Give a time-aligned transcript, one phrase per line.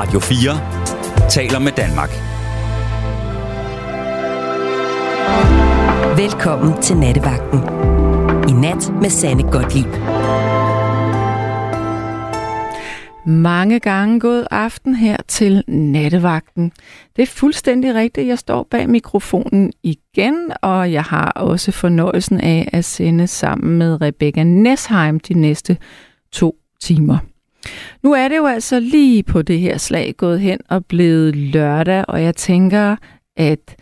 [0.00, 2.10] Radio 4 taler med Danmark.
[6.18, 7.58] Velkommen til Nattevagten.
[8.48, 9.86] I nat med Sanne Godtlip.
[13.26, 16.72] Mange gange god aften her til nattevagten.
[17.16, 18.26] Det er fuldstændig rigtigt.
[18.26, 24.00] Jeg står bag mikrofonen igen, og jeg har også fornøjelsen af at sende sammen med
[24.00, 25.76] Rebecca Nesheim de næste
[26.32, 27.18] to timer.
[28.02, 32.04] Nu er det jo altså lige på det her slag gået hen og blevet lørdag,
[32.08, 32.96] og jeg tænker,
[33.36, 33.76] at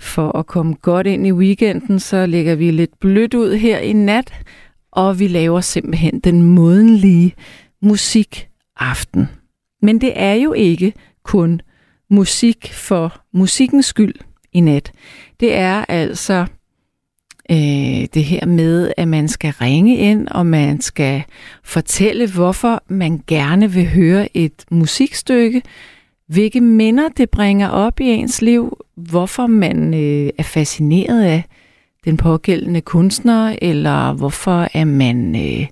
[0.00, 3.92] for at komme godt ind i weekenden, så lægger vi lidt blødt ud her i
[3.92, 4.32] nat,
[4.92, 7.34] og vi laver simpelthen den modenlige
[7.82, 9.28] musikaften.
[9.82, 10.92] Men det er jo ikke
[11.22, 11.60] kun
[12.10, 14.14] musik for musikkens skyld
[14.52, 14.92] i nat.
[15.40, 16.46] Det er altså
[17.50, 21.22] øh, det her med, at man skal ringe ind, og man skal
[21.64, 25.62] fortælle, hvorfor man gerne vil høre et musikstykke,
[26.26, 31.44] hvilke minder det bringer op i ens liv, hvorfor man øh, er fascineret af
[32.04, 35.66] den pågældende kunstner, eller hvorfor er man øh,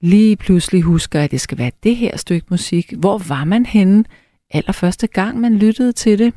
[0.00, 2.92] lige pludselig husker, at det skal være det her stykke musik.
[2.98, 4.04] Hvor var man henne
[4.50, 6.34] allerførste gang, man lyttede til det?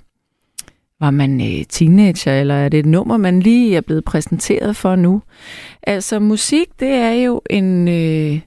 [1.02, 4.96] Var man øh, teenager, eller er det et nummer, man lige er blevet præsenteret for
[4.96, 5.22] nu?
[5.84, 8.40] Altså musik, det er jo en, øh,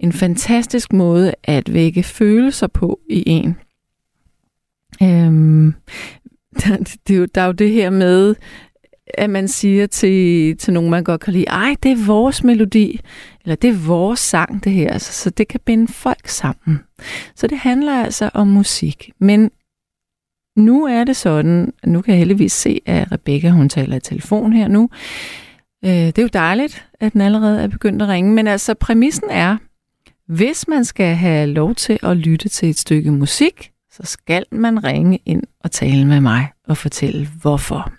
[0.00, 3.56] en fantastisk måde at vække følelser på i en.
[5.02, 5.74] Øhm,
[6.60, 6.76] der,
[7.08, 8.34] det er jo, der er jo det her med,
[9.14, 13.00] at man siger til, til nogen, man godt kan lide, ej, det er vores melodi,
[13.44, 16.80] eller det er vores sang, det her, altså, så det kan binde folk sammen.
[17.34, 19.10] Så det handler altså om musik.
[19.18, 19.50] Men
[20.56, 24.52] nu er det sådan, nu kan jeg heldigvis se, at Rebecca, hun taler i telefon
[24.52, 24.88] her nu.
[25.84, 29.30] Øh, det er jo dejligt, at den allerede er begyndt at ringe, men altså præmissen
[29.30, 29.56] er,
[30.28, 34.84] hvis man skal have lov til at lytte til et stykke musik, så skal man
[34.84, 37.92] ringe ind og tale med mig og fortælle hvorfor.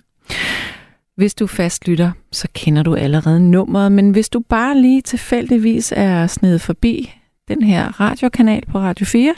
[1.16, 6.28] Hvis du fastlytter, så kender du allerede nummeret, men hvis du bare lige tilfældigvis er
[6.28, 7.14] snedet forbi
[7.48, 9.34] den her radiokanal på Radio 4,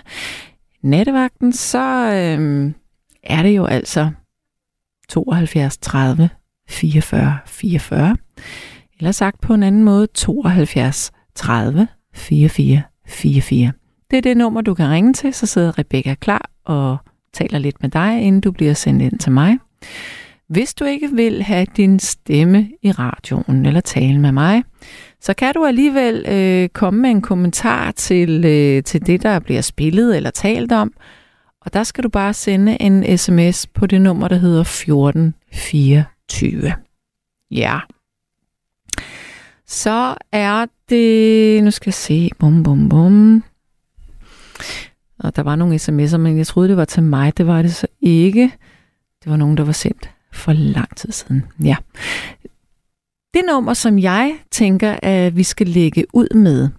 [0.82, 2.74] nattevagten, så øhm,
[3.26, 4.10] er det jo altså
[5.10, 6.30] 72 30
[6.70, 8.18] 44 44.
[9.00, 13.72] Eller sagt på en anden måde, 72 30 44 44.
[14.12, 16.98] Det er det nummer, du kan ringe til, så sidder Rebecca klar og
[17.34, 19.58] taler lidt med dig, inden du bliver sendt ind til mig.
[20.50, 24.64] Hvis du ikke vil have din stemme i radioen eller tale med mig,
[25.22, 29.62] så kan du alligevel øh, komme med en kommentar til, øh, til det, der bliver
[29.62, 30.94] spillet eller talt om.
[31.66, 36.74] Og der skal du bare sende en sms på det nummer, der hedder 1424.
[37.52, 37.80] Ja.
[39.68, 41.64] Så er det...
[41.64, 42.30] Nu skal jeg se.
[42.40, 43.44] Bum, bum, bum.
[45.20, 47.38] Og der var nogle sms'er, men jeg troede, det var til mig.
[47.38, 48.52] Det var det så ikke.
[49.24, 51.44] Det var nogen, der var sendt for lang tid siden.
[51.64, 51.76] Ja.
[53.34, 56.70] Det nummer, som jeg tænker, at vi skal lægge ud med,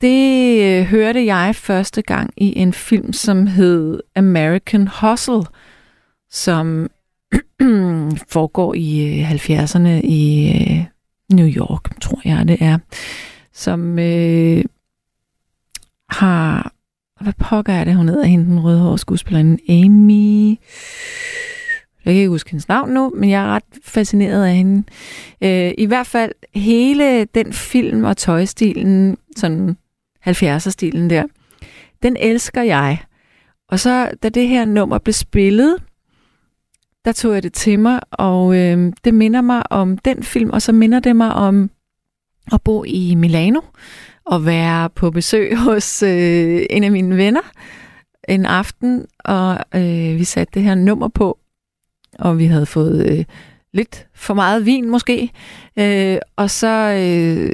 [0.00, 5.42] det øh, hørte jeg første gang i en film, som hed American Hustle,
[6.30, 6.90] som
[8.34, 10.84] foregår i øh, 70'erne i øh,
[11.36, 12.78] New York, tror jeg det er,
[13.52, 14.64] som øh,
[16.10, 16.72] har
[17.20, 20.58] hvad pokker er det, hun hedder, hende den rødhårede skuespillerinde, Amy...
[22.04, 24.82] Jeg kan ikke huske hendes navn nu, men jeg er ret fascineret af hende.
[25.40, 29.76] Øh, I hvert fald hele den film og tøjstilen, sådan
[30.28, 31.24] 70'er-stilen der,
[32.02, 32.98] den elsker jeg.
[33.68, 35.76] Og så, da det her nummer blev spillet,
[37.04, 40.62] der tog jeg det til mig, og øh, det minder mig om den film, og
[40.62, 41.70] så minder det mig om
[42.52, 43.60] at bo i Milano,
[44.24, 47.52] og være på besøg hos øh, en af mine venner
[48.28, 51.38] en aften, og øh, vi satte det her nummer på,
[52.18, 53.24] og vi havde fået øh,
[53.72, 55.30] lidt for meget vin måske.
[55.76, 57.52] Øh, og så øh,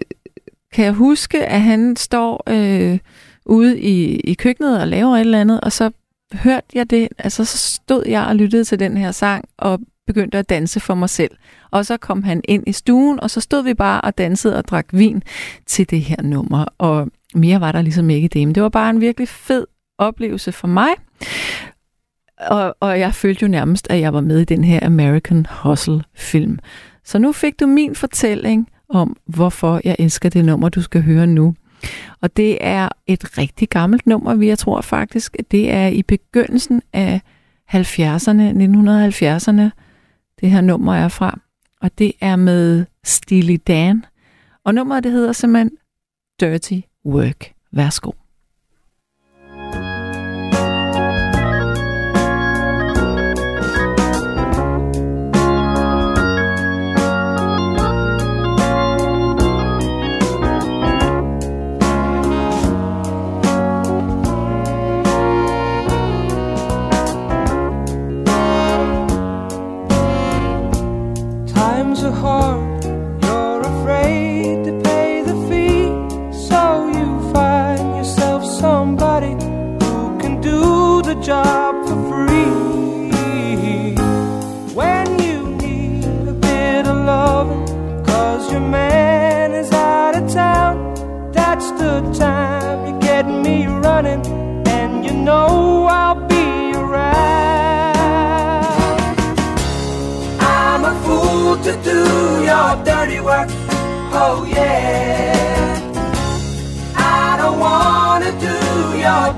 [0.72, 2.98] kan jeg huske, at han står øh,
[3.46, 5.90] ude i, i køkkenet og laver et eller andet, og så
[6.32, 10.38] hørte jeg det, altså så stod jeg og lyttede til den her sang, og begyndte
[10.38, 11.30] at danse for mig selv.
[11.70, 14.68] Og så kom han ind i stuen, og så stod vi bare og dansede og
[14.68, 15.22] drak vin
[15.66, 16.64] til det her nummer.
[16.78, 18.48] Og mere var der ligesom ikke det.
[18.48, 19.66] Men det var bare en virkelig fed
[19.98, 20.88] oplevelse for mig.
[22.40, 26.58] Og, og jeg følte jo nærmest, at jeg var med i den her American Hustle-film.
[27.04, 31.26] Så nu fik du min fortælling om, hvorfor jeg elsker det nummer, du skal høre
[31.26, 31.54] nu.
[32.20, 36.02] Og det er et rigtig gammelt nummer, vi jeg tror faktisk, at det er i
[36.02, 37.20] begyndelsen af
[37.74, 39.70] 70'erne, 1970'erne,
[40.40, 41.40] det her nummer er fra.
[41.80, 44.04] Og det er med Steely Dan.
[44.64, 45.70] Og nummeret det hedder simpelthen
[46.40, 47.52] Dirty Work.
[47.72, 48.12] Værsgo.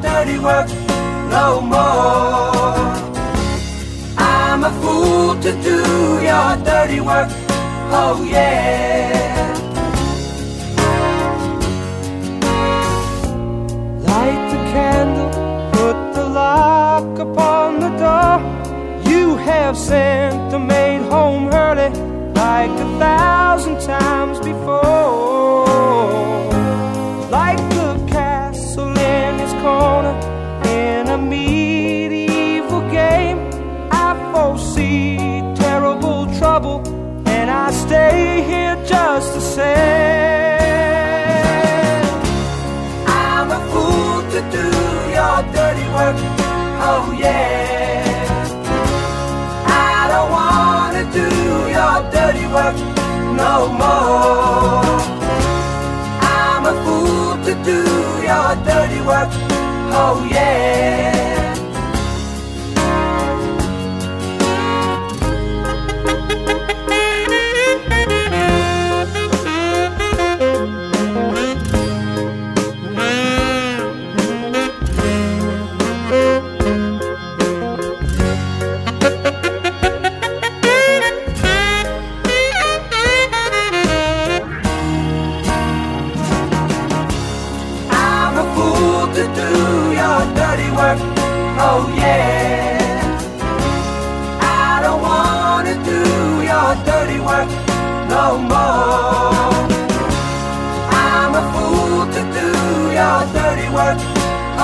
[0.01, 0.69] Dirty work
[1.31, 2.79] no more.
[4.17, 5.79] I'm a fool to do
[6.29, 7.29] your dirty work.
[7.91, 9.55] Oh yeah.
[14.09, 15.31] Light the candle,
[15.73, 18.41] put the lock upon the door.
[19.11, 21.91] You have sent the maid home early
[22.35, 25.68] like a thousand times before.
[36.59, 36.81] Trouble,
[37.29, 39.67] and I stay here just the same.
[43.07, 44.67] I'm a fool to do
[45.17, 46.19] your dirty work.
[46.91, 48.03] Oh yeah.
[49.67, 51.29] I don't wanna do
[51.77, 52.77] your dirty work
[53.43, 54.99] no more.
[56.43, 57.81] I'm a fool to do
[58.29, 59.31] your dirty work.
[60.01, 61.28] Oh yeah.
[89.35, 90.99] Do your dirty work.
[91.61, 92.79] Oh yeah.
[94.41, 96.01] I don't wanna do
[96.51, 97.49] your dirty work
[98.09, 99.53] no more.
[100.91, 102.49] I'm a fool to do
[102.99, 103.99] your dirty work.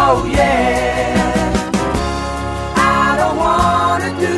[0.05, 1.15] Oh yeah.
[2.77, 4.35] I don't wanna do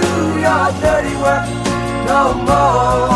[0.46, 1.46] your dirty work
[2.06, 3.15] no more.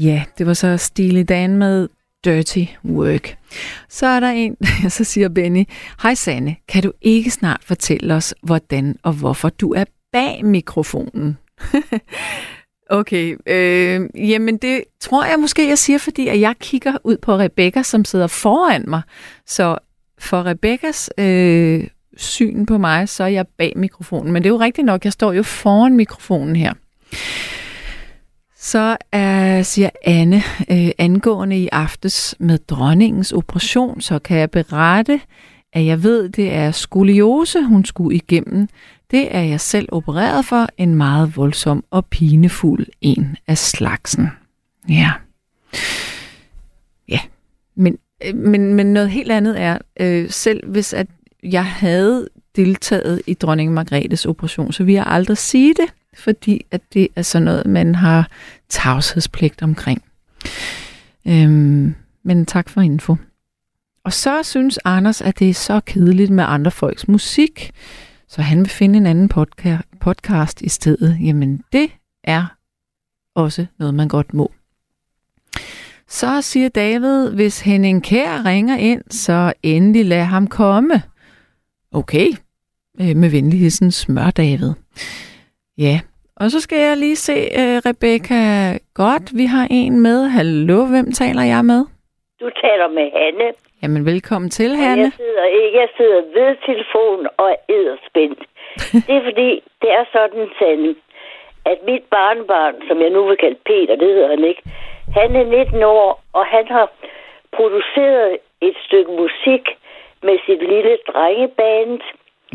[0.00, 1.88] Ja, det var så Steely Dan med
[2.24, 3.36] Dirty Work.
[3.88, 4.56] Så er der en,
[4.88, 5.64] så siger Benny,
[6.02, 11.38] Hej Sanne, kan du ikke snart fortælle os, hvordan og hvorfor du er bag mikrofonen?
[12.90, 17.36] okay, øh, jamen det tror jeg måske, jeg siger, fordi at jeg kigger ud på
[17.36, 19.02] Rebecca, som sidder foran mig.
[19.46, 19.78] Så
[20.18, 21.86] for Rebeccas øh,
[22.16, 24.32] syn på mig, så er jeg bag mikrofonen.
[24.32, 26.72] Men det er jo rigtigt nok, jeg står jo foran mikrofonen her.
[28.62, 35.20] Så er, siger Anne, øh, angående i aftes med dronningens operation, så kan jeg berette,
[35.72, 38.68] at jeg ved, det er skoliose, hun skulle igennem.
[39.10, 44.28] Det er jeg selv opereret for, en meget voldsom og pinefuld en af slagsen.
[44.88, 45.10] Ja.
[47.08, 47.20] Ja,
[47.74, 51.06] men, øh, men, men noget helt andet er, øh, selv hvis at
[51.42, 56.80] jeg havde deltaget i dronning Margrethes operation, så vi jeg aldrig sige det, fordi at
[56.92, 58.28] det er sådan noget, man har
[58.68, 60.02] tavshedspligt omkring.
[61.26, 63.16] Øhm, men tak for info.
[64.04, 67.70] Og så synes Anders, at det er så kedeligt med andre folks musik,
[68.28, 71.18] så han vil finde en anden podca- podcast i stedet.
[71.20, 71.90] Jamen, det
[72.24, 72.46] er
[73.34, 74.52] også noget, man godt må.
[76.08, 81.02] Så siger David, hvis Henning Kær ringer ind, så endelig lad ham komme.
[81.92, 82.28] Okay,
[83.00, 84.72] øh, med venligheden smør David.
[85.86, 85.96] Ja,
[86.40, 88.40] og så skal jeg lige se, uh, Rebecca.
[89.02, 90.18] Godt, vi har en med.
[90.36, 91.82] Hallo, hvem taler jeg med?
[92.40, 93.48] Du taler med Hanne.
[93.82, 95.02] Jamen, velkommen til, Hanne.
[95.02, 95.78] Jeg sidder ikke.
[95.82, 98.40] Jeg sidder ved telefonen og er edderspændt.
[99.06, 99.50] det er fordi,
[99.82, 100.94] det er sådan, Sande,
[101.72, 104.62] at mit barnbarn, som jeg nu vil kalde Peter, det hedder han ikke,
[105.18, 106.86] han er 19 år, og han har
[107.56, 109.64] produceret et stykke musik
[110.22, 112.00] med sit lille drengeband,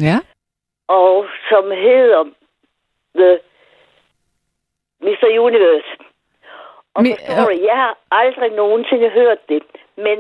[0.08, 0.18] Ja,
[0.88, 2.24] og som hedder
[3.20, 3.32] The
[5.02, 5.28] Mr.
[5.48, 5.90] Universe.
[6.96, 9.64] Og Mi- forstår du, jeg har aldrig nogensinde hørt det,
[9.98, 10.18] men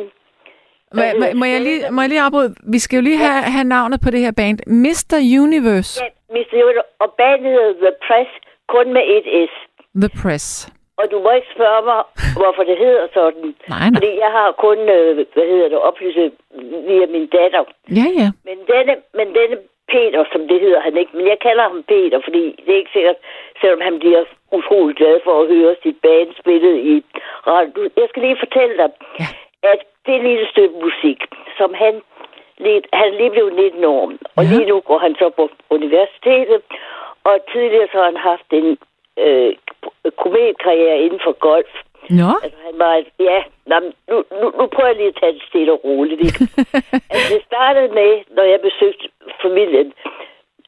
[0.97, 2.55] må, må, må, jeg lige, må jeg lige afbryde?
[2.73, 4.57] Vi skal jo lige have, have navnet på det her band.
[4.67, 5.17] Mr.
[5.43, 6.53] Universe, ja, Mr.
[6.65, 8.29] Universe, og bandet hedder The Press,
[8.73, 9.53] kun med et S.
[10.03, 10.47] The Press.
[10.97, 11.99] Og du må ikke spørge mig,
[12.41, 13.43] hvorfor det hedder sådan.
[13.69, 13.99] Nej, nej.
[13.99, 16.17] Fordi jeg har kun, øh, hvad hedder det, oplyst
[16.89, 17.63] via min datter.
[17.99, 18.29] Ja, ja.
[18.47, 19.55] Men denne, men denne
[19.93, 22.95] Peter, som det hedder han ikke, men jeg kalder ham Peter, fordi det er ikke
[22.97, 23.15] sikkert,
[23.61, 27.03] selvom han bliver utrolig glad for at høre sit band spillet i
[27.47, 27.81] radio.
[27.97, 28.89] Jeg skal lige fortælle dig,
[29.19, 29.27] Ja.
[29.71, 31.19] at det lille stykke musik,
[31.57, 32.01] som han
[32.57, 34.49] lige, han lige blevet 19 år, og Ja.
[34.57, 36.61] lige nu går han så på universitetet,
[37.23, 38.77] og tidligere så har han haft en
[39.19, 39.53] øh,
[40.17, 41.73] komediekarriere inden for golf.
[42.09, 43.75] Nå, Altså, han var, ja, nå,
[44.09, 46.21] nu, nu, nu prøver jeg lige at tage det stille og roligt.
[46.27, 46.39] Ikke?
[47.11, 49.05] altså, det startede med, når jeg besøgte
[49.41, 49.93] familien,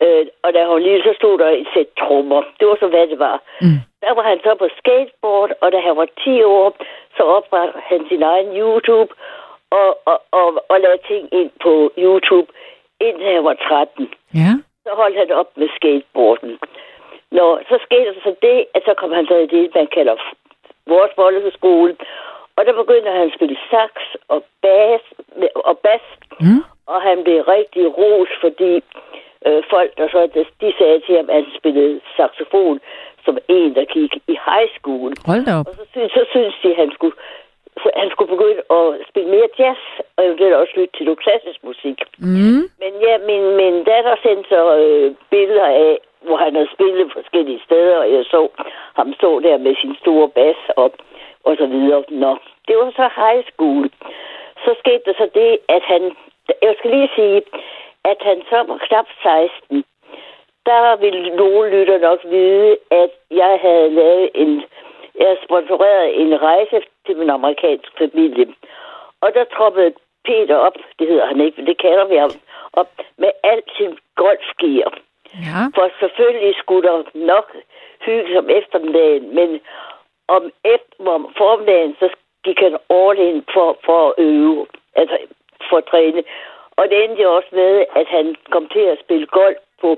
[0.03, 2.41] øh, og da hun lige så stod der et sæt trommer.
[2.59, 3.37] Det var så, hvad det var.
[3.61, 3.79] Mm.
[4.01, 6.75] Der var han så på skateboard, og da han var 10 år,
[7.17, 9.11] så oprettede han sin egen YouTube,
[9.69, 12.47] og, og, og, og lagde ting ind på YouTube,
[12.99, 14.51] indtil han var 13 ja.
[14.85, 16.59] så holdt han op med skateboarden.
[17.31, 20.15] Nå, så skete der så det, at så kom han så i det, man kalder
[20.93, 21.95] vores folkeskole.
[22.57, 23.91] Og der begyndte han at spille sax
[24.27, 25.03] og bas,
[25.55, 26.05] og bas,
[26.39, 26.61] Mm.
[26.93, 28.73] og han blev rigtig ros, fordi
[29.47, 30.19] øh, folk, der så,
[30.61, 32.79] de sagde til ham, at han spillede saxofon
[33.25, 35.09] som en, der gik i high school.
[35.29, 35.67] Hold da op.
[35.67, 37.15] Og så, synes, så synes de, at han skulle,
[38.01, 39.81] han skulle begynde at spille mere jazz,
[40.15, 41.97] og eventuelt også lytte til noget klassisk musik.
[42.19, 42.63] Mm.
[42.81, 45.93] Men ja, min, min datter sendte så øh, billeder af,
[46.27, 48.41] hvor han havde spillet forskellige steder, og jeg så
[48.97, 50.89] ham stå der med sin store bas og,
[51.43, 52.03] og så videre.
[52.09, 53.89] Nå, det var så high school.
[54.63, 56.01] Så skete der så det, at han,
[56.61, 57.41] jeg skal lige sige,
[58.11, 59.83] at han så var knap 16.
[60.65, 64.63] Der ville nogle lytter nok vide, at jeg havde lavet en,
[65.19, 68.47] jeg havde sponsoreret en rejse til min amerikanske familie.
[69.21, 69.93] Og der troppede
[70.25, 72.31] Peter op, det hedder han ikke, men det kalder vi ham,
[72.73, 74.91] op med alt sin golfgear.
[75.45, 75.59] Ja.
[75.75, 77.47] For selvfølgelig skulle der nok
[78.05, 79.49] hygge om eftermiddagen, men
[80.27, 82.07] om, efter, om formiddagen, så
[82.43, 85.17] gik han all in for, for at øve, altså
[85.69, 86.23] for at træne.
[86.77, 89.89] Og det endte jo også med, at han kom til at spille golf på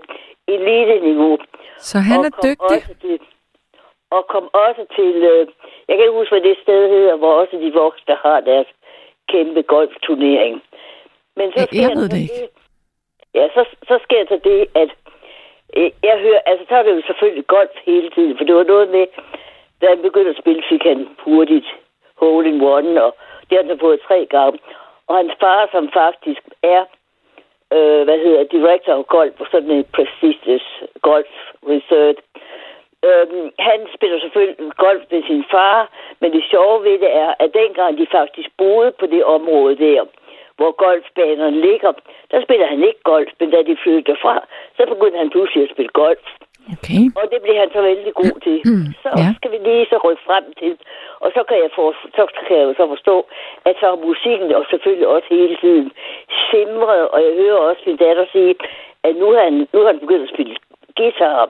[0.47, 1.37] elite-niveau.
[1.77, 2.77] Så han og er kom dygtig.
[2.77, 3.19] Også til,
[4.11, 5.47] og kom også til, øh,
[5.87, 8.67] jeg kan ikke huske, hvad det sted hedder, hvor også de voksne har deres
[9.31, 10.63] kæmpe golfturnering.
[11.35, 12.47] Men så sker jeg ved det ikke.
[13.33, 14.89] Ja, så, så sker der det, at
[15.77, 18.63] Øh, jeg hører, altså så er det jo selvfølgelig golf hele tiden, for det var
[18.63, 19.05] noget med,
[19.81, 21.67] da han begyndte at spille, fik han hurtigt
[22.15, 23.15] hole in one, og
[23.49, 24.59] det har han så fået tre gange.
[25.07, 26.83] Og hans far, som faktisk er,
[27.73, 30.67] øh, hvad hedder, director of golf på sådan en prestigious
[31.01, 31.33] golf
[31.71, 32.21] research,
[33.07, 37.53] Øhm, han spiller selvfølgelig golf med sin far, men det sjove ved det er, at
[37.53, 40.05] dengang de faktisk boede på det område der,
[40.59, 41.91] hvor golfbanerne ligger,
[42.31, 44.35] der spiller han ikke golf, men da de flyttede derfra,
[44.77, 46.25] så begyndte han pludselig at spille golf.
[46.75, 47.03] Okay.
[47.19, 48.57] Og det bliver han så vældig god til.
[49.03, 49.27] Så Ja.
[49.37, 50.73] skal vi lige så rykke frem til.
[51.23, 51.87] Og så kan jeg, for,
[52.17, 53.15] så kan jeg så forstå,
[53.67, 55.87] at så musikken og selvfølgelig også hele tiden
[56.49, 57.03] simret.
[57.13, 58.55] Og jeg hører også min datter sige,
[59.07, 60.55] at nu har han, nu har han begyndt at spille
[60.97, 61.49] guitar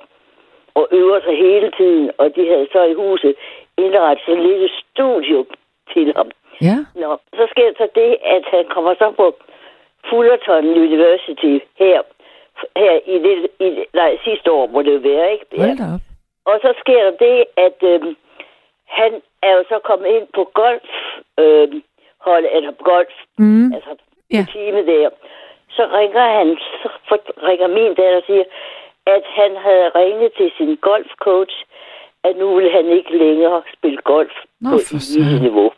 [0.79, 2.11] og øver sig hele tiden.
[2.17, 3.33] Og de havde så i huset
[3.77, 5.45] indrettet sådan et lille studio
[5.93, 6.29] til ham.
[6.61, 6.77] Ja.
[7.01, 9.25] Nå, så sker så det, at han kommer så på
[10.09, 12.01] Fullerton University her,
[12.77, 15.45] her i, det, i nej, sidste år, må det være, ikke?
[15.57, 16.01] Hold da op.
[16.45, 18.15] Og så sker der det, at øhm,
[18.87, 19.11] han
[19.43, 20.89] er jo så kommet ind på golf,
[21.39, 21.83] øhm,
[22.27, 23.73] hold, eller golf, Mm.
[23.73, 23.89] altså
[24.31, 24.37] Ja.
[24.37, 24.45] ja.
[24.51, 25.09] time der.
[25.69, 28.43] Så ringer han, så for- ringer min datter og siger,
[29.05, 31.55] at han havde ringet til sin golfcoach,
[32.23, 34.97] at nu vil han ikke længere spille golf Nå, på
[35.41, 35.71] niveau.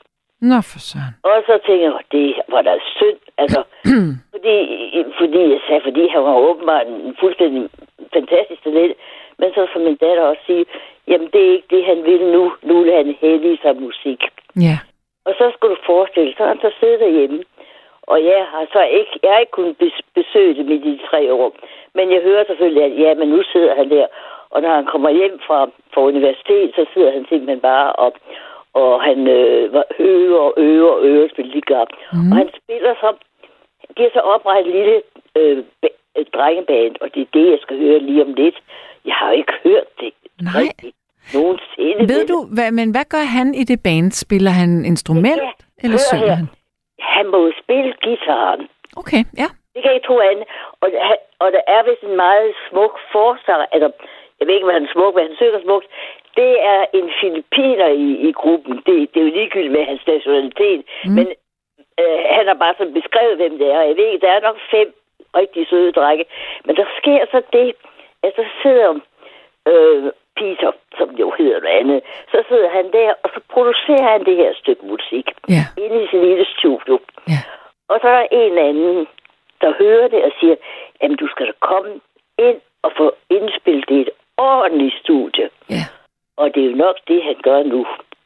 [0.50, 1.14] Nå for søren.
[1.24, 3.62] Og så tænker jeg, det var da synd, altså,
[4.34, 4.56] fordi,
[5.20, 7.70] fordi jeg sagde, fordi han var åbenbart en fuldstændig
[8.14, 8.98] fantastisk talent,
[9.40, 10.66] men så som min datter også sige,
[11.08, 14.22] jamen det er ikke det, han vil nu, nu vil han i sig musik.
[14.68, 14.78] Ja.
[15.26, 17.44] Og så skulle du forestille, så han så siddet derhjemme,
[18.02, 21.34] og jeg har så ikke, jeg har ikke kunnet bes- besøge dem i de tre
[21.34, 21.56] år,
[21.96, 24.08] men jeg hører selvfølgelig, at ja, men nu sidder han der,
[24.50, 28.16] og når han kommer hjem fra, fra universitet, så sidder han simpelthen bare op,
[28.74, 31.84] og han øh, øver og øver og øver og spiller liga.
[32.14, 32.32] Mm.
[32.32, 33.10] Og han spiller så,
[33.98, 35.02] de har så oprettet en lille
[35.40, 35.58] øh,
[36.18, 38.58] øh, drengeband, og det er det, jeg skal høre lige om lidt.
[39.06, 40.12] Jeg har jo ikke hørt det
[40.42, 40.54] Nej.
[40.62, 40.96] rigtigt
[41.34, 42.02] nogensinde.
[42.14, 44.12] Ved du, hvad, men hvad gør han i det band?
[44.12, 45.52] Spiller han instrument, Ja,
[45.84, 46.36] eller hør synger her.
[46.36, 46.48] han?
[47.00, 48.62] Han må jo spille guitaren.
[49.02, 49.48] Okay, ja.
[49.74, 50.46] Det kan ikke tro andet.
[50.82, 50.88] Og,
[51.44, 53.90] og der er vist en meget smuk forsanger, eller
[54.40, 55.88] jeg ved ikke, hvad han smuk, hvad han synger smukt.
[56.36, 58.76] Det er en filipiner i, i gruppen.
[58.86, 60.82] Det, det er jo ligegyldigt med hans nationalitet.
[61.06, 61.12] Mm.
[61.12, 61.28] Men
[62.00, 63.82] øh, han har bare sådan beskrevet, hvem det er.
[63.82, 64.94] Jeg ved der er nok fem
[65.36, 66.26] rigtig søde drenge.
[66.66, 67.74] Men der sker så det,
[68.24, 68.90] at så sidder
[69.68, 74.26] øh, Peter, som jo hedder noget andet, så sidder han der, og så producerer han
[74.26, 75.64] det her stykke musik Ja.
[75.84, 77.00] inde i sin lille studio.
[77.28, 77.42] Ja.
[77.90, 79.08] Og så er der en anden,
[79.62, 80.56] der hører det og siger,
[81.02, 81.92] jamen du skal da komme
[82.40, 85.50] ind og få indspillet det i et ordentligt studie.
[85.70, 85.84] Ja.
[86.42, 87.82] Og det er jo nok det, han gør nu.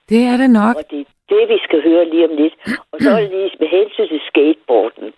[0.09, 0.75] Det er det nok.
[0.79, 2.55] Og det er det, vi skal høre lige om lidt.
[2.91, 5.13] Og så er det lige med hensyn til skateboarden.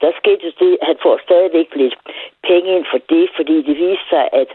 [0.00, 1.96] Der skete det, at han får stadigvæk lidt
[2.48, 4.50] penge ind for det, fordi det viste sig, at,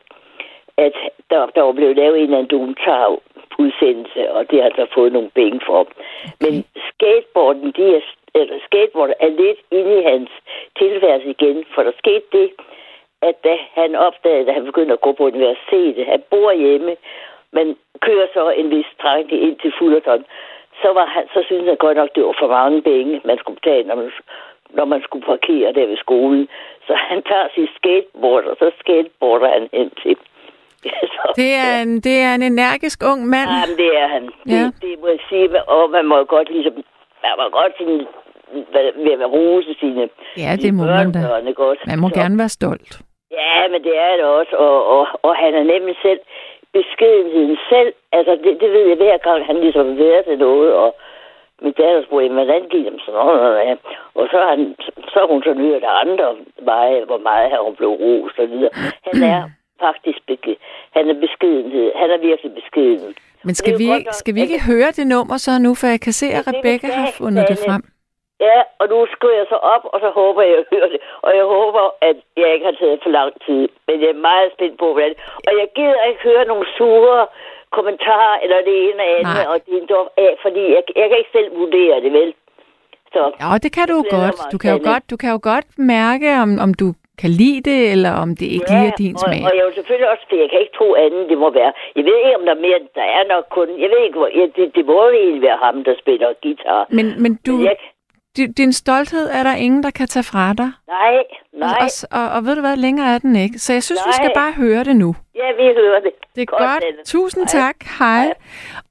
[0.77, 0.93] at
[1.29, 3.05] der, der var blevet lavet en eller anden dokumentar
[3.59, 5.79] udsendelse, og det har så fået nogle penge for.
[5.79, 5.93] Okay.
[6.41, 6.53] Men
[6.91, 8.01] skateboarden, de er,
[8.35, 10.29] eller skateboarden er lidt inde i hans
[10.79, 12.47] tilværelse igen, for der skete det,
[13.29, 16.95] at da han opdagede, at han begyndte at gå på universitetet, han bor hjemme,
[17.55, 17.65] men
[18.05, 20.25] kører så en vis strækning ind til Fullerton,
[20.81, 23.59] så, var han, så synes han godt nok, det var for mange penge, man skulle
[23.61, 24.11] betale, når man,
[24.77, 26.47] når man skulle parkere der ved skolen.
[26.87, 30.15] Så han tager sit skateboard, og så skateboarder han hen til.
[31.15, 33.49] så, Det er en, det er en energisk ung mand.
[33.57, 34.23] Jamen, det er han.
[34.47, 34.63] Ja.
[34.65, 36.73] Det, det må jeg sige, og man må godt ligesom,
[37.25, 38.05] man må godt sådan,
[39.05, 41.19] ved at rose sine, Ja, det sine må man da.
[41.69, 41.83] også?
[41.87, 42.91] Man må Så- gerne være stolt.
[43.41, 46.19] Ja, men det er det også, og, og, og han er nemlig selv
[46.77, 47.93] beskedenheden selv.
[48.17, 50.89] Altså, det, det ved jeg hver gang, han ligesom været til noget, og
[51.61, 53.77] min datter spurgte, "Jamen, hvordan gik det sådan noget?
[54.15, 54.75] Og så han,
[55.13, 56.27] så hun så nyret andre
[56.61, 58.71] veje, hvor meget her hun blev rost og videre.
[59.07, 59.41] Han er
[59.85, 60.55] faktisk beske,
[60.91, 61.91] han er beskedenhed.
[61.95, 63.15] Han er virkelig beskeden.
[63.43, 66.13] Men skal vi, godt skal vi ikke høre det nummer så nu, for jeg kan
[66.13, 67.83] se, at Rebecca har fundet det frem.
[68.45, 70.99] Ja, og nu skriver jeg så op, og så håber jeg, at jeg hører det.
[71.25, 73.63] Og jeg håber, at jeg ikke har taget for lang tid.
[73.87, 75.13] Men jeg er meget spændt på, hvordan.
[75.47, 77.27] Og jeg gider ikke høre nogle sure
[77.77, 79.51] kommentarer, eller det ene eller andet, Nej.
[79.51, 82.33] og det dog af, fordi jeg, jeg kan ikke selv vurdere det, vel?
[83.13, 84.37] Så, Ja, det kan du jo godt.
[84.53, 86.87] Du kan jo godt, du kan jo godt mærke, om, om du
[87.21, 89.41] kan lide det, eller om det ikke lige er din og, smag.
[89.47, 91.71] og jeg vil selvfølgelig også, for jeg kan ikke tro andet, det må være.
[91.97, 94.29] Jeg ved ikke, om der er mere, der er nok kun, jeg ved ikke, hvor,
[94.39, 96.81] ja, det, det må jo egentlig være ham, der spiller guitar.
[96.97, 97.75] Men, men du, Men jeg,
[98.37, 100.71] di- din stolthed er der ingen, der kan tage fra dig.
[100.87, 101.13] nej,
[101.59, 101.77] nej,
[102.11, 103.59] Og, og, og ved du hvad, længere er den ikke.
[103.59, 104.43] Så jeg synes, vi skal Nej.
[104.43, 105.15] bare høre det nu.
[105.35, 106.11] ja, vi hører det.
[106.35, 106.61] Det er godt.
[106.83, 106.97] Sanne.
[107.05, 107.61] Tusind Hej.
[107.61, 107.75] tak.
[107.99, 108.33] Hej.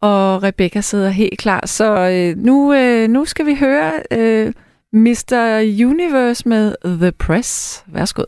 [0.01, 1.67] Og Rebecca sidder helt klar.
[1.67, 4.53] Så øh, nu, øh, nu skal vi høre øh,
[4.93, 5.59] Mr.
[5.87, 7.85] Universe med The Press.
[7.87, 8.23] Værsgo.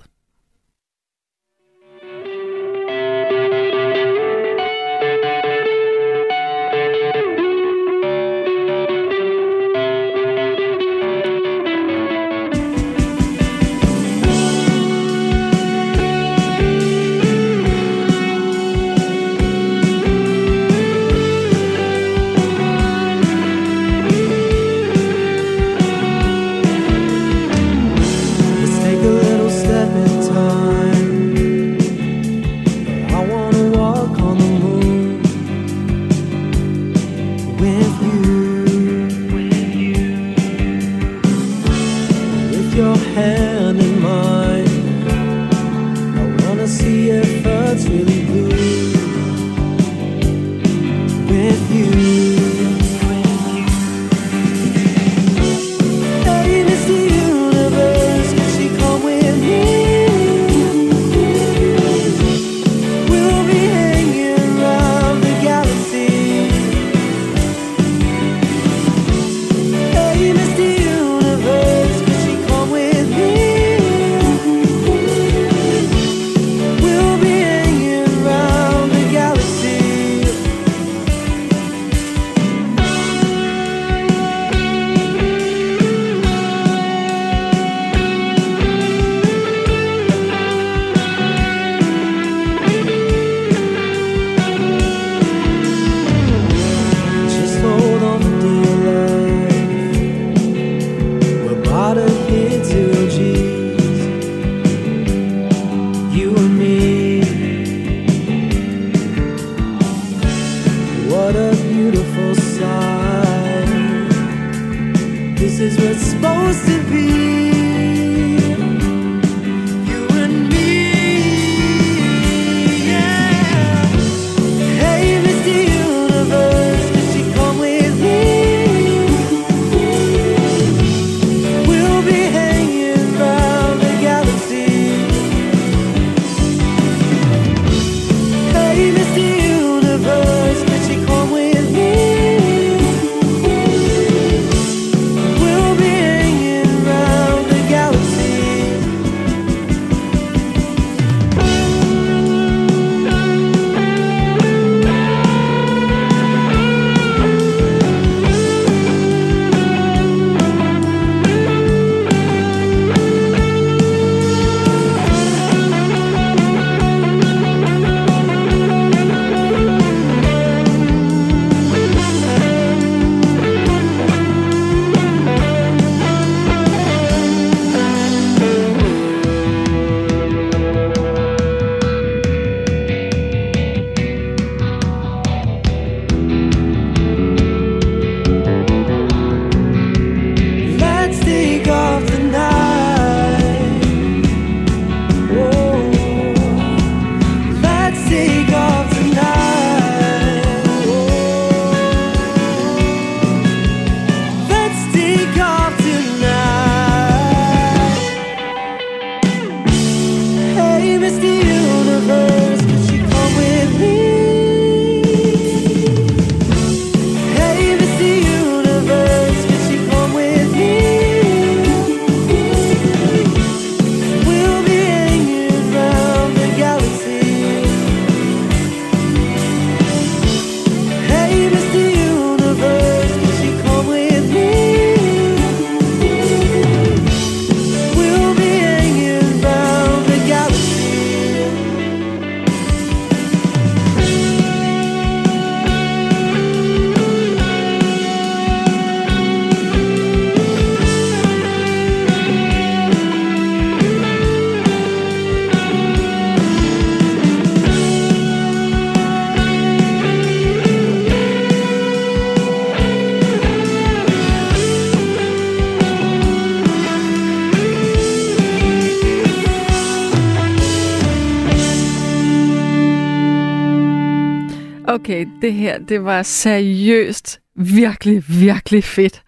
[275.14, 279.22] Okay, det her, det var seriøst virkelig, virkelig fedt.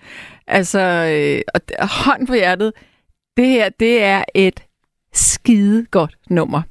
[0.46, 1.42] Altså, øh,
[1.79, 2.72] og hånd på hjertet,
[3.37, 4.64] det her, det er et
[5.12, 6.62] skide godt nummer.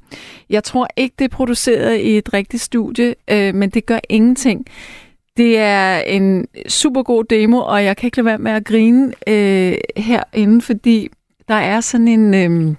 [0.50, 4.66] Jeg tror ikke, det er produceret i et rigtigt studie, øh, men det gør ingenting.
[5.36, 9.12] Det er en super god demo, og jeg kan ikke lade være med at grine
[9.26, 11.08] øh, herinde, fordi
[11.48, 12.76] der er sådan en, øh,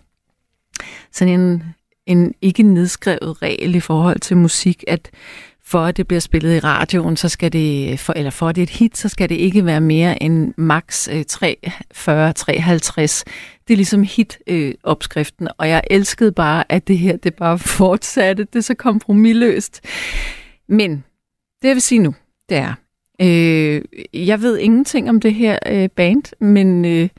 [1.12, 1.64] sådan en,
[2.06, 5.12] en ikke nedskrevet regel i forhold til musik, at
[5.68, 8.62] for at det bliver spillet i radioen, så skal det, for, eller for at det
[8.62, 13.24] er et hit, så skal det ikke være mere end max øh, 340, 53.
[13.68, 18.44] Det er ligesom hit-opskriften, øh, og jeg elskede bare, at det her, det bare fortsatte.
[18.44, 19.82] Det er så kompromilløst.
[20.70, 20.92] Men
[21.62, 22.16] det jeg vil sige nu,
[22.50, 22.74] det er,
[23.22, 23.82] øh,
[24.14, 27.10] jeg ved ingenting om det her øh, band, men øh,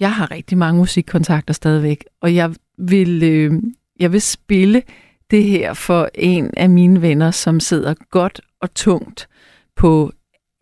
[0.00, 3.52] jeg har rigtig mange musikkontakter stadigvæk, og jeg vil, øh,
[4.00, 4.82] jeg vil spille
[5.30, 9.28] det her for en af mine venner, som sidder godt og tungt
[9.76, 10.12] på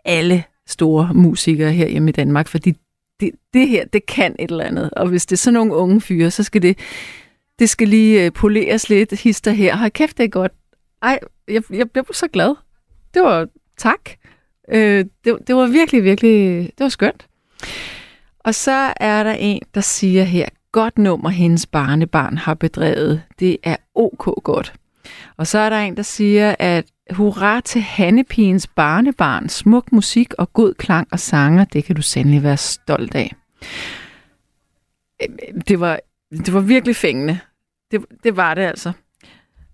[0.04, 2.74] alle store musikere her hjemme i Danmark, fordi
[3.20, 4.90] det, det her, det kan et eller andet.
[4.90, 6.78] Og hvis det er sådan nogle unge fyre, så skal det,
[7.58, 9.76] det skal lige øh, poleres lidt, hister her.
[9.76, 10.52] Har kæft, det er godt.
[11.02, 12.54] Ej, jeg, jeg, jeg blev så glad.
[13.14, 14.10] Det var tak.
[14.68, 17.28] Øh, det, det var virkelig, virkelig, det var skønt.
[18.38, 23.22] Og så er der en, der siger her, godt nummer, hendes barnebarn har bedrevet.
[23.38, 24.74] Det er ok godt.
[25.36, 29.48] Og så er der en, der siger, at hurra til Hannepigens barnebarn.
[29.48, 33.34] Smuk musik og god klang og sanger, det kan du sandelig være stolt af.
[35.22, 37.38] Øhm, det var, det var virkelig fængende.
[37.90, 38.92] Det, det var det altså.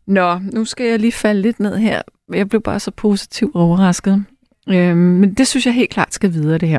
[0.06, 2.02] Nå, nu skal jeg lige falde lidt ned her.
[2.32, 4.24] Jeg blev bare så positivt overrasket.
[4.68, 6.78] Øh, men det synes jeg helt klart skal videre, det her.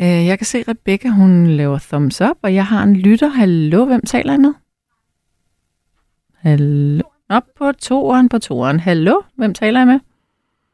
[0.00, 3.28] Øh, jeg kan se, at Rebecca, hun laver thumbs up, og jeg har en lytter.
[3.28, 4.54] Hallo, hvem taler jeg med?
[6.42, 7.02] Hallo?
[7.30, 8.80] Op på toeren på toeren.
[8.80, 10.00] Hallo, hvem taler jeg med?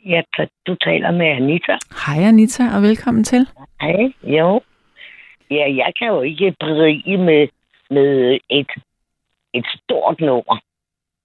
[0.06, 0.20] Ja,
[0.66, 1.76] du taler med Anita.
[2.06, 3.48] Hej Anita, og velkommen til.
[3.80, 4.60] Hej, jo.
[5.50, 7.48] Ja, jeg kan jo ikke berige med,
[7.90, 8.70] med et,
[9.54, 10.58] et stort nummer.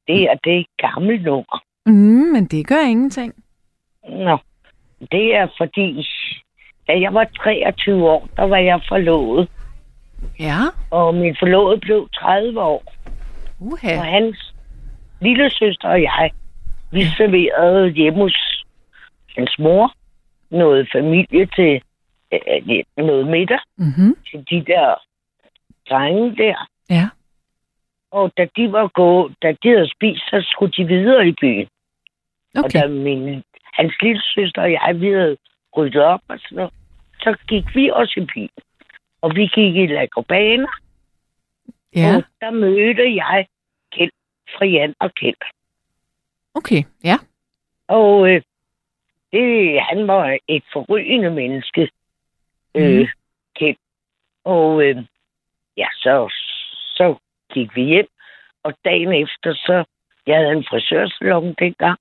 [0.07, 1.63] Det er det er et gammelt nummer.
[1.85, 3.33] Mm, men det gør ingenting.
[4.09, 4.37] Nå,
[5.11, 6.07] det er fordi,
[6.87, 9.49] da jeg var 23 år, der var jeg forlovet.
[10.39, 10.59] Ja.
[10.91, 12.83] Og min forlovede blev 30 år.
[13.61, 13.97] Uha.
[13.99, 14.53] Og hans
[15.21, 16.31] lille søster og jeg,
[16.91, 18.63] vi serverede hjemme hos
[19.37, 19.93] hans mor
[20.49, 21.81] noget familie til
[22.33, 24.15] øh, noget middag Mm-hmm.
[24.31, 24.95] til de der
[25.89, 26.67] drenge der.
[26.89, 27.09] Ja.
[28.11, 31.67] Og da de var gået, da de havde spist, så skulle de videre i byen.
[32.55, 32.81] Og Okay.
[32.81, 33.43] da min,
[33.73, 35.37] hans lille søster og jeg, vi havde
[35.77, 36.73] ryddet op og sådan noget,
[37.23, 38.49] så gik vi også i byen.
[39.21, 40.67] Og vi gik i La Urbana,
[41.95, 42.15] Ja.
[42.15, 43.45] og der mødte jeg
[44.61, 45.35] Jan og Kjeld.
[46.55, 46.83] Okay.
[47.03, 47.17] Ja.
[47.87, 48.41] Og øh,
[49.31, 51.89] det, han var et forrygende menneske,
[52.75, 53.07] øh, Mhm.
[53.55, 53.77] Kjeld.
[54.43, 54.95] Og øh,
[55.77, 56.33] ja, så,
[56.95, 57.15] så
[57.53, 58.07] gik vi hjem,
[58.63, 59.83] og dagen efter, så
[60.27, 61.99] jeg havde en frisørsalon dengang,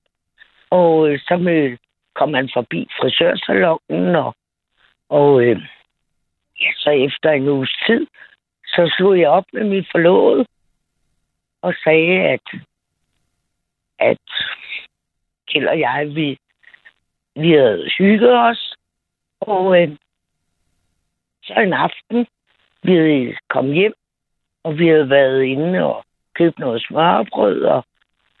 [0.69, 1.77] og øh, så mød,
[2.15, 4.35] kom han forbi frisørsalonen, og,
[5.09, 5.61] og øh,
[6.61, 8.07] ja, så efter en uges tid,
[8.65, 10.45] så slog jeg op med min forlovede,
[11.61, 12.61] og sagde, at,
[13.99, 14.21] at
[15.47, 16.37] Kjeld og jeg, vi,
[17.35, 18.75] vi havde hygget os,
[19.39, 19.97] og øh,
[21.43, 22.27] så en aften,
[22.83, 23.93] vi havde kommet hjem,
[24.63, 27.85] og vi havde været inde og købt noget smørbrød, og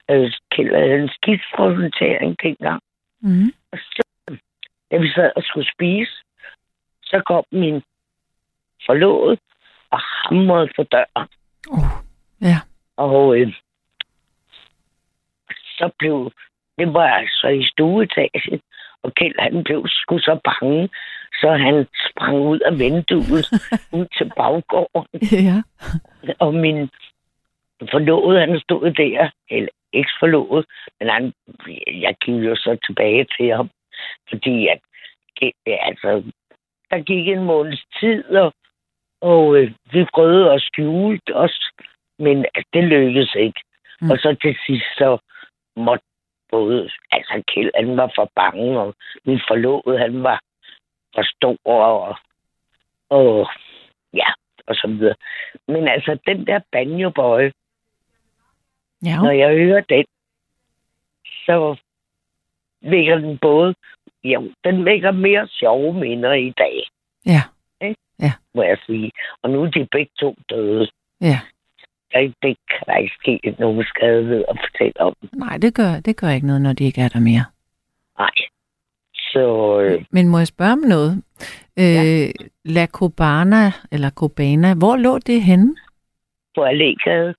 [0.09, 2.81] øh, Kjeld havde en skidtsfragmentering dengang.
[3.19, 3.53] Mm-hmm.
[3.71, 4.03] Og så,
[4.91, 6.11] da vi sad og skulle spise,
[7.03, 7.83] så kom min
[8.85, 9.37] forlovede
[9.89, 11.29] og hamrede på døren.
[11.71, 11.89] Oh.
[12.41, 12.57] Ja.
[13.05, 13.53] Og øh,
[15.77, 16.31] så blev,
[16.77, 18.61] det var altså i stueetagen,
[19.03, 20.89] og Kjeld han blev sgu så bange,
[21.41, 23.45] så han sprang ud af vinduet
[23.97, 25.19] ud til baggården.
[25.47, 25.57] Ja.
[26.39, 26.89] Og min
[27.91, 30.65] forlovede, han stod der, eller eksforlovet,
[30.99, 31.33] men han,
[31.87, 33.69] jeg gik jo så tilbage til ham,
[34.29, 34.79] fordi at,
[35.67, 36.23] altså,
[36.89, 38.53] der gik en måneds tid, og,
[39.21, 41.71] og øh, vi prøvede at skjule os,
[42.21, 43.61] men at det lykkedes ikke.
[44.01, 44.11] Mm.
[44.11, 45.17] Og så til sidst, så
[45.75, 46.05] måtte
[46.51, 50.39] både, altså Kjeld, han var for bange, og min forlovede, han var
[51.15, 52.15] for stor, og,
[53.09, 53.47] og
[54.13, 54.29] ja,
[54.67, 55.15] og så videre.
[55.67, 57.51] Men altså, den der banjobøje,
[59.05, 59.15] Ja.
[59.15, 60.05] når jeg hører den,
[61.45, 61.75] så
[62.81, 63.75] vækker den både,
[64.23, 66.87] jo, den vækker mere sjove minder i dag,
[67.25, 67.41] Ja.
[68.55, 69.11] må jeg sige.
[69.41, 70.87] Og nu er de begge to døde.
[71.21, 71.39] Ja.
[72.13, 75.15] Det, det kan der ikke ske nogen skade ved at fortælle om.
[75.33, 77.45] Nej, det gør, det gør ikke noget, når de ikke er der mere.
[78.17, 78.29] Nej.
[79.13, 81.23] Så øh, Men må jeg spørge om noget?
[81.79, 82.31] Øh, Ja.
[82.65, 85.75] La Cubana, eller Cubana, hvor lå det henne?
[86.55, 87.33] på Allégade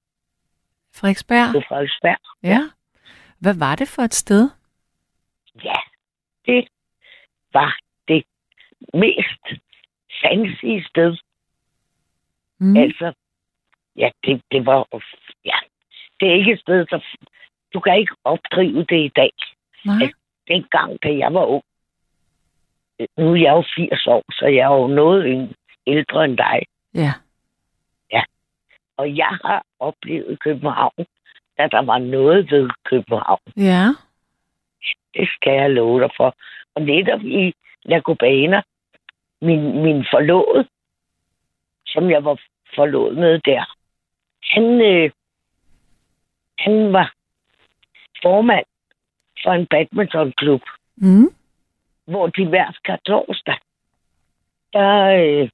[0.95, 1.53] Frederiksberg?
[1.55, 2.61] på Frederiksberg, Ja.
[3.39, 4.51] Hvad var det for et sted?
[5.65, 5.77] ja,
[6.47, 6.69] det
[7.53, 8.25] var det
[8.95, 9.63] mest
[10.23, 11.17] fancy sted.
[12.59, 12.77] Mm.
[12.77, 13.13] Altså,
[13.97, 14.87] ja, det, det var,
[15.45, 15.59] ja,
[16.21, 17.01] det er ikke et sted, der,
[17.75, 19.33] du kan ikke opdrive det i dag.
[19.85, 20.13] Nej.
[20.49, 21.65] Dengang, da jeg var ung,
[23.19, 25.55] nu er jeg jo 80 år, så jeg er jo noget
[25.87, 26.61] ældre end dig.
[26.95, 27.13] Ja.
[29.03, 31.07] Og jeg har oplevet København,
[31.59, 33.53] da der var noget ved København.
[33.57, 33.87] Ja.
[35.15, 36.37] Det skal jeg love dig for.
[36.75, 38.63] Og netop i La Cubana,
[39.41, 40.69] min, min forlovede,
[41.87, 42.41] som jeg var
[42.75, 43.65] forlovet med der,
[44.53, 45.11] han, øh,
[46.59, 47.15] han var
[48.23, 48.65] formand
[49.43, 50.63] for en badmintonklub,
[50.97, 51.29] Mm.
[52.05, 53.59] hvor de hver torsdag,
[54.73, 55.49] der øh,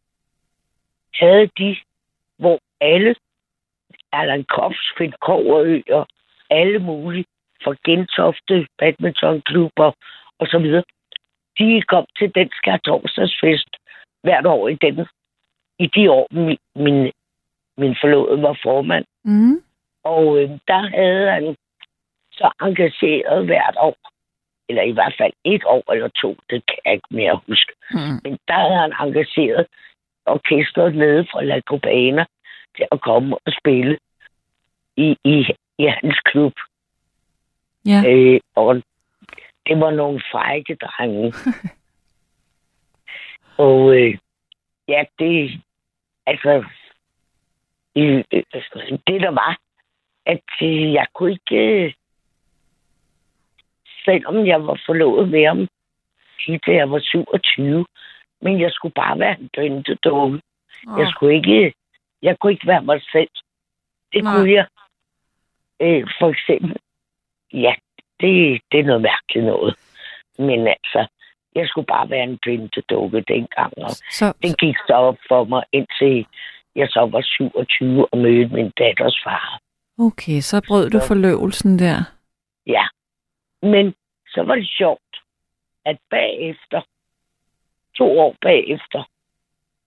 [1.15, 1.77] havde de,
[2.39, 3.15] hvor alle,
[4.13, 6.09] Allan Kops, Finn Koverø og
[6.51, 7.25] alle mulige
[7.65, 9.93] fra Gentofte, badmintonklubber
[10.39, 10.85] og så videre,
[11.59, 13.69] de kom til den skærtorsdagsfest
[14.23, 15.07] hvert år i den,
[15.79, 17.13] i de år, min, min,
[17.79, 19.05] min forlovede var formand.
[19.25, 19.62] Mm.
[20.05, 21.57] Og øh, der havde han
[22.33, 23.97] så engageret hvert år,
[24.69, 27.73] eller i hvert fald et år eller to, det kan jeg ikke mere huske.
[27.91, 28.19] Mm.
[28.25, 29.67] Men der havde han engageret
[30.27, 32.25] orkestret nede fra La Cubana
[32.77, 33.99] til at komme og spille
[34.97, 35.47] i, i,
[35.79, 36.53] i hans klub.
[37.87, 38.03] Ja.
[38.07, 38.83] Øh, og
[39.67, 41.35] det var nogle frække drenge.
[43.67, 44.19] og øh,
[44.88, 45.61] ja, det...
[46.27, 46.64] Altså...
[47.96, 48.24] Øh,
[49.07, 49.59] det der var,
[50.27, 51.57] at øh, jeg kunne ikke...
[51.57, 51.92] Øh,
[54.05, 55.68] selvom jeg var forlovet med ham,
[56.46, 57.87] helt til jeg var 27,
[58.40, 60.40] men jeg skulle bare være en døntedukke.
[60.98, 61.74] Jeg skulle ikke...
[62.22, 63.31] Jeg kunne ikke være mig selv.
[64.12, 64.37] Det Nej.
[64.37, 64.66] kunne jeg.
[65.81, 66.77] Øh, for eksempel...
[67.53, 67.74] Ja,
[68.20, 69.77] det, det er noget mærkeligt noget.
[70.38, 71.07] Men altså,
[71.55, 75.64] jeg skulle bare være en pyntedukke dengang, og Så, det gik så op for mig,
[75.72, 76.27] indtil
[76.76, 79.61] jeg så var 27 og mødte min datters far.
[79.98, 81.98] okay, så brød du forløvelsen der.
[82.66, 82.85] Ja.
[83.62, 83.94] Men
[84.28, 85.14] så var det sjovt,
[85.85, 86.81] at bagefter,
[87.96, 89.02] to år bagefter,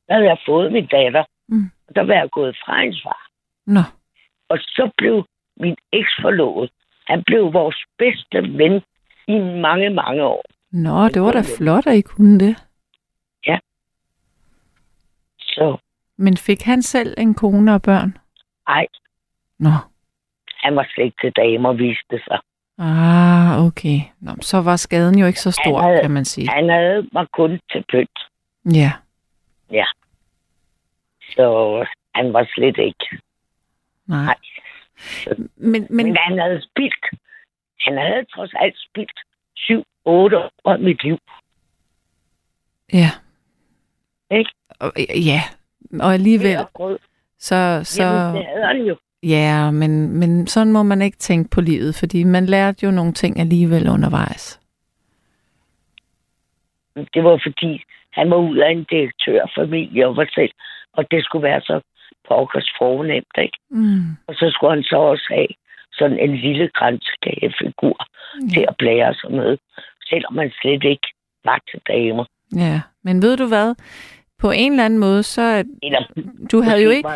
[0.07, 1.71] der havde jeg fået min datter, Mm.
[1.87, 3.27] og der var jeg gået fra hendes far.
[3.65, 3.79] Nå.
[4.49, 6.71] Og så blev min eksforlovet,
[7.07, 8.81] han blev vores bedste ven
[9.27, 10.43] i mange, mange år.
[10.71, 12.55] Nå, det var da flot, at I kunne det.
[15.39, 15.77] Så
[16.21, 18.17] Men fik han selv en kone og børn?
[18.67, 18.85] ej,
[19.59, 19.69] Nå.
[20.63, 22.39] han var slet ikke til damer, viste sig.
[22.77, 23.99] Ah, okay.
[24.19, 26.49] Nå, så var skaden jo ikke så stor, Han havde- kan man sige.
[26.49, 28.19] Han havde mig kun til pynt,
[28.65, 28.91] Ja.
[31.35, 31.45] så
[32.15, 33.05] han var slet ikke.
[34.07, 34.25] Nej.
[34.25, 34.35] Nej.
[35.27, 37.05] Men, Men, men men han havde spildt.
[37.79, 39.19] Han havde trods alt spildt
[39.55, 41.17] syv, otte år af mit liv.
[42.93, 43.09] ja.
[44.31, 44.51] Ikke?
[45.29, 45.41] Ja.
[45.99, 46.57] Og alligevel,
[47.39, 48.95] så, så Jamen, det havde han jo.
[49.23, 53.13] ja, men, men sådan må man ikke tænke på livet, fordi man lærte jo nogle
[53.13, 54.59] ting alligevel undervejs.
[57.13, 60.51] Det var fordi, han var ud af en direktørfamilie og var selv,
[60.93, 61.81] og det skulle være så
[62.27, 63.57] pokkers fornemt, ikke?
[63.69, 64.01] Mm.
[64.27, 65.47] Og så skulle han så også have
[65.93, 67.97] sådan en lille grænskagefigur
[68.41, 68.47] Ja.
[68.53, 69.57] til at blære sig med,
[70.09, 71.07] selvom man slet ikke
[71.45, 72.25] var til damer.
[72.55, 73.75] ja, men ved du hvad?
[74.41, 75.99] På en eller anden måde, så er- Eller,
[76.51, 77.09] du havde jo ikke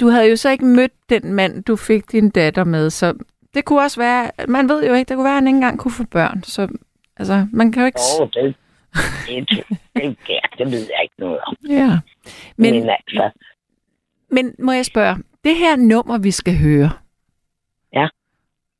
[0.00, 3.14] du havde jo så ikke mødt den mand, du fik din datter med, så
[3.54, 5.78] det kunne også være, man ved jo ikke, det kunne være, at han ikke engang
[5.78, 6.68] kunne få børn, så
[7.16, 7.98] altså, man kan jo ikke...
[8.20, 8.54] Åh, det,
[9.28, 10.16] det, det, det,
[10.58, 11.56] det ved jeg ikke noget om.
[11.68, 11.98] Ja.
[12.56, 13.30] Men, Men, altså,
[14.30, 16.90] men må jeg spørge, det her nummer, vi skal høre,
[17.92, 18.08] Ja.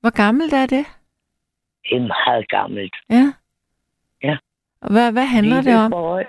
[0.01, 0.85] hvor gammelt er det?
[1.91, 2.95] det er meget gammelt.
[3.11, 3.33] Ja.
[4.23, 4.37] Ja.
[4.83, 5.91] Og hvad, hvad handler det om?
[5.91, 6.23] Boy,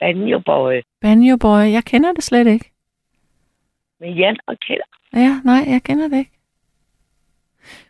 [0.00, 2.70] Banjo Boy Banjo Boy, jeg kender det slet ikke.
[4.00, 4.80] med Jan og Kjeld.
[5.14, 6.30] Ja, nej, jeg kender det ikke.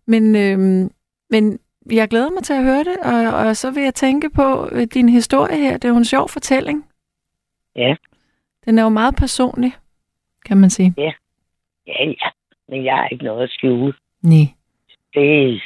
[0.07, 0.91] Men, øhm,
[1.31, 1.59] men
[1.93, 4.87] jeg glæder mig til at høre det, og, og så vil jeg tænke på øh,
[4.95, 5.73] din historie her.
[5.73, 6.85] Det er jo en sjov fortælling.
[7.77, 7.95] Ja.
[8.65, 9.73] Den er jo meget personlig,
[10.47, 10.95] kan man sige.
[10.97, 11.13] Ja,
[11.87, 12.15] ja.
[12.69, 13.93] Men jeg har ikke noget at skjule.
[14.23, 14.47] Nej.
[15.15, 15.63] Det,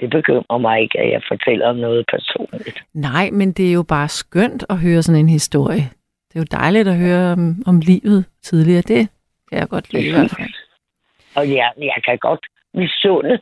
[0.00, 2.84] det bekymrer mig ikke, at jeg fortæller om noget personligt.
[2.94, 5.84] Nej, men det er jo bare skønt at høre sådan en historie.
[6.28, 8.82] Det er jo dejligt at høre om, om livet tidligere.
[8.82, 9.08] Det
[9.48, 10.54] kan jeg godt lide i hvert fald.
[11.36, 13.38] Og jeg, jeg kan godt misunde,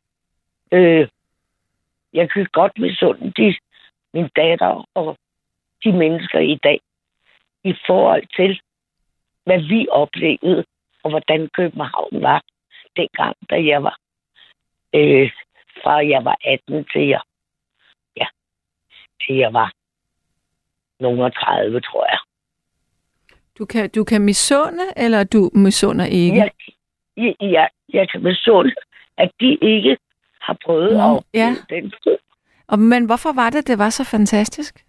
[0.72, 1.08] øh,
[2.12, 3.54] jeg kan godt misunde de,
[4.14, 5.16] min datter og
[5.84, 6.80] de mennesker i dag,
[7.64, 8.60] i forhold til,
[9.44, 10.64] hvad vi oplevede,
[11.02, 12.42] og hvordan København var
[12.96, 13.96] dengang, da jeg var,
[14.94, 15.30] øh,
[15.82, 17.20] fra jeg var 18 til jeg,
[18.16, 18.26] ja,
[19.26, 19.72] til jeg var
[21.00, 22.18] nogen 30, tror jeg.
[23.58, 26.36] Du kan, du kan misunde, eller du misunder ikke?
[26.36, 26.50] Jeg,
[27.16, 28.74] jeg, jeg, jeg kan misunde,
[29.16, 29.96] at de ikke
[30.40, 31.54] har prøvet Nå, at ja.
[31.70, 32.18] den tid.
[32.66, 34.84] Og, men hvorfor var det, det var så fantastisk?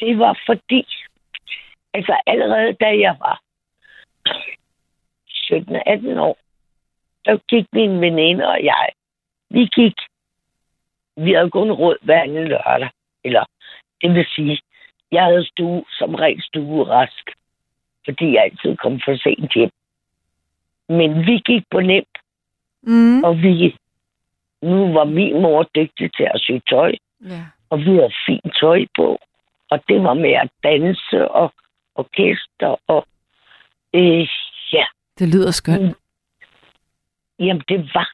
[0.00, 0.86] Det var fordi,
[1.94, 3.42] altså allerede da jeg var
[5.28, 6.38] 17-18 år,
[7.24, 8.88] der gik min veninde og jeg,
[9.50, 9.94] vi gik,
[11.16, 12.90] vi havde kun råd hver anden lørdag,
[13.24, 13.44] eller
[14.02, 14.58] det vil sige,
[15.12, 17.30] jeg havde stue, som regel stue rask,
[18.04, 19.70] fordi jeg altid kom for sent hjem.
[20.88, 22.08] Men vi gik på nemt,
[22.84, 23.24] Mm.
[23.24, 23.76] og vi,
[24.62, 26.92] nu var min mor dygtig til at sy tøj,
[27.24, 27.44] Ja.
[27.70, 29.18] og vi havde fint tøj på,
[29.70, 31.52] og det var med at danse og
[31.94, 33.06] orkester, og
[33.94, 34.28] øh,
[34.72, 34.84] ja,
[35.18, 35.96] Det lyder skønt.
[37.38, 38.12] Jamen det var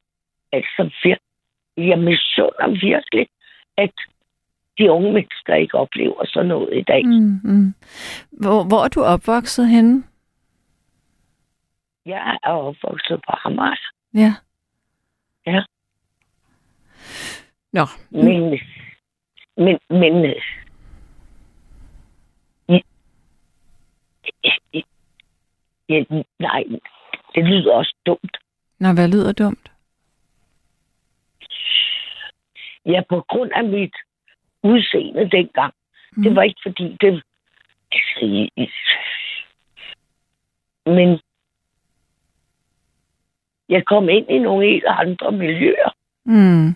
[0.53, 3.29] altså virkelig, jeg misunder virkelig,
[3.77, 3.93] at
[4.79, 7.07] de unge mennesker ikke oplever sådan noget i dag.
[7.07, 7.41] Mm.
[7.45, 7.75] Mm.
[8.31, 10.05] Hvor, hvor er du opvokset henne?
[12.07, 14.35] Jeg er opvokset på Amager, Ja.
[15.47, 15.63] Ja.
[17.73, 18.59] Nå, men,
[19.57, 20.43] men, men øh,
[22.69, 22.83] i-
[24.73, 24.85] i-
[25.89, 26.05] ja,
[26.39, 26.65] nej,
[27.35, 28.37] det lyder også dumt.
[28.81, 29.73] Nå hvad lyder dumt?
[32.87, 33.95] Ja, på grund af mit
[34.63, 35.75] udseende dengang.
[36.17, 36.23] Mm.
[36.23, 37.23] Det var ikke fordi det...
[37.93, 38.75] Altså,
[40.87, 41.21] men
[43.69, 45.91] jeg kom ind i nogle helt andre miljøer.
[46.25, 46.75] Mm.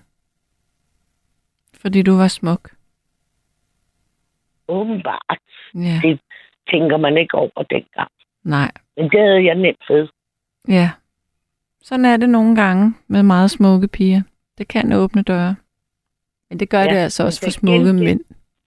[1.80, 2.70] Fordi du var smuk.
[4.68, 5.38] Åbenbart
[5.74, 6.00] Ja.
[6.02, 6.20] Det-
[6.70, 8.10] tænker man ikke over dengang.
[8.44, 8.72] Nej.
[8.96, 10.08] Men det havde jeg nemt ved.
[10.68, 10.90] Ja.
[11.82, 14.22] Sådan er det nogle gange med meget smukke piger.
[14.58, 15.56] Det kan åbne døre.
[16.50, 18.20] Men det gør ja, det altså også for smukke gengæld- mænd.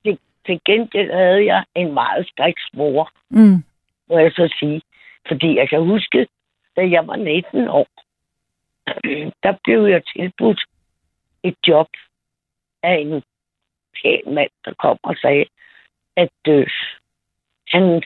[0.05, 3.63] Til, til gengæld havde jeg en meget striksmor, Mm.
[4.09, 4.82] må jeg så sige.
[5.28, 6.28] Fordi jeg kan huske,
[6.76, 7.88] da jeg var 19 år,
[9.43, 10.61] der blev jeg tilbudt
[11.43, 11.88] et job
[12.84, 13.24] af en
[14.01, 15.45] pæn mand, der kom og sagde,
[16.16, 16.68] at øh,
[17.68, 18.03] han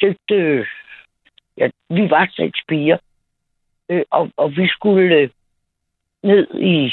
[0.00, 0.66] søgte, øh,
[1.58, 2.98] ja, vi var seks piger,
[3.88, 5.30] øh, og, og vi skulle øh,
[6.22, 6.92] ned i,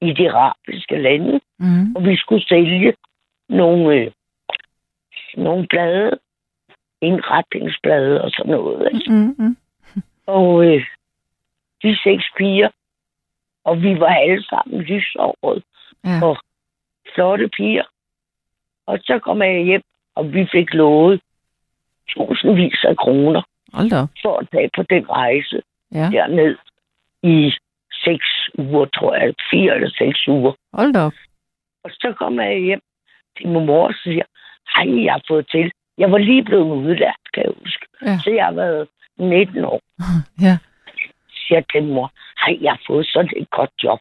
[0.00, 1.96] i de arabiske lande, Mm.
[1.96, 2.94] og vi skulle sælge
[3.48, 4.10] nogle, øh,
[5.36, 6.18] nogle blade,
[7.00, 8.88] indretningsblade og sådan noget.
[8.94, 9.12] Ikke?
[9.12, 9.56] Mm, mm.
[10.26, 10.84] Og øh,
[11.82, 12.68] de seks piger,
[13.64, 15.62] og vi var alle sammen lysåret,
[16.04, 16.26] Ja.
[16.26, 16.38] Og-
[17.14, 17.84] flotte piger.
[18.86, 19.82] Og så kom jeg hjem,
[20.14, 21.20] og vi fik lovet
[22.08, 23.42] tusindvis af kroner
[23.72, 25.62] Hold da for at tage på den rejse
[25.94, 26.10] Ja.
[26.12, 26.56] derned
[27.22, 27.52] i
[28.04, 28.26] seks
[28.58, 29.34] uger, tror jeg.
[29.50, 30.52] Fire eller seks uger.
[30.72, 31.12] Hold da op.
[31.84, 32.80] Og så kom jeg hjem
[33.36, 34.24] til min mor og siger,
[34.74, 35.72] hej, jeg har fået til.
[35.98, 37.86] Jeg var lige blevet udlært, kan jeg huske.
[38.02, 38.18] Ja.
[38.24, 38.88] Så jeg har været
[39.18, 39.80] 19 år.
[40.46, 40.58] Ja.
[41.46, 42.12] siger til mor,
[42.44, 44.00] hej, jeg har fået sådan et godt job.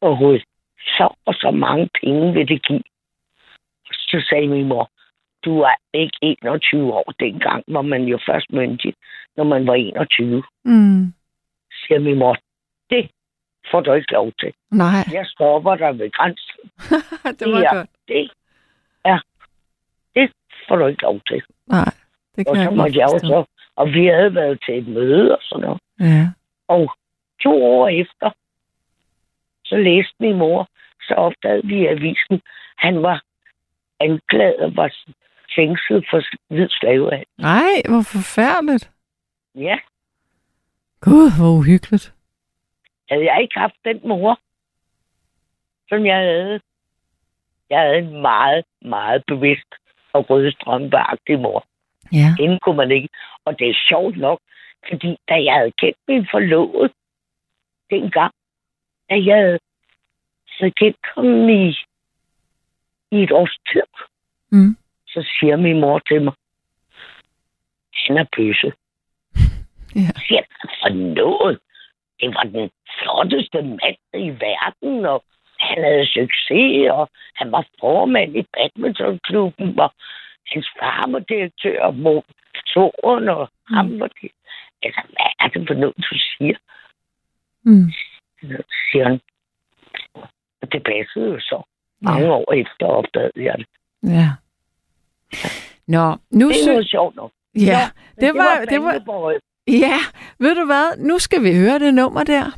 [0.00, 0.40] Og øh,
[0.78, 2.82] så og så mange penge vil det give.
[3.92, 4.90] Så sagde min mor,
[5.44, 8.94] du er ikke 21 år dengang, var man jo først myndig,
[9.38, 10.42] når man var 21.
[10.64, 11.12] Mm.
[11.80, 12.36] Siger min mor,
[12.90, 13.10] det
[13.70, 14.52] får du ikke lov til.
[14.70, 16.60] Nej, Jeg stopper dig ved grænsen.
[17.38, 17.74] det var Ja.
[17.76, 17.90] godt.
[18.08, 18.30] Det
[19.04, 19.18] er,
[20.14, 20.32] det
[20.68, 21.42] får du ikke lov til.
[21.66, 21.92] Nej,
[22.36, 23.42] det kan Og så måtte jeg jo godt forstå.
[23.44, 25.80] så, og vi havde været til et møde og sådan noget.
[26.00, 26.26] Ja.
[26.68, 26.94] Og
[27.42, 28.30] to år efter,
[29.64, 30.68] så læste min mor,
[31.08, 32.40] så opdagede vi i avisen,
[32.78, 33.22] han var
[34.00, 34.90] anklaget og var
[35.56, 36.22] fængslet for
[36.54, 37.26] hvid slavehandel.
[37.38, 38.90] Nej, hvor forfærdeligt.
[39.54, 39.78] Ja,
[41.00, 42.14] Gud, hvor uhyggeligt.
[43.10, 44.40] havde jeg ikke haft den mor,
[45.88, 46.60] som jeg havde.
[47.70, 49.74] Jeg havde en meget, meget bevidst
[50.12, 51.64] og rødstrømpeagtig mor.
[52.12, 52.34] Ja.
[52.38, 53.08] Hende kunne man ikke.
[53.44, 54.40] Og det er sjovt nok,
[54.88, 56.92] fordi da jeg havde kendt min forlovede
[57.90, 58.32] dengang,
[59.10, 59.58] da jeg havde
[60.48, 61.68] så kendt ham i,
[63.10, 63.82] i et års tid,
[64.50, 64.76] Mm.
[65.06, 66.32] så siger min mor til mig,
[68.06, 68.72] han er bøsse.
[69.94, 70.10] Ja.
[70.26, 71.58] Siger, "Hvad for noget?
[72.20, 75.24] Det var den flotteste mand i verden, og
[75.60, 79.90] han havde succes, og han var formand i badmintonklubben, og
[80.46, 84.30] hans far var direktør, og motoren, og ham var det.
[84.82, 86.56] altså, hvad er det for noget, du siger?
[87.64, 87.92] Mm.
[88.40, 89.20] Så siger han,
[90.62, 91.62] og det passede jo så.
[92.00, 92.30] Mange Ja.
[92.32, 93.66] år efter opdagede jeg det.
[94.02, 94.28] Ja.
[95.86, 97.32] Nå, nu Det er noget sjovt nok.
[97.54, 97.80] Ja,
[98.16, 99.32] Men det var, det var, Banjoboy.
[99.68, 99.98] Ja,
[100.38, 102.50] ved du hvad, nu skal vi høre det nummer der.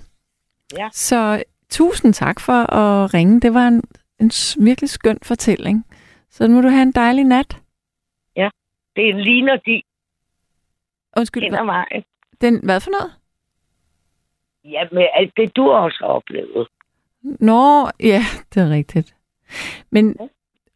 [0.78, 0.88] Ja.
[0.92, 3.40] Så tusind tak for at ringe.
[3.40, 3.82] Det var en,
[4.20, 4.30] en
[4.64, 5.86] virkelig skøn fortælling.
[6.30, 7.56] Så nu må du have en dejlig nat.
[8.96, 9.82] Det ligner de
[11.16, 12.04] Undskyld, hvad, vejen.
[12.40, 13.12] den, hvad for noget?
[14.64, 16.68] Ja, men alt det du også har oplevet.
[17.22, 18.22] Nå, ja,
[18.54, 19.14] det er rigtigt.
[19.90, 20.16] Men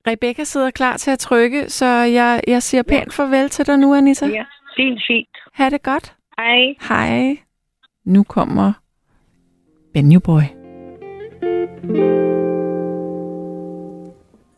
[0.07, 3.95] Rebecca sidder klar til at trykke, så jeg, jeg siger pænt farvel til dig nu,
[3.95, 4.27] Anissa.
[4.27, 4.45] Ja,
[4.77, 5.29] fint, fint.
[5.53, 6.15] Ha' det godt.
[6.37, 6.77] Hej.
[6.89, 7.39] Hej.
[8.05, 8.75] Nu kommer
[9.93, 10.51] Benjo Boy.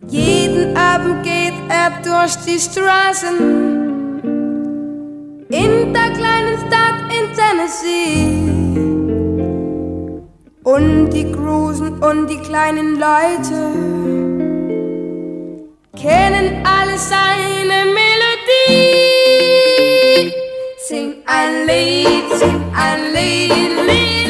[0.09, 3.39] Jeden Abend geht er durch die Straßen
[5.51, 8.57] in der kleinen Stadt in Tennessee.
[10.65, 13.73] Und die großen und die kleinen Leute
[15.95, 19.56] kennen alle seine Melodie.
[21.67, 24.26] lean, and lean, lean.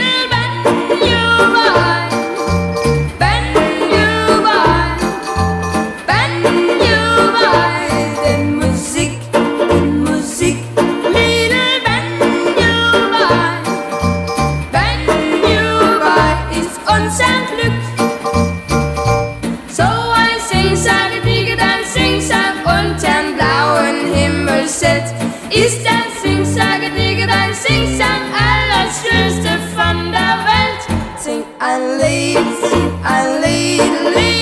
[27.67, 31.19] Dann Singsang, allerschönste von der Welt.
[31.19, 33.83] Sing ein Lied, sing ein Lied,
[34.15, 34.36] little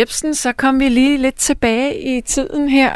[0.00, 2.94] Jebsen, så kom vi lige lidt tilbage i tiden her.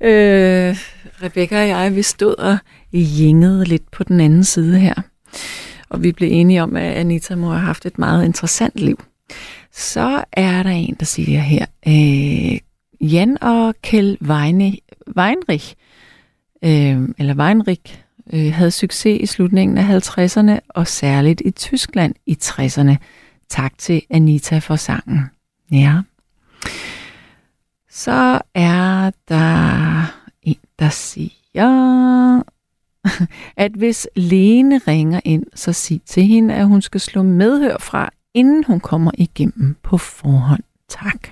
[0.00, 0.76] Øh,
[1.22, 2.58] Rebecca og jeg, vi stod og
[2.92, 4.94] jingede lidt på den anden side her.
[5.88, 9.04] Og vi blev enige om, at Anita må have haft et meget interessant liv.
[9.72, 11.66] Så er der en, der siger her.
[11.88, 12.58] Øh,
[13.12, 14.76] Jan og Kjell Weine,
[15.16, 15.74] Weinrich,
[16.64, 18.02] øh, eller Weinrich,
[18.32, 22.96] øh, havde succes i slutningen af 50'erne, og særligt i Tyskland i 60'erne.
[23.48, 25.20] Tak til Anita for sangen.
[25.72, 26.00] Ja.
[27.90, 30.02] Så er der
[30.42, 32.42] en, der siger,
[33.56, 38.10] at hvis Lene ringer ind, så sig til hende, at hun skal slå medhør fra,
[38.34, 40.62] inden hun kommer igennem på forhånd.
[40.88, 41.28] Tak.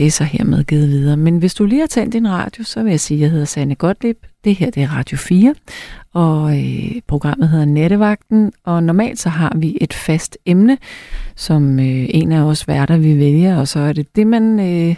[0.00, 1.16] Det er så hermed givet videre.
[1.16, 3.44] Men hvis du lige har tændt din radio, så vil jeg sige, at jeg hedder
[3.44, 4.16] Sanne Gottlieb.
[4.44, 5.54] Det her det er Radio 4,
[6.14, 8.52] og øh, programmet hedder Nettevagten.
[8.64, 10.78] Og normalt så har vi et fast emne,
[11.36, 14.96] som øh, en af os værter vi vælger, og så er det det, man øh,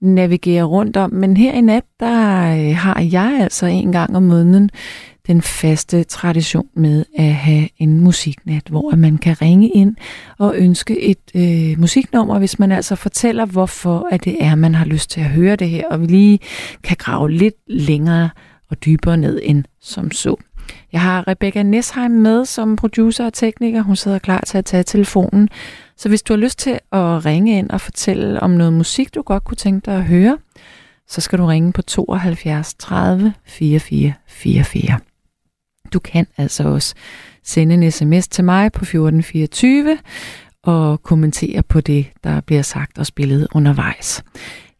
[0.00, 1.12] navigerer rundt om.
[1.12, 4.70] Men her i nat, der øh, har jeg altså en gang om måneden
[5.28, 9.96] den faste tradition med at have en musiknat, hvor man kan ringe ind
[10.38, 14.84] og ønske et øh, musiknummer, hvis man altså fortæller, hvorfor at det er, man har
[14.84, 16.38] lyst til at høre det her, og vi lige
[16.82, 18.30] kan grave lidt længere
[18.70, 20.36] og dybere ned end som så.
[20.92, 23.82] Jeg har Rebecca Nesheim med som producer og tekniker.
[23.82, 25.48] Hun sidder klar til at tage telefonen.
[25.96, 29.22] Så hvis du har lyst til at ringe ind og fortælle om noget musik, du
[29.22, 30.38] godt kunne tænke dig at høre,
[31.08, 34.98] så skal du ringe på 72 30 44 44.
[35.92, 36.94] Du kan altså også
[37.44, 39.98] sende en sms til mig på 1424,
[40.62, 44.22] og kommentere på det, der bliver sagt og spillet undervejs.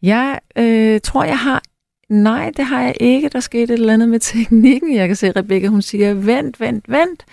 [0.01, 1.61] Jeg øh, tror, jeg har...
[2.09, 3.29] Nej, det har jeg ikke.
[3.29, 4.95] Der skete et eller andet med teknikken.
[4.95, 7.25] Jeg kan se, Rebecca, hun siger, vent, vent, vent.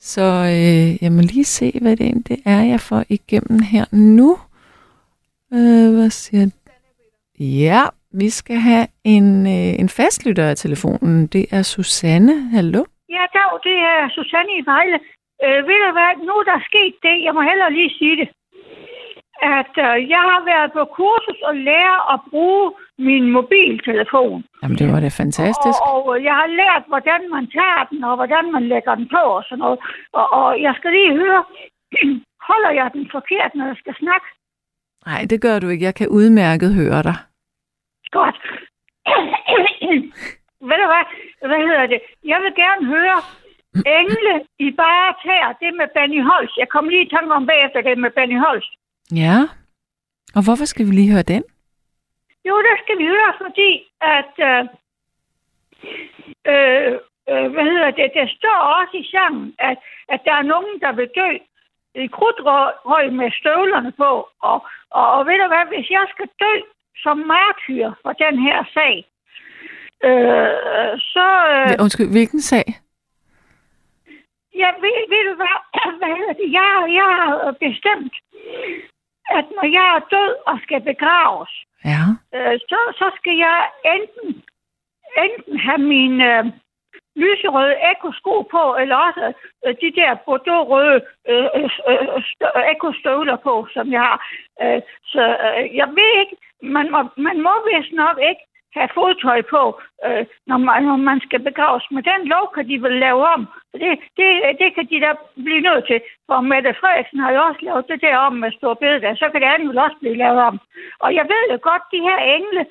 [0.00, 4.38] Så øh, jeg må lige se, hvad det egentlig er, jeg får igennem her nu.
[5.52, 6.50] Øh, hvad siger
[7.38, 11.26] Ja, vi skal have en, øh, en fastlytter af telefonen.
[11.26, 12.48] Det er Susanne.
[12.50, 12.84] Hallo?
[13.16, 14.98] Ja, dag, det er Susanne i Vejle.
[15.44, 18.28] Øh, ved du hvad, nu er der sket det, jeg må hellere lige sige det,
[19.58, 24.44] at øh, jeg har været på kursus og lære at bruge min mobiltelefon.
[24.62, 25.78] Jamen, det var da fantastisk.
[25.90, 29.22] Og, og jeg har lært, hvordan man tager den, og hvordan man lægger den på
[29.38, 29.78] og sådan noget.
[30.12, 31.44] Og, og jeg skal lige høre,
[32.48, 34.26] holder jeg den forkert, når jeg skal snakke?
[35.06, 35.84] Nej, det gør du ikke.
[35.84, 37.16] Jeg kan udmærket høre dig.
[38.18, 38.36] Godt.
[40.68, 41.04] Ved du hvad?
[41.50, 42.00] Hvad hedder det?
[42.24, 43.18] Jeg vil gerne høre
[43.98, 46.56] Engle i bare tær, det med Benny Holst.
[46.56, 48.72] Jeg kom lige i tanke om bagefter det med Benny Holst.
[49.14, 49.36] Ja.
[50.36, 51.42] Og hvorfor skal vi lige høre den?
[52.48, 53.70] Jo, det skal vi høre, fordi
[54.16, 54.32] at...
[54.48, 54.64] Øh,
[56.50, 56.92] øh,
[57.30, 58.10] øh, hvad hedder det?
[58.14, 59.78] Der står også i sangen, at,
[60.08, 61.30] at der er nogen, der vil dø
[61.94, 64.28] i krudtrøg med støvlerne på.
[64.40, 65.64] Og, og, og ved du hvad?
[65.74, 66.54] Hvis jeg skal dø
[67.04, 69.04] som martyr for den her sag,
[70.08, 71.26] øh, så...
[71.54, 72.64] Øh, Ja, Undskyld, hvilken sag?
[74.60, 75.56] Ja, ved, ved du hvad,
[76.00, 76.16] hvad?
[76.58, 78.14] Jeg, jeg har bestemt,
[79.38, 81.52] at når jeg er død og skal begraves,
[81.84, 82.02] Ja.
[82.34, 83.58] øh, så, så skal jeg
[83.94, 84.42] enten,
[85.24, 86.44] enten have min øh,
[87.16, 89.32] lyserøde ekosko på, eller også
[89.66, 94.18] øh, de der bordeaux-røde øh, øh, øh, stø- ekostøvler på, som jeg har.
[94.62, 94.80] Øh,
[95.12, 96.36] så øh, jeg ved ikke,
[96.76, 98.44] man må, man må vist nok ikke
[98.76, 99.62] have fodtøj på,
[100.06, 101.84] øh, når, man, når man skal begraves.
[101.90, 103.42] Men den lov kan de vel lave om.
[103.82, 104.28] Det, det,
[104.60, 105.10] det kan de da
[105.46, 105.98] blive nødt til.
[106.28, 109.16] For Mette Frederiksen har jo også lavet det der om med stor bededag.
[109.18, 110.60] Så kan det andet vel også blive lavet om.
[111.04, 112.62] Og jeg ved jo godt, de her engle,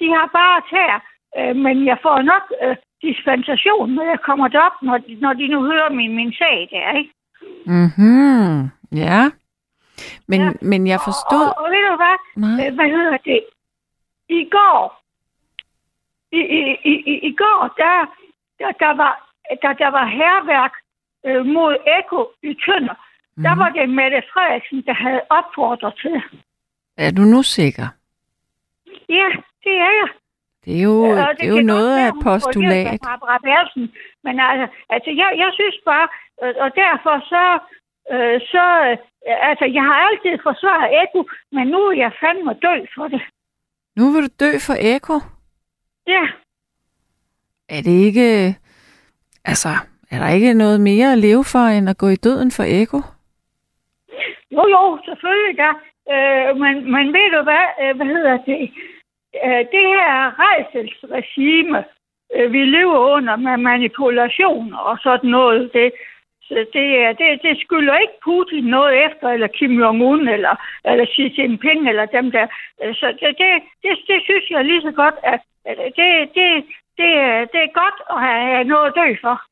[0.00, 0.92] de har bare tær.
[1.38, 5.46] Øh, men jeg får nok øh, dispensation, når jeg kommer derop, når, de- når de
[5.48, 7.12] nu hører min, min sag der, ikke?
[7.66, 8.70] Mhm.
[8.92, 9.20] Ja.
[10.28, 10.50] Men, Ja.
[10.62, 11.46] men jeg forstod...
[11.56, 12.16] Og, og ved du hvad?
[12.36, 12.66] Nej.
[12.66, 13.40] Øh, Hvad hedder det?
[14.28, 14.99] I går,
[16.32, 17.96] i, i, i, i- i går, der,
[18.58, 19.12] der, der var,
[19.62, 20.72] der, der var herværk
[21.26, 22.94] øh, mod Eko i Tønder.
[23.36, 23.42] Mm.
[23.42, 26.22] Der var det Mette Frederiksen, der havde opfordret til.
[26.96, 27.86] Er du nu sikker?
[29.08, 29.28] Ja,
[29.64, 30.08] det er jeg.
[30.64, 33.00] Det er jo, Og det er jo noget af postulat.
[33.44, 33.92] Bertelsen,
[34.24, 36.08] Men altså, altså jeg, jeg synes bare,
[36.42, 37.44] øh, og derfor så,
[38.12, 38.96] øh, så øh,
[39.50, 41.20] altså, jeg har altid forsvaret Eko,
[41.52, 43.22] men nu er jeg fandme død for det.
[43.96, 45.14] Nu vil du dø for Eko.
[46.10, 46.24] Ja,
[47.68, 48.56] Er det ikke...
[49.44, 49.68] Altså,
[50.10, 53.00] er der ikke noget mere at leve for, end at gå i døden for Eko?
[54.56, 55.70] jo jo, selvfølgelig da.
[56.14, 58.60] Øh, men, men ved du hvad, øh, hvad hedder det?
[59.44, 60.10] Øh, det her
[60.44, 61.84] rejselsregime,
[62.34, 65.92] øh, vi lever under med manipulation og sådan noget, det,
[66.54, 71.88] det, det, det skylder ikke Putin noget efter, eller Kim Jong-un, eller, eller Xi Jinping,
[71.88, 72.46] eller dem der.
[72.82, 73.50] Øh, Så det, det,
[73.82, 76.48] det, det synes jeg lige så godt, at det, det,
[76.98, 79.42] det, er- det er godt at have noget at dø for,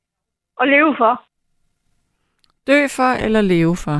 [0.56, 1.22] og leve for.
[2.66, 3.98] Dø for eller leve for?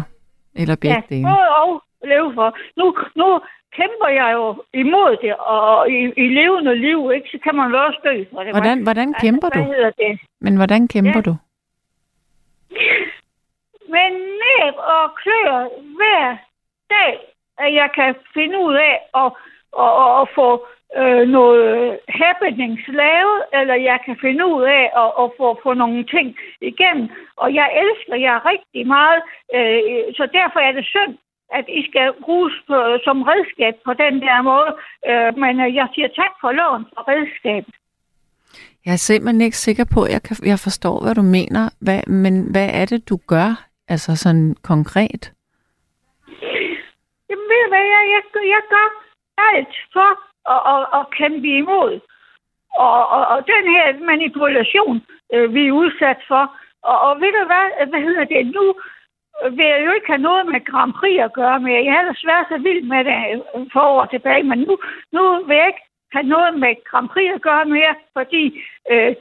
[0.61, 1.25] Eller begge Ja, dele?
[1.29, 2.49] både og leve for.
[2.77, 2.87] Nu,
[3.17, 3.41] nu
[3.79, 7.79] kæmper jeg jo imod det, og i, i levende liv, ikke, så kan man jo
[7.87, 8.53] også dø for det.
[8.53, 9.73] Hvordan, hvordan kæmper Hvad du?
[9.73, 10.21] hedder det?
[10.41, 11.31] Men hvordan kæmper Ja.
[11.31, 11.37] du?
[13.95, 14.13] Men
[14.45, 16.37] næb og klør hver
[16.91, 17.19] dag,
[17.59, 19.33] at jeg kan finde ud af at,
[19.85, 20.67] at, at, at få
[20.97, 26.05] øh, noget happenings lavet, eller jeg kan finde ud af at, at få, få nogle
[26.05, 27.09] ting igennem.
[27.37, 29.23] Og jeg elsker jer rigtig meget,
[29.55, 31.19] øh, så derfor er det synd,
[31.53, 34.71] at I skal bruges på, som redskab på den der måde.
[35.09, 37.75] Øh, men øh, jeg siger tak for loven for redskabet.
[38.85, 41.63] Jeg er simpelthen ikke sikker på, at jeg, kan, jeg forstår, hvad du mener.
[41.85, 43.51] Hvad, men hvad er det, du gør?
[43.89, 45.23] Altså sådan konkret?
[47.29, 48.23] Jamen, ved du hvad, jeg, jeg,
[48.55, 48.89] jeg gør
[49.53, 50.11] alt for
[50.55, 52.01] at, at, at kæmpe imod.
[52.87, 54.97] Og, og, og den her manipulation,
[55.35, 56.45] øh, vi er udsat for.
[56.83, 58.75] Og, og ved du hvad, hvad hedder det nu?
[59.57, 61.85] vil jeg jo ikke have noget med Grand Prix at gøre mere.
[61.85, 64.75] Jeg havde svært så vild med det øh, for år tilbage, men nu,
[65.13, 68.45] nu vil jeg ikke have noget med Grand Prix at gøre mere, fordi
[68.91, 69.15] øh,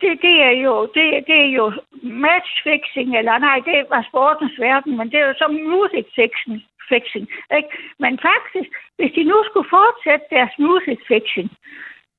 [0.00, 1.72] det, det, er jo, det, det er jo
[2.02, 6.62] matchfixing, eller nej, det var sportens verden, men det er jo som musicfixing.
[6.88, 7.28] fixing.
[7.56, 7.68] ikke?
[7.98, 11.50] Men faktisk, hvis de nu skulle fortsætte deres musicfixing,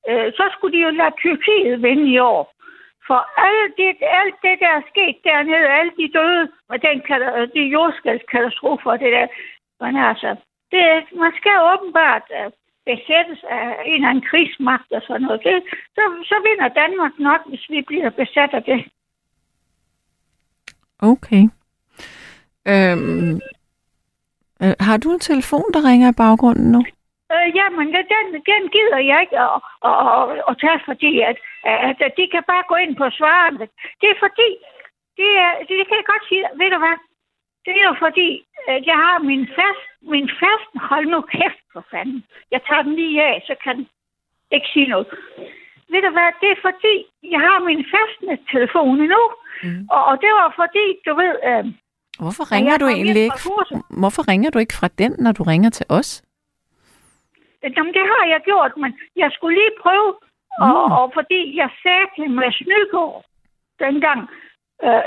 [0.08, 2.42] øh, så skulle de jo lade Tyrkiet vinde i år.
[3.06, 7.46] For alt det, alt det, der er sket dernede, alle de døde, og den, kata-
[7.54, 9.26] de jordskældskatastrofer, det der,
[9.80, 10.36] men altså,
[10.72, 10.84] det,
[11.22, 12.50] man skal åbenbart øh,
[12.90, 15.40] besættes af en eller anden krigsmagt og sådan noget.
[15.44, 15.62] Det,
[15.96, 18.80] så, så vinder Danmark nok, hvis vi bliver besat af det.
[20.98, 21.42] Okay.
[22.72, 23.34] Øhm,
[24.62, 26.80] øh, har du en telefon, der ringer i baggrunden nu?
[27.34, 31.36] Øh, jamen, den, den, gider jeg ikke at, at, at, at tage, fordi at,
[31.88, 33.58] at, at de kan bare gå ind på svarene.
[34.00, 34.48] Det er fordi,
[35.18, 36.96] det, er, det kan jeg godt sige, ved du hvad?
[37.66, 38.28] Det er jo fordi,
[38.68, 42.24] at jeg har min fast, min fast, hold nu kæft for fanden.
[42.50, 43.86] Jeg tager den lige af, så kan den
[44.56, 45.06] ikke sige noget.
[45.92, 46.94] Ved du hvad, det er fordi,
[47.34, 49.22] jeg har min fastnet-telefon endnu.
[49.62, 49.88] Mm.
[49.90, 51.32] Og, og det var fordi, du ved...
[51.50, 51.64] Øh,
[52.24, 53.40] Hvorfor ringer du egentlig ikke?
[54.02, 56.10] Hvorfor ringer du ikke fra den, når du ringer til os?
[57.76, 60.08] Jamen, det har jeg gjort, men jeg skulle lige prøve,
[60.60, 60.92] og, Mm.
[60.98, 63.24] og fordi jeg sagde til Mads Nygaard
[63.84, 64.20] dengang,
[64.84, 65.02] øh,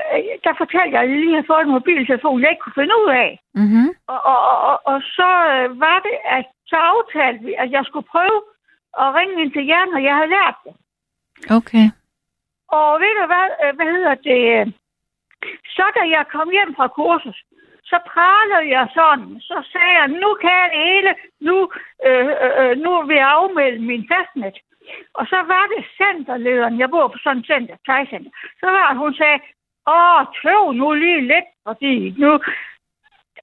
[0.46, 3.10] der fortalte jeg, at jeg lige havde fået en mobiltelefon, jeg ikke kunne finde ud
[3.26, 3.40] af.
[3.54, 3.90] Mm-hmm.
[4.08, 4.40] Og, og,
[4.70, 8.40] og, og, så øh, var det, at så aftalte vi, at jeg skulle prøve
[9.02, 10.74] at ringe ind til jer, når jeg havde lært det.
[11.58, 11.86] Okay.
[12.78, 14.42] Og ved du hvad, øh, hvad hedder det?
[14.60, 14.68] øh,
[15.78, 17.40] Så da jeg kom hjem fra kursus,
[17.92, 19.32] så pralede jeg sådan.
[19.50, 21.12] Så sagde jeg, nu kan jeg det hele.
[21.48, 21.58] Nu,
[22.08, 24.58] øh, øh, nu vil jeg afmelde min fastnet.
[25.14, 28.32] Og så var det centerlederen, jeg bor på sådan et center, plejecenter.
[28.60, 29.40] Så var hun sagde,
[29.96, 32.32] åh, tøv nu lige lidt, fordi nu...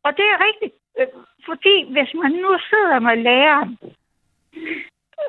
[0.06, 1.06] Og det er rigtigt, øh,
[1.48, 3.78] fordi hvis man nu sidder med læreren,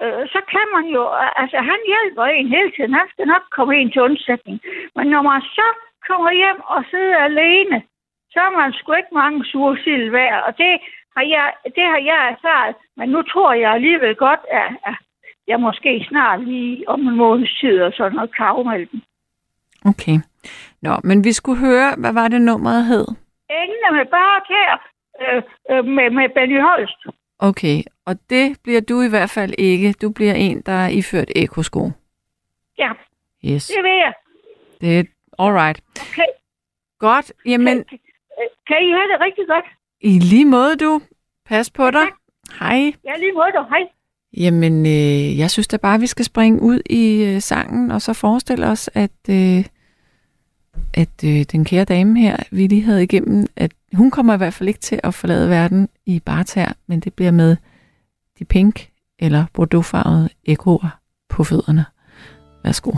[0.01, 1.03] øh, så kan man jo,
[1.41, 4.59] altså han hjælper en hele tiden, han skal nok komme en til undsætning.
[4.95, 5.67] Men når man så
[6.07, 7.83] kommer hjem og sidder alene,
[8.31, 10.79] så er man sgu ikke mange sure værd, og det
[11.15, 12.75] har, jeg, det har jeg erfaret.
[12.97, 14.95] Men nu tror jeg alligevel godt, at, at
[15.47, 19.01] jeg måske snart lige om en måneds tid og sådan noget kan.
[19.85, 20.17] Okay.
[20.81, 23.05] Nå, men vi skulle høre, hvad var det nummeret hed?
[23.49, 24.77] Engene med bare her
[25.21, 26.97] øh, øh, med, med Benny Holst.
[27.39, 29.93] Okay, og det bliver du i hvert fald ikke.
[30.01, 31.91] Du bliver en, der er iført ekosko.
[32.77, 32.91] Ja,
[33.45, 34.13] Yes, det vil jeg.
[34.81, 35.03] det er
[35.39, 35.81] all right.
[36.01, 36.25] Okay.
[36.99, 37.99] Godt, jamen Kan,
[38.67, 39.65] kan I have det rigtig godt?
[40.01, 41.01] i lige måde du.
[41.45, 42.07] Pas på dig.
[42.59, 42.93] Hej.
[43.05, 43.65] Ja, lige måde du.
[43.69, 43.83] Hej.
[44.33, 48.13] Jamen, øh, jeg synes da bare, vi skal springe ud i øh, sangen, og så
[48.13, 49.65] forestille os, at, øh,
[50.93, 54.53] at øh, den kære dame her, vi lige havde igennem, at hun kommer i hvert
[54.53, 57.55] fald ikke til at forlade verden i bartær, men det bliver med
[58.39, 60.99] de pink eller bordeauxfarvede ekoer
[61.29, 61.85] på fødderne.
[62.63, 62.91] Værsgo.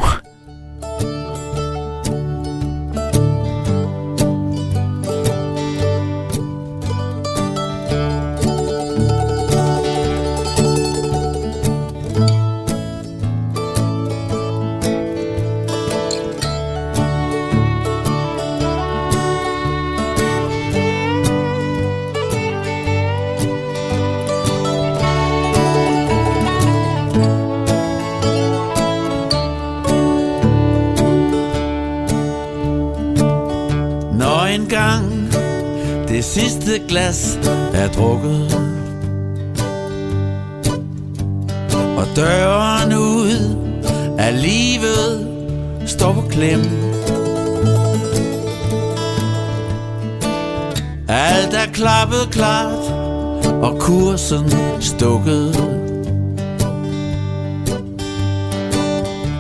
[36.40, 37.40] Sidste glas
[37.74, 38.54] er drukket.
[41.98, 43.56] Og døren ud
[44.20, 45.28] af livet
[45.86, 46.62] står på klem.
[51.08, 52.92] Alt er klappet klart
[53.62, 55.56] og kursen stukket.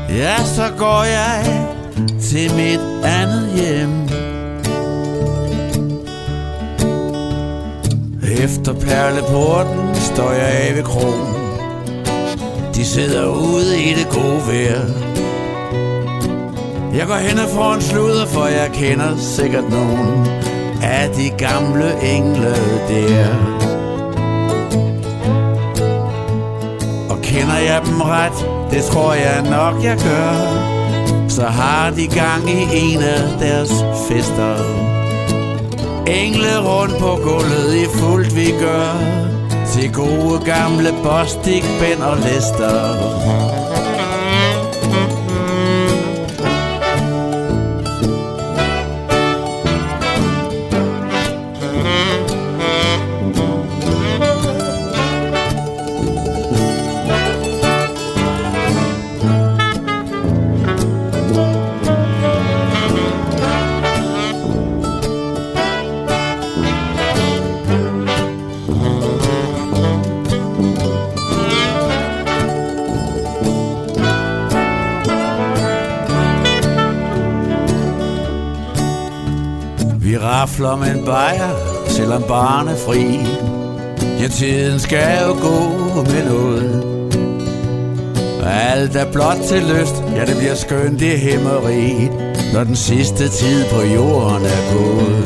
[0.10, 1.68] Ja, så går jeg
[2.22, 4.09] til mit andet hjem.
[8.38, 11.34] Efter perleporten står jeg af ved krogen.
[12.76, 14.82] De sidder ude i det gode vejr.
[16.98, 20.28] Jeg går hen og får en sludder, for jeg kender sikkert nogen
[20.84, 22.56] Af de gamle engle
[22.90, 23.28] der.
[27.10, 30.34] Og kender jeg dem ret, det tror jeg nok jeg gør.
[31.30, 33.72] Så har de gang i en af deres
[34.10, 34.99] fester.
[36.10, 38.94] Engle rundt på gulvet i fuldt vi gør.
[39.72, 41.64] Til gode gamle Bostik,
[42.02, 43.59] og lister.
[80.40, 81.50] Vafler med en bajer,
[81.88, 83.20] selvom barn er fri.
[84.22, 85.58] Ja, tiden skal jo gå
[86.04, 86.84] med noget.
[88.42, 92.12] Og alt er blot til lyst, ja, det bliver skønt i himmeriget,
[92.54, 95.24] når den sidste tid på jorden er gået.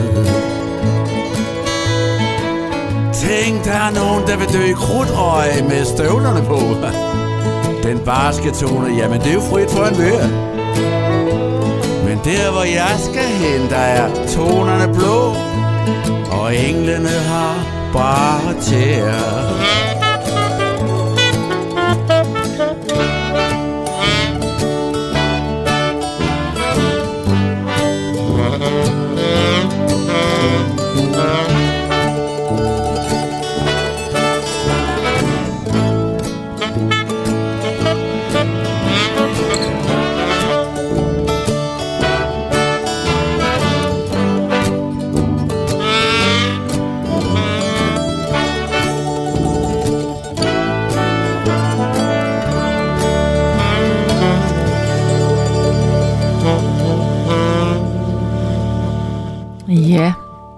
[3.13, 6.59] Tænk, der er nogen, der vil dø i krudtrøg med støvlerne på.
[7.83, 10.53] Den barske tone, jamen det er jo frit for en vær.
[12.23, 15.33] Der, hvor jeg skal hen, der er tonerne blå,
[16.31, 17.55] og englene har
[17.93, 19.92] bare tæer.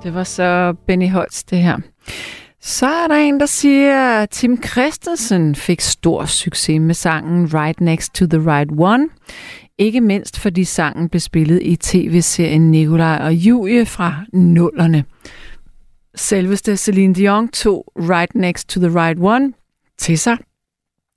[0.05, 1.77] Det var så Benny Holtz det her.
[2.61, 7.81] Så er der en, der siger, at Tim Christensen fik stor succes med sangen Right
[7.81, 9.09] Next to the Right One.
[9.77, 15.05] Ikke mindst fordi sangen blev spillet i tv-serien Nikolaj og Julie fra nullerne.
[16.15, 19.53] Selveste Celine Dion tog Right Next to the Right One
[19.97, 20.37] til sig,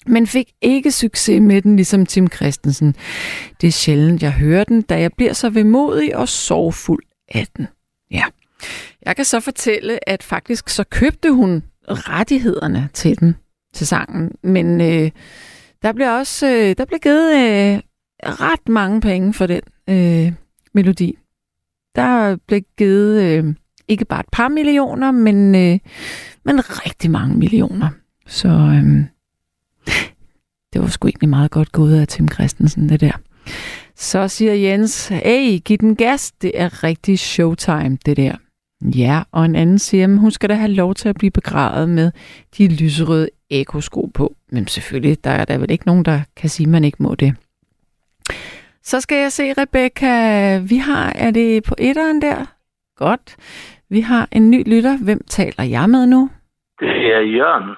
[0.07, 2.95] men fik ikke succes med den, ligesom Tim Christensen.
[3.61, 7.69] Det er sjældent, jeg hører den, da jeg bliver så vemodig og sorgfuld af den.
[8.11, 8.25] Ja.
[9.07, 13.37] Jeg kan så fortælle, at faktisk så købte hun rettighederne til den,
[13.75, 14.33] til sangen.
[14.43, 15.11] Men øh,
[15.83, 17.81] der blev også øh, der blev givet øh,
[18.23, 20.33] ret mange penge for den øh,
[20.75, 21.19] melodi.
[21.95, 23.55] Der blev givet øh,
[23.89, 25.79] ikke bare et par millioner, men, øh,
[26.45, 27.89] men rigtig mange millioner.
[28.27, 29.05] Så øh,
[30.73, 33.13] det var sgu egentlig meget godt gået af Tim Christensen, det der.
[33.97, 38.37] Så siger Jens, hey, giv den gas, det er rigtig showtime, det der.
[38.83, 41.89] Ja, og en anden siger, at hun skal da have lov til at blive begravet
[41.89, 42.13] med
[42.59, 44.33] de lyserøde ekosko på.
[44.53, 47.15] Men selvfølgelig, der er der vel ikke nogen, der kan sige, at man ikke må
[47.15, 47.35] det.
[48.83, 50.13] Så skal jeg se, Rebecca,
[50.59, 52.47] vi har, er det på etteren der?
[52.97, 53.37] Godt.
[53.91, 55.05] Vi har en ny lytter.
[55.05, 56.31] Hvem taler jeg med nu?
[56.81, 57.77] Det er Jørgen.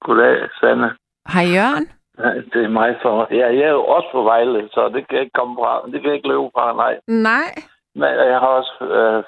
[0.00, 0.90] Goddag, Sanne.
[1.34, 1.86] Hej Jørgen.
[2.18, 3.28] Ja, Det er mig for.
[3.30, 5.72] Ja, jeg er jo også på Vejle, så det kan jeg ikke komme fra.
[5.92, 6.94] Det kan jeg ikke løbe fra, nej.
[7.06, 7.50] Nej.
[7.94, 8.74] Men jeg har også...
[8.98, 9.24] Øh,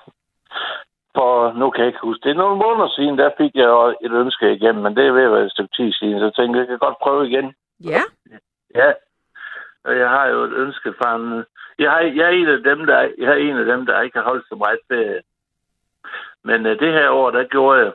[1.15, 2.23] for nu kan jeg ikke huske.
[2.25, 5.23] Det er nogle måneder siden, der fik jeg et ønske igennem, men det er ved
[5.25, 7.55] at være et stykke tid siden, så jeg tænkte, jeg kan godt prøve igen.
[7.85, 8.03] Ja.
[8.75, 8.93] Ja.
[9.85, 11.45] Og jeg har jo et ønske fra en...
[11.79, 14.19] Jeg, har, jeg, er en af dem, der, jeg er en af dem, der ikke
[14.19, 15.21] har holdt så meget ferie.
[16.45, 17.93] Men øh, det her år, der gjorde jeg.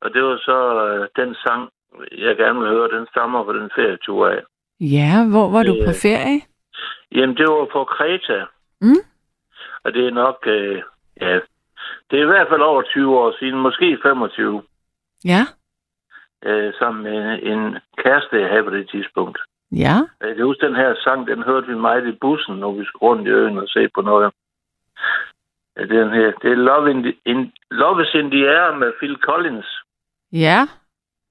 [0.00, 1.70] Og det var så øh, den sang,
[2.18, 4.42] jeg gerne vil høre, den stammer fra den ferietur af.
[4.80, 6.40] Ja, hvor var du Det- på ferie?
[7.12, 8.44] Jamen, det var på Kreta.
[8.80, 9.02] Mm?
[9.84, 10.82] Og det er nok, øh,
[11.20, 11.38] ja,
[12.10, 14.62] det er i hvert fald over 20 år siden, måske 25,
[15.24, 15.42] Ja.
[16.44, 19.38] øh, sammen med en kæreste, jeg havde på det tidspunkt.
[19.72, 19.96] Ja.
[20.20, 23.02] Jeg kan huske, den her sang, den hørte vi meget i bussen, når vi skulle
[23.10, 24.32] rundt i øen og se på noget.
[25.76, 29.16] Den her, det er Love, in the, in, Love is in the Air med Phil
[29.16, 29.66] Collins.
[30.32, 30.60] Ja.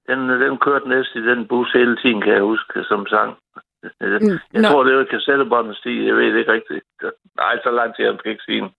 [0.07, 3.37] Den, den kørte næsten i den bus hele tiden, kan jeg huske, som sang.
[4.53, 4.67] Jeg nå.
[4.69, 6.07] tror, det var kassettebåndet stige.
[6.07, 6.83] Jeg ved det ikke rigtigt.
[7.41, 8.71] Nej, så lang tid, jeg kan ikke sige den.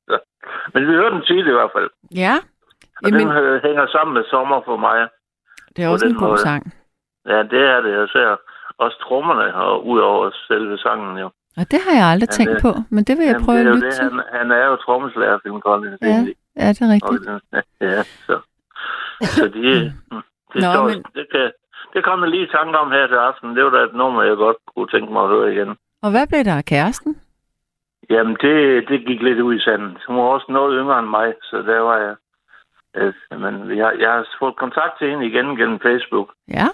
[0.75, 1.91] Men vi hørte den tit i hvert fald.
[2.25, 2.35] Ja.
[3.03, 5.09] Og Jamen, den øh, hænger sammen med sommer for mig.
[5.77, 6.39] det er også en god måde.
[6.39, 6.63] sang.
[7.27, 7.93] Ja, det er det.
[8.01, 8.37] Jeg ser
[8.79, 11.27] også trommerne og ud over selve sangen jo.
[11.61, 13.59] Og det har jeg aldrig Ja, tænkt det- på, men det vil jeg Jamen, prøve
[13.59, 13.95] at lytte det.
[13.95, 14.05] til.
[14.05, 15.99] Han, han er jo trommeslager, Phil Collins.
[16.03, 16.35] Ja, egentlig.
[16.57, 17.23] ja, det er Og rigtigt.
[17.29, 18.37] den- Ja, så.
[19.37, 21.53] Så de, mm, det, Nå, står, men- det, kan,
[21.95, 23.57] det kom jeg lige i tanke om her til aften.
[23.57, 25.70] Det var da et nummer, jeg godt kunne tænke mig at høre igen.
[26.03, 27.20] Og hvad blev der af kæresten?
[28.11, 29.99] Jamen, det, det gik lidt ud i sanden.
[30.07, 32.14] Hun var også noget yngre end mig, så der var jeg...
[32.97, 36.28] Øh, men vi har, jeg har fået kontakt til hende igen gennem Facebook.
[36.49, 36.66] Ja.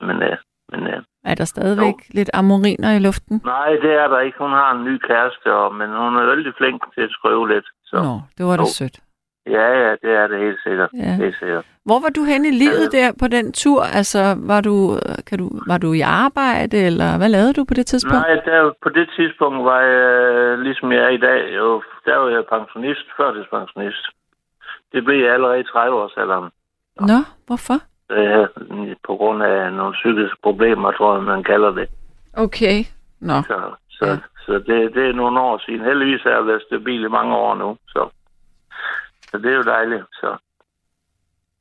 [0.00, 0.36] Men, øh,
[0.72, 3.40] men øh, Er der stadigvæk lidt amoriner i luften?
[3.44, 4.38] nej, det er der ikke.
[4.38, 7.66] Hun har en ny kæreste, og, men hun er vældig flink til at skrive lidt.
[7.84, 7.96] Så.
[7.96, 8.66] Nå, det var da Jo.
[8.78, 9.00] sødt.
[9.46, 10.90] Ja, ja, det er det helt sikkert.
[10.92, 11.12] Ja.
[11.24, 11.64] Helt sikkert.
[11.84, 13.82] Hvor var du henne i livet der på den tur?
[13.98, 14.22] Altså,
[14.52, 18.26] var du, kan du, var du i arbejde, eller hvad lavede du på det tidspunkt?
[18.26, 22.16] Nej, der, på det tidspunkt var jeg, øh, ligesom jeg er i dag, jo, der
[22.16, 24.04] var jeg pensionist, førtidspensionist.
[24.92, 26.48] Det blev jeg allerede i 30-årsalderen.
[27.00, 27.78] Nå, hvorfor?
[28.10, 28.46] Øh,
[29.06, 31.88] på grund af nogle psykiske problemer, tror jeg, man kalder det.
[32.36, 32.78] Okay.
[33.20, 33.42] Nå.
[33.42, 33.58] Så,
[33.90, 34.16] så, ja.
[34.46, 35.80] så det, det er nogle år siden.
[35.80, 37.76] Heldigvis har jeg været stabil i mange år nu.
[37.88, 38.08] Så.
[39.30, 40.04] Så det er jo dejligt.
[40.12, 40.36] Så.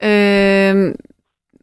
[0.04, 0.96] Øh,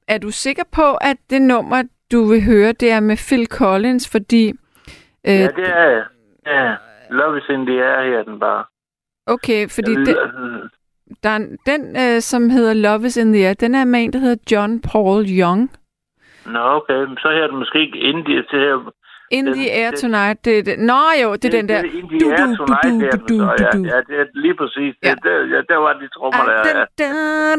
[0.08, 1.82] er du sikker på, at det nummer,
[2.12, 4.10] du vil høre, det er med Phil Collins?
[4.10, 4.48] Fordi...
[5.24, 6.04] Øh, Ja, det er jeg.
[6.46, 6.74] Ja,
[7.10, 8.64] Love is in the air her, er den bare.
[9.26, 10.70] Okay, fordi det, vil-
[11.22, 14.04] der er, en- den, øh, som hedder Love is in the Air, den er med
[14.04, 15.70] en, der hedder John Paul Young.
[16.46, 17.06] Nå, okay.
[17.22, 18.92] Så her er det måske ikke indie til her.
[19.38, 20.38] In Den- the Air den- Tonight.
[20.44, 20.74] Det, det.
[20.90, 21.80] Nå jo, det er den der.
[21.82, 23.44] Det er indie air tonight, det er den så.
[23.64, 24.92] Ja, ja, det er lige præcis.
[25.02, 26.56] Det, der, ja, der var de trommer der.
[26.68, 26.84] Ja.
[27.00, 27.08] Da,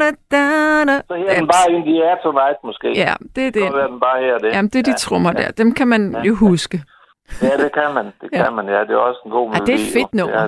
[0.02, 0.42] da, da,
[0.90, 0.96] da.
[1.10, 2.88] Så her er den bare indie air tonight, måske.
[3.04, 3.82] Ja, det er Så det.
[3.84, 4.50] er den bare her, det.
[4.56, 5.52] Jamen, det er de trommer der.
[5.62, 6.78] Dem kan man jo huske.
[7.42, 8.06] Ja, det kan man.
[8.22, 8.44] Det Ja.
[8.44, 8.80] kan man, ja.
[8.88, 9.72] Det er også en god Ja, melodi.
[9.72, 10.42] det er et fedt nummer.
[10.42, 10.48] Ja,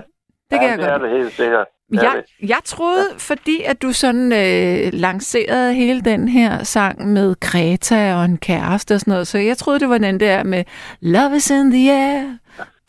[0.51, 1.67] Det kan ja, jeg det godt er det helt sikkert.
[1.91, 2.49] Det er Jeg, det.
[2.49, 8.25] jeg troede, fordi at du sådan øh, lancerede hele den her sang med Kreta og
[8.25, 10.63] en kæreste og sådan noget, så jeg troede, det var den der med
[11.01, 12.37] Love is in the air.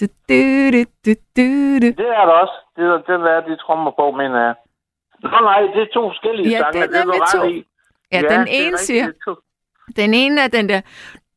[0.01, 0.38] Du, du,
[0.74, 1.42] du, du, du,
[1.82, 1.86] du.
[2.03, 2.57] Det er det også.
[2.76, 4.55] Det er, den er de trommer på, mener jeg.
[5.22, 6.80] Nå nej, det er to forskellige Ja, sange.
[6.82, 7.44] den det er er du ret to.
[7.49, 7.64] i.
[8.12, 10.80] Ja, det den er ene rigtigt, siger, det er den ene er den der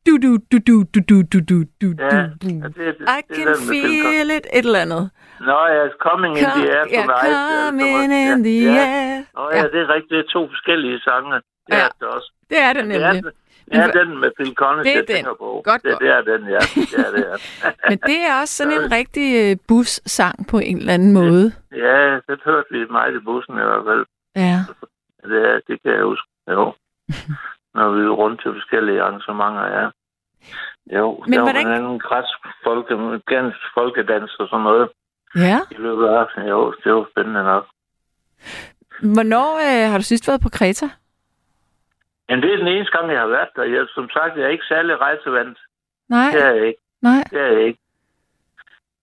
[0.06, 2.10] du, du, du, du, du, du, du, du, du, Ja,
[2.42, 5.10] du, ja, det, det, det, I det can er feel it, et eller andet.
[5.48, 7.32] Nå ja, coming in the air ja, tonight.
[7.66, 8.84] coming ja, in the ja.
[8.86, 9.22] air.
[9.36, 10.10] Nå ja, det er rigtigt.
[10.10, 11.34] Det er to forskellige sange.
[11.34, 12.32] Det Ja, er det også.
[12.50, 13.94] Det er det Det er nemlig.
[14.00, 15.16] den, med Phil Collins, Det er jeg den.
[15.16, 15.48] tænker på.
[15.64, 16.60] Godt, det, det er den, ja.
[16.98, 17.36] Ja, det er.
[17.90, 21.52] Men det er også sådan en rigtig øh, bus-sang på en eller anden måde.
[21.86, 24.04] ja, det hørte vi meget i bussen i hvert fald.
[24.36, 24.58] Ja.
[25.30, 26.28] Det, er, det kan jeg huske.
[26.50, 26.72] Jo.
[27.76, 29.86] Når vi er rundt til forskellige arrangementer, ja.
[30.98, 32.94] Jo, Men der hvordan- var en anden græsk folke,
[33.26, 34.88] gansk folkedans og sådan noget
[35.36, 35.58] Ja.
[35.70, 36.48] i løbet af aftenen.
[36.48, 37.66] Jo, det var spændende nok.
[39.14, 40.86] Hvornår øh, har du sidst været på Kreta?
[42.28, 43.62] Men det er den eneste gang, jeg har været der.
[43.64, 45.58] Jeg, som sagt, jeg er ikke særlig rejsevandt.
[46.08, 46.80] Nej, Det er jeg ikke.
[47.02, 47.22] nej.
[47.30, 47.78] Det er jeg ikke.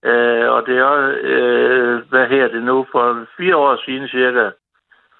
[0.04, 4.50] Øh, og det er også, øh, hvad her det nu, for fire år siden cirka,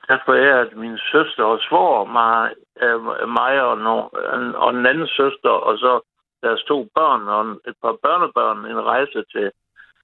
[0.08, 2.52] der forærede min søster og svor mig,
[2.82, 3.00] øh,
[3.30, 3.98] mig og, no,
[4.56, 6.00] og den anden søster, og så
[6.44, 9.52] deres to børn og en- et par børnebørn en rejse til,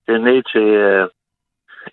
[0.05, 1.09] til ned til øh,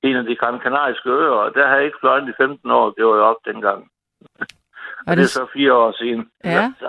[0.02, 2.90] en af de Gran Kanariske øer, og der har jeg ikke fløjet i 15 år,
[2.90, 3.80] det var jeg op dengang.
[4.40, 4.46] Og
[5.06, 6.30] Og det er så fire år siden.
[6.44, 6.72] Ja.
[6.80, 6.88] Så,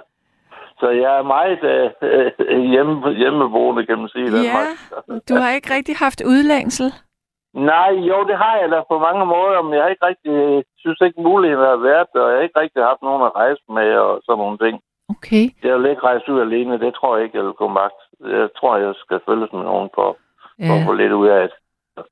[0.80, 1.64] så jeg er meget
[2.04, 4.26] øh, hjemme, hjemmeboende, kan man sige.
[4.26, 4.68] i Danmark.
[5.30, 6.94] Du har ikke rigtig haft udlængsel?
[7.54, 11.02] Nej, jo, det har jeg da på mange måder, men jeg har ikke rigtig, synes
[11.02, 13.90] ikke muligheden har været der, og jeg har ikke rigtig haft nogen at rejse med
[14.06, 14.76] og sådan nogle ting.
[15.14, 15.46] Okay.
[15.64, 18.02] Jeg vil ikke rejse ud alene, det tror jeg ikke, jeg vil gå magt.
[18.38, 20.18] Jeg tror, jeg skal følges med nogen for,
[20.68, 21.02] for at få Ja.
[21.02, 21.52] lidt ud af det.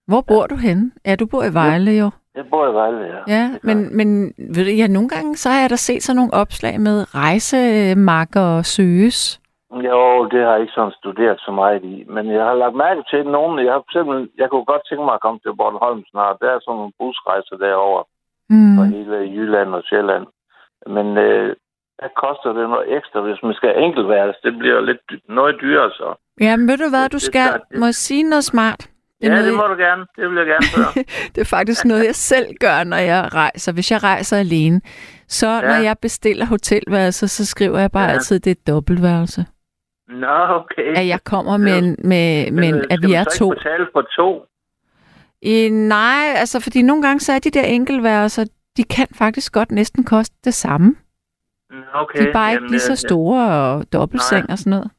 [0.07, 0.91] Hvor bor du henne?
[1.05, 2.09] Ja, du bor i Vejle jo.
[2.35, 3.19] Jeg bor i Vejle, ja.
[3.35, 6.33] Ja, men, men ved du, ja, nogle gange så har jeg da set sådan nogle
[6.33, 9.19] opslag med rejsemakker søges.
[9.89, 13.03] Jo, det har jeg ikke sådan studeret så meget i, men jeg har lagt mærke
[13.11, 13.65] til nogen.
[13.65, 16.35] Jeg har simpelthen, jeg kunne godt tænke mig at komme til Bornholm snart.
[16.41, 18.03] Der er sådan nogle busrejser derover
[18.51, 18.75] Mm.
[18.77, 20.25] fra hele Jylland og Sjælland.
[20.95, 21.55] Men øh,
[21.99, 24.39] hvad koster det noget ekstra, hvis man skal enkeltværelse?
[24.43, 26.09] Det bliver lidt noget dyrere så.
[26.45, 28.79] Ja, men ved du hvad, du skal det- må sige noget smart.
[28.79, 30.05] Det Ja, noget, det må du gerne.
[30.15, 31.03] Det vil jeg gerne høre.
[31.35, 33.71] det er faktisk noget, jeg selv gør, når jeg rejser.
[33.73, 34.81] Hvis jeg rejser alene,
[35.27, 35.61] så ja.
[35.61, 38.11] når jeg bestiller hotelværelse, så skriver jeg bare Ja.
[38.11, 39.45] altid, det er dobbeltværelse.
[40.09, 40.93] Nå, okay.
[40.95, 43.51] At jeg kommer med, en, med, med Men, øh, at skal vi er to.
[43.53, 44.45] ikke betale for to?
[45.41, 48.45] I, nej, altså fordi nogle gange så er de der enkeltværelser,
[48.77, 50.95] de kan faktisk godt næsten koste det samme.
[51.69, 52.19] Nå, Okay.
[52.19, 54.53] De er bare ikke Jamen, lige så øh, store og dobbeltseng Nej.
[54.53, 54.91] og sådan noget.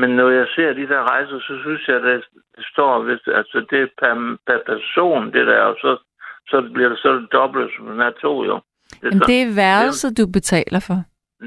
[0.00, 2.22] Men når jeg ser de der rejser, så synes jeg, at
[2.56, 4.14] det står, hvis, altså det er per,
[4.46, 5.90] per person, det der, og så,
[6.50, 8.60] så bliver det så dobbelt, som den er to, jo.
[8.90, 10.98] Det Jamen så, det er værelset, du betaler for.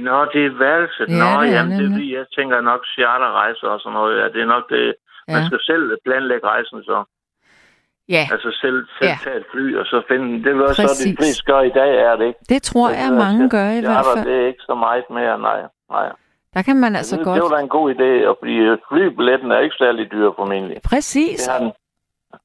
[0.07, 1.07] Nå, det er værelset.
[1.09, 4.13] Ja, Nå, det er jamen, det er fordi, jeg tænker nok charterrejser og sådan noget.
[4.21, 4.85] Ja, det er nok det,
[5.27, 5.33] ja.
[5.33, 6.97] man skal selv planlægge rejsen så.
[8.09, 9.17] Ja, Altså selv, selv Ja.
[9.23, 10.43] tage et fly, og så finde...
[10.43, 12.39] Det er også så, de fleste gør i dag, er det ikke?
[12.49, 14.25] det tror jeg, mange gør i hvert fald.
[14.27, 15.59] Det er ikke så meget mere, nej.
[15.91, 16.09] nej.
[16.53, 17.35] Der kan man altså det, godt...
[17.35, 18.55] det var da en god idé, og fordi
[18.89, 20.77] flybilletten er ikke særlig dyr formentlig.
[20.83, 21.43] Præcis.
[21.43, 21.71] Det den.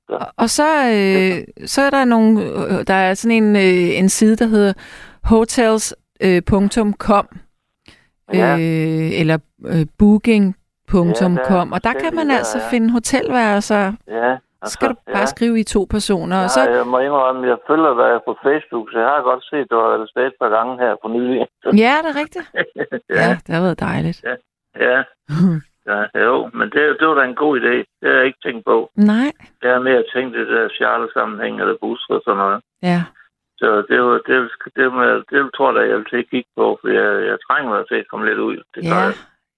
[0.09, 4.09] Og- Og så, øh, så er der nogle, øh, der er sådan en, øh, en
[4.09, 4.73] side, der hedder
[5.25, 7.29] hotels.com
[8.35, 8.53] Ja.
[8.57, 11.13] øh, eller øh, booking.com, Ja,
[11.45, 12.69] der og der kan man altså ja.
[12.71, 13.93] finde hotelværelser.
[14.09, 14.37] Ja.
[14.65, 15.35] Så skal du bare ja.
[15.35, 18.87] skrive i to personer, og Ja, så, jeg må indrømme, jeg følger dig på Facebook,
[18.93, 21.39] så jeg har godt set, du har afsted et par gange her for nylig.
[21.85, 22.47] ja, det er rigtigt.
[22.57, 24.19] ja, Ja, det har været dejligt.
[24.87, 24.99] ja,
[25.91, 27.75] ja, jo, men det, det var da en god idé.
[28.01, 28.91] Det har jeg ikke tænkt på.
[28.97, 29.31] Nej,
[29.63, 32.61] Jeg har mere tænkt det der charter-sammenhæng eller busser og sådan noget.
[32.83, 33.01] ja.
[33.63, 36.79] Så det, var, det, det, det, det tror jeg jeg vil til at kigge på,
[36.81, 38.57] for jeg, jeg trænger mig til at komme lidt ud.
[38.75, 39.13] Det Ja, jeg.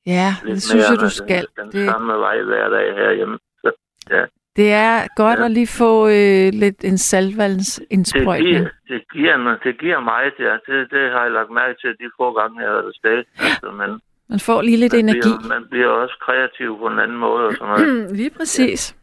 [0.06, 1.46] ja Lidt det synes jeg, du skal.
[1.56, 3.38] Den, den Det, samme vej hver dag herhjemme.
[3.62, 3.70] Så,
[4.10, 4.22] ja.
[4.56, 5.44] Det er godt Ja.
[5.44, 8.56] at lige få øh, lidt en Det, saltvandsindsprøjtning.
[8.56, 10.52] giver, det giver, det giver meget, ja.
[10.66, 13.18] Det, det har jeg lagt mærke til de få gange, jeg har været afsted.
[13.48, 13.90] Altså, man,
[14.28, 15.20] Man får lige lidt man, energi.
[15.20, 18.10] bliver, man bliver også kreativ på en anden måde og sådan noget.
[18.20, 18.96] Lige præcis.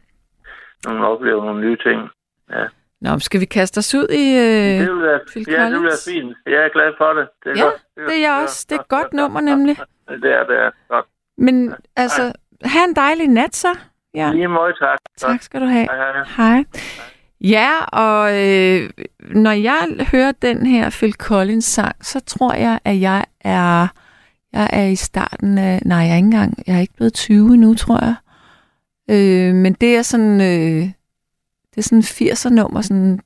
[0.84, 2.00] Når man oplever nogle nye ting.
[2.50, 2.64] Ja.
[3.00, 4.24] Nå, men skal vi kaste os ud i...
[4.44, 4.80] Øh...
[4.86, 6.36] Det vil være, Phil ja, det vil være fint.
[6.46, 7.28] Jeg er glad for det.
[7.44, 7.82] det er Ja, godt.
[8.08, 8.66] det er jeg også.
[8.68, 9.76] Det er et godt nummer, nemlig.
[10.24, 10.56] Det er det.
[10.56, 10.70] Er.
[10.88, 11.06] Godt.
[11.38, 12.32] Men altså,
[12.64, 13.68] have en dejlig nat så.
[14.14, 14.98] Ja, Lige måde, tak.
[15.18, 15.86] tak skal du have.
[15.90, 16.24] Hej, hej.
[16.36, 16.64] Hej.
[17.40, 18.90] Ja, og øh,
[19.34, 23.88] når jeg hører den her Phil Collins sang, så tror jeg, at jeg er
[24.52, 27.54] jeg er i starten af, nej, jeg er ikke engang, jeg er ikke blevet 20
[27.54, 28.14] endnu, tror jeg.
[29.10, 30.82] Øh, men det er sådan, øh,
[31.74, 33.20] det er sådan 80'er nummer, sådan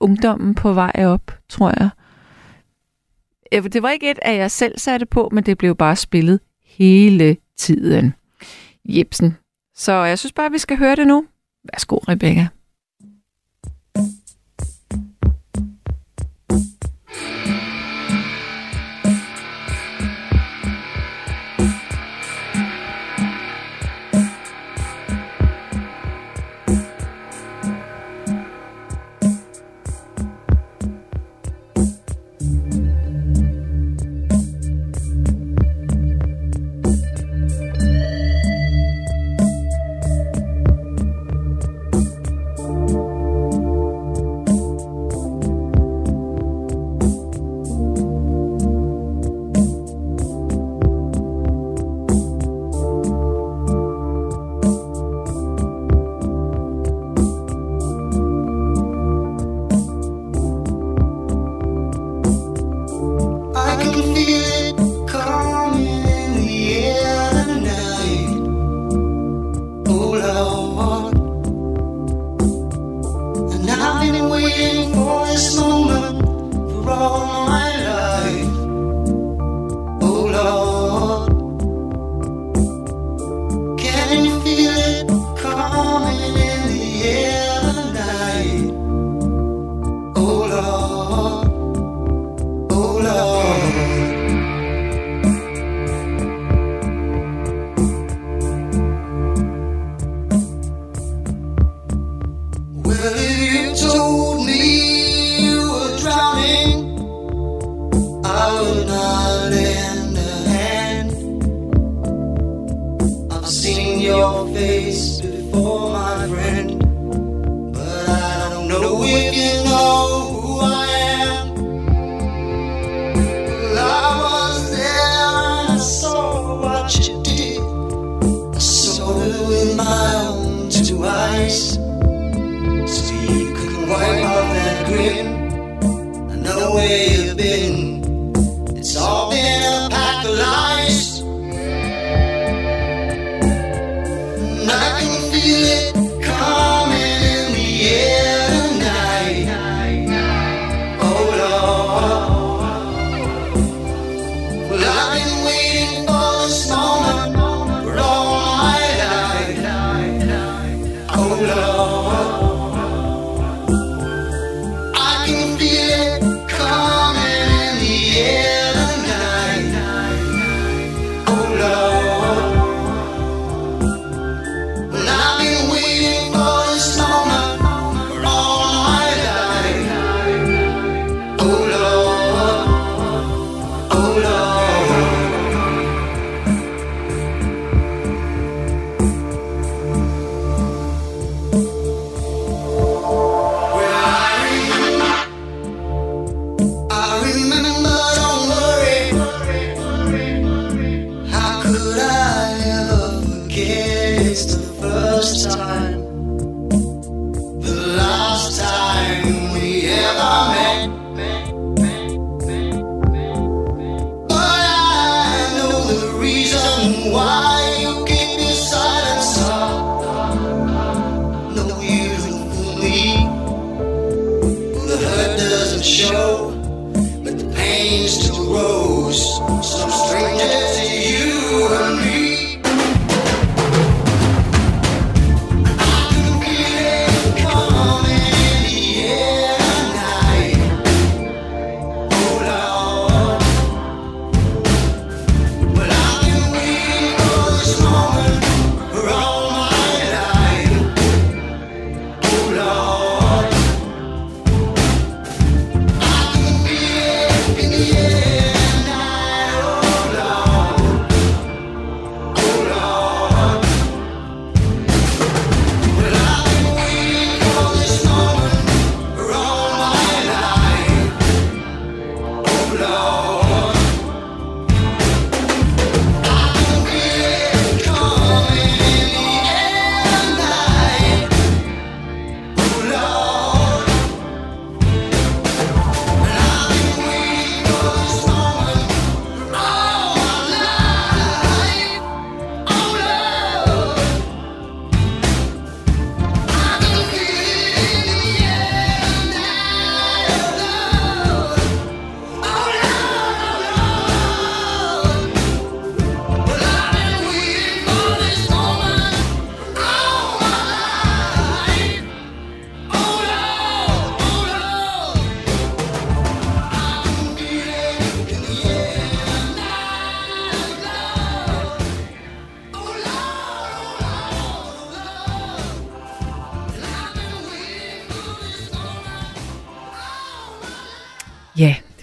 [0.00, 1.88] ungdommen på vej op, tror jeg.
[3.52, 6.40] Øh, Det var ikke et, at jeg selv satte på, men det blev bare spillet
[6.64, 8.14] hele tiden.
[8.84, 9.36] Jebsen.
[9.78, 11.26] Så jeg synes bare, at vi skal høre det nu.
[11.72, 12.48] Værsgo, Rebecca.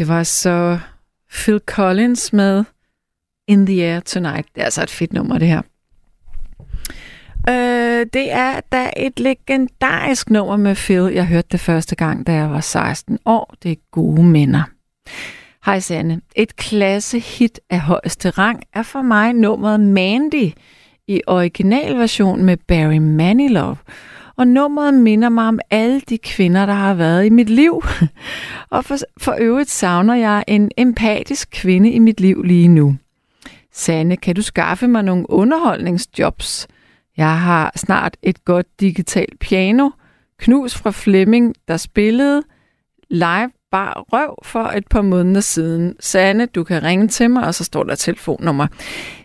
[0.06, 0.80] Det var så
[1.32, 2.64] Phil Collins med
[3.48, 4.48] In the Air Tonight.
[4.56, 5.62] Det er altså et fedt nummer, det her.
[7.50, 11.12] Øh, det er da et legendarisk nummer med Phil.
[11.14, 13.56] Jeg hørte det første gang, da jeg var 16 år.
[13.64, 14.64] Det er gode minder.
[15.66, 16.22] Hej Sanne.
[16.36, 20.52] Et klassehit af højeste rang er for mig nummeret Mandy
[21.08, 23.76] i originalversion med Barry Manilow.
[24.38, 27.84] Og nummeret minder mig om alle de kvinder, der har været i mit liv.
[28.70, 32.96] Og for, for øvrigt savner jeg en empatisk kvinde i mit liv lige nu.
[33.74, 36.68] Sanne, kan du skaffe mig nogle underholdningsjobs?
[37.18, 39.90] Jeg har snart et godt digitalt piano.
[40.40, 42.44] Knus fra Flemming, der spillede
[43.10, 45.96] live bare røv for et par måneder siden.
[46.00, 48.68] Sanne, du kan ringe til mig, og så står der telefonnummer.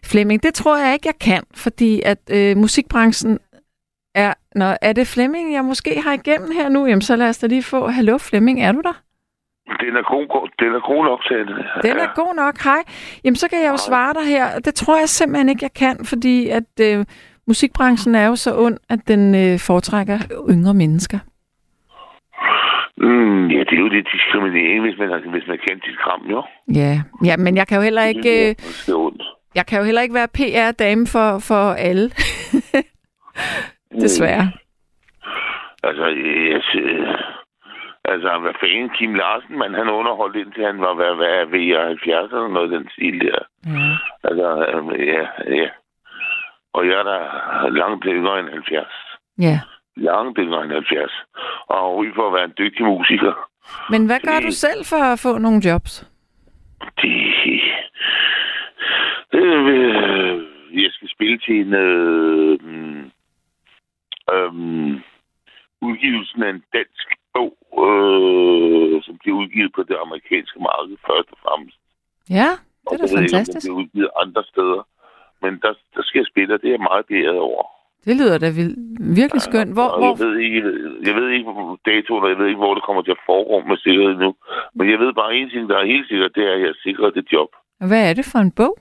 [0.05, 3.39] Flemming, det tror jeg ikke, jeg kan, fordi at øh, musikbranchen
[4.15, 4.35] er...
[4.55, 6.87] Nå, er det Flemming, jeg måske har igennem her nu?
[6.87, 7.87] Jamen, så lad os da lige få...
[7.87, 9.03] Hallo Flemming, er du der?
[9.81, 11.65] Den er god, den er god nok, Sanne.
[11.83, 12.83] Den er god nok, hej.
[13.25, 14.59] Jamen, så kan jeg jo svare dig her.
[14.59, 17.05] Det tror jeg simpelthen ikke, jeg kan, fordi at øh,
[17.47, 20.19] musikbranchen er jo så ond, at den øh, foretrækker
[20.51, 21.19] yngre mennesker.
[22.97, 26.43] Mm, ja, det er jo lidt diskriminering, hvis man, hvis man kan dit kram, jo.
[26.75, 28.31] Ja, ja men jeg kan jo heller ikke...
[28.51, 28.55] Øh,
[28.87, 29.23] Det er ondt.
[29.55, 32.11] jeg kan jo heller ikke være PR-dame for, for alle.
[33.95, 34.53] Desværre.
[35.83, 36.07] Altså,
[36.53, 37.21] jeg, synes-
[38.05, 42.33] altså, hvad fanden, Kim Larsen, man, han underholdt indtil han var hvad, hvad, ved 70
[42.33, 43.39] eller noget den stil der.
[43.67, 43.97] Ja.
[44.29, 45.25] Altså, øh, ja,
[45.61, 45.69] ja.
[46.73, 47.19] Og jeg er da
[47.69, 48.87] langt yngre end 70.
[49.39, 49.61] ja.
[49.97, 51.13] Langt yngre end 70.
[51.67, 53.33] Og ry for at være en dygtig musiker.
[53.91, 56.07] Men hvad gør du selv for at få nogle jobs?
[57.03, 57.61] Det...
[59.33, 60.43] Øh,
[60.83, 61.75] jeg skal spille til en...
[61.75, 62.59] Øh,
[64.53, 65.01] mm, øh,
[65.89, 67.53] udgivelsen af en dansk bog,
[67.87, 71.79] øh, som bliver udgivet på det amerikanske marked først og fremmest.
[72.39, 72.51] Ja,
[72.85, 73.65] det er da ved ikke, fantastisk.
[73.65, 74.83] bliver udgivet andre steder.
[75.43, 77.63] Men der, der skal jeg spille, og det er jeg meget beæret over.
[78.07, 78.49] Det lyder da
[79.21, 79.73] virkelig skønt.
[79.77, 80.61] Hvor, hvor, jeg ved ikke,
[81.09, 83.57] jeg ved ikke hvor datoen, og jeg ved ikke, hvor det kommer til at foregå
[83.69, 84.31] med sikkerhed nu.
[84.77, 86.83] Men jeg ved bare en ting, der er helt sikkert, det er, at jeg er
[86.87, 87.51] sikret det job.
[87.91, 88.75] hvad er det for en bog?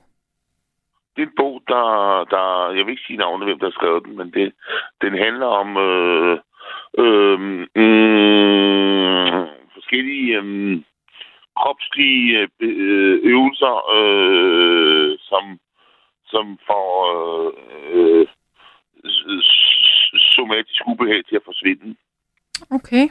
[1.20, 1.86] Det er en bog, der,
[2.30, 2.70] der...
[2.76, 4.52] Jeg vil ikke sige navnet, hvem der har skrevet den, men det,
[5.02, 6.38] den handler om øh,
[6.98, 7.66] øh, mm,
[9.74, 10.82] forskellige øh,
[11.56, 15.44] kropslige øh, øvelser, øh, som,
[16.26, 16.88] som får
[17.92, 18.26] øh,
[19.04, 19.42] øh,
[20.36, 21.96] somatisk ubehag til at forsvinde.
[22.70, 23.04] Okay.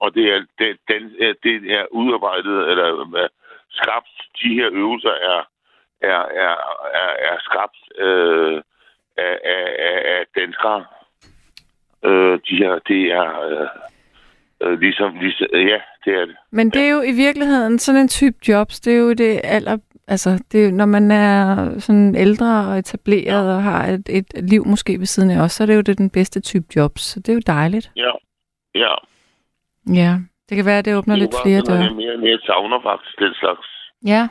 [0.00, 2.84] Og det er, det, den, er- det er udarbejdet, eller
[3.24, 3.28] er
[3.70, 4.10] skabt,
[4.42, 5.40] de her øvelser er,
[6.02, 6.54] er, er,
[7.02, 8.62] er, er skabt øh,
[9.16, 10.84] af, af, af, af danskere.
[12.04, 13.68] Øh, de her, det er øh,
[14.62, 16.36] øh, ligesom, ligesom, ja, det er det.
[16.50, 19.78] Men det er jo i virkeligheden sådan en type jobs, det er jo det aller...
[20.08, 24.66] Altså, det er, når man er sådan ældre og etableret og har et, et liv
[24.66, 27.02] måske ved siden af os, så er det jo det den bedste type jobs.
[27.02, 27.90] Så det er jo dejligt.
[27.96, 28.10] Ja,
[28.74, 28.94] ja.
[29.94, 30.16] Ja,
[30.48, 31.76] det kan være, at det åbner Det lidt flere døre.
[31.76, 33.66] Jeg mere og mere savner faktisk den slags.
[34.06, 34.28] Ja,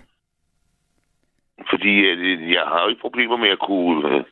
[1.70, 4.24] Fordi øh, jeg har jo ikke problemer med at kunne øh,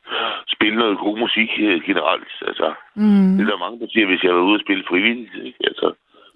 [0.55, 2.31] spille noget god musik øh, generelt.
[2.49, 5.35] Altså, mm, Det er der mange, der siger, hvis jeg var ude og spille frivilligt.
[5.47, 5.59] Ikke?
[5.69, 5.87] Altså,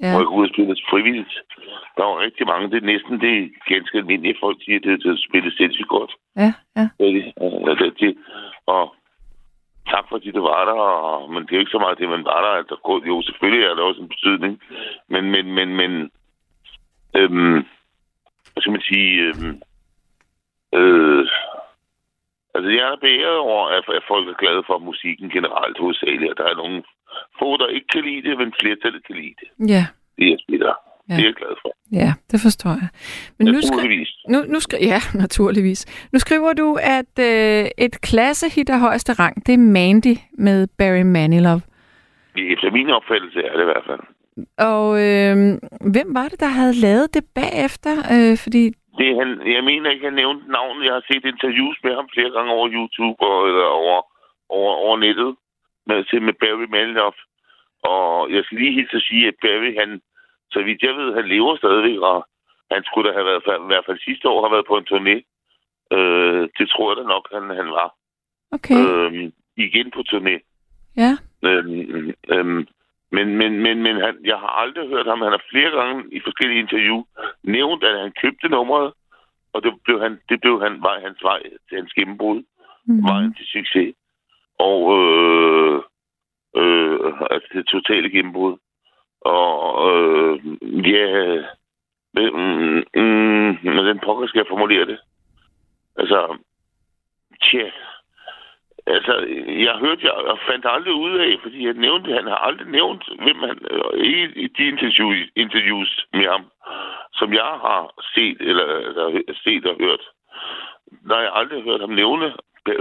[0.01, 0.11] ja.
[0.11, 1.33] må jeg gå ud og spille frivilligt.
[1.97, 2.69] Der var rigtig mange.
[2.71, 6.11] Det er næsten det er ganske almindelige folk siger, det, det spiller sindssygt godt.
[6.37, 6.85] ja, ja.
[6.99, 7.33] Det, det.
[7.37, 8.17] Og det, det,
[8.65, 8.95] og
[9.91, 10.79] tak fordi du var der.
[11.07, 12.53] Og, men det er jo ikke så meget det, man var der.
[12.61, 12.75] Altså,
[13.07, 14.61] jo, selvfølgelig er der også en betydning.
[15.09, 15.91] Men, men, men, men
[17.15, 17.59] øhm,
[18.51, 19.21] hvad skal man sige...
[19.21, 19.61] Øhm,
[20.79, 21.25] øh,
[22.55, 26.31] altså, jeg er beæret over, at, at folk er glade for musikken generelt hovedsageligt.
[26.31, 26.83] Og der er nogle
[27.39, 29.49] få, der ikke kan lide det, men flertallet kan lide det.
[29.73, 29.83] Ja,
[30.17, 30.75] Det er spiller.
[31.09, 31.13] Ja.
[31.15, 31.71] Det er jeg glad for.
[31.91, 32.89] ja, det forstår jeg.
[33.39, 36.07] Men nu, skri- nu, nu skri- ja, naturligvis.
[36.13, 41.01] Nu skriver du, at øh, et klassehit af højeste rang, det er Mandy med Barry
[41.01, 41.57] Manilow.
[42.37, 43.99] Efter min opfattelse er det i hvert fald.
[44.57, 45.35] Og øh,
[45.93, 47.93] hvem var det, der havde lavet det bagefter?
[48.13, 50.85] Øh, fordi, Det, han, jeg mener ikke, han nævnte navnet.
[50.85, 54.01] Jeg har set interviews med ham flere gange over YouTube og eller over,
[54.49, 55.35] over, over nettet
[55.87, 57.11] med, til med Barry Manilow.
[57.83, 60.01] Og jeg skal lige helt at sige, at Barry, han,
[60.51, 62.27] så vidt jeg ved, han lever stadigvæk, og
[62.71, 65.15] han skulle da have været, i hvert fald sidste år, har været på en turné.
[65.95, 67.89] Øh, det tror jeg da nok, han, han var.
[68.51, 70.35] okay, Øh, igen på turné.
[70.97, 71.11] ja,
[71.43, 72.67] Øhm, øhm,
[73.15, 75.21] men men, men, men han, jeg har aldrig hørt ham.
[75.21, 77.03] Han har flere gange i forskellige interview
[77.43, 78.93] nævnt, at han købte nummeret,
[79.53, 82.43] og det blev, han, det blev han, var hans vej til hans gennembrud,
[82.85, 83.95] mm, vejen til succes.
[84.59, 85.77] Og øh,
[86.57, 86.99] øh,
[87.31, 88.57] altså det totale gennembrud.
[89.21, 89.51] Og
[89.89, 90.39] øh,
[90.93, 91.07] ja,
[92.17, 94.99] Mm, mm, hvordan pokker skal jeg formulere det?
[95.95, 96.37] Altså,
[97.43, 97.71] tja.
[98.87, 99.13] Altså,
[99.67, 103.03] jeg hørte, jeg, jeg fandt aldrig ud af, fordi jeg nævnte, han har aldrig nævnt,
[103.23, 103.55] hvem han,
[103.95, 106.43] ikke i de interviews, interviews med ham,
[107.13, 107.81] som jeg har
[108.15, 110.03] set, eller, eller set og hørt.
[111.07, 112.25] Der har jeg aldrig hørt ham nævne,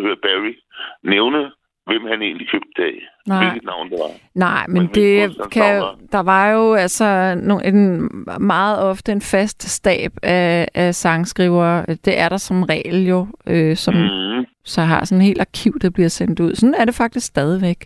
[0.06, 0.54] hørt Barry,
[1.02, 1.50] nævne,
[1.86, 2.96] hvem han egentlig købte af.
[3.26, 3.44] Nej.
[3.44, 4.10] Hvilket navn det var.
[4.34, 8.08] Nej, men Men det Ghostbusters kan, savner- der var jo altså no, en,
[8.40, 11.86] meget ofte en fast stab af, af sangskrivere.
[11.86, 14.31] Det er der som regel jo, øh, som Mm.
[14.64, 16.54] Så har sådan en helt arkiv, der bliver sendt ud.
[16.54, 17.78] Sådan er det faktisk stadigvæk.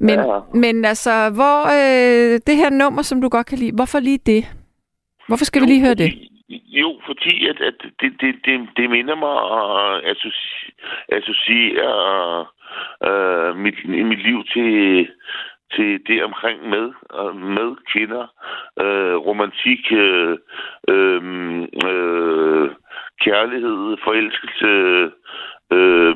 [0.00, 0.38] Men, Ja.
[0.54, 4.44] men altså, hvor øh, det her nummer, som du godt kan lide, hvorfor lige det?
[5.28, 6.12] Hvorfor skal vi lige høre det?
[6.48, 10.70] Jo, fordi at, at det, det, det, det minder mig at associ-
[11.18, 12.46] associere
[13.08, 13.74] øh, mit,
[14.10, 15.08] mit liv til,
[15.74, 16.86] til det omkring med,
[17.20, 18.24] øh, med kvinder,
[18.80, 20.36] øh, romantik, øh,
[20.88, 21.22] øh,
[21.90, 22.70] øh,
[23.24, 24.70] kærlighed, forelskelse,
[25.72, 26.14] øh,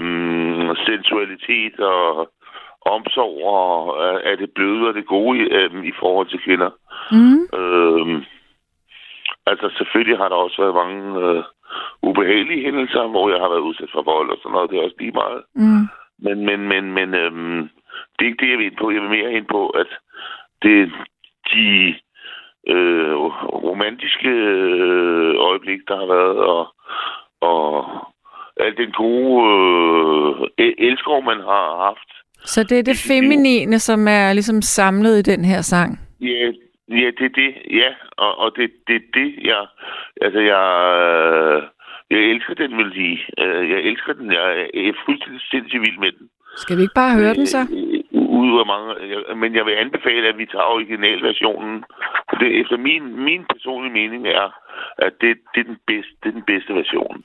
[0.86, 2.28] sensualitet og
[2.86, 3.72] omsorg og
[4.04, 6.70] øh, er det bløde og det gode øh, i forhold til kvinder.
[7.10, 7.40] Mm.
[7.58, 8.22] Øh,
[9.46, 11.42] altså selvfølgelig har der også været mange øh,
[12.02, 14.70] ubehagelige hændelser, hvor jeg har været udsat for vold og sådan noget.
[14.70, 15.42] Det er også lige meget.
[15.54, 15.84] Mm.
[16.18, 17.68] Men, men, men, men øhm,
[18.14, 18.90] det er ikke det, jeg vil ind på.
[18.90, 19.90] Jeg vil mere ind på, at
[20.62, 20.92] det
[21.52, 21.94] de
[22.68, 23.14] øh,
[23.68, 26.74] romantiske øh, øjeblik, der har været, og,
[27.40, 27.86] og
[28.60, 32.10] al den gode øh, el- elskov, man har haft.
[32.44, 36.00] Så det er det feminine, som er ligesom samlet i den her sang.
[36.20, 36.46] Ja,
[36.88, 37.50] ja det er det.
[37.70, 39.62] Ja, og, og det, det er det, jeg...
[40.20, 40.64] Altså, jeg...
[41.02, 41.62] øh,
[42.10, 43.12] Jeg elsker den melodi.
[43.42, 44.32] Øh, Jeg elsker den.
[44.32, 46.28] Jeg er- fuldstændig sindssygt vild med den.
[46.56, 47.62] Skal vi ikke bare høre den så?
[48.40, 48.88] Ud af mange,
[49.42, 51.84] men jeg vil anbefale, at vi tager originalversionen.
[52.40, 54.46] Det, efter min, min personlige mening er,
[54.98, 57.24] at det, det, er den bedste, det er den bedste version.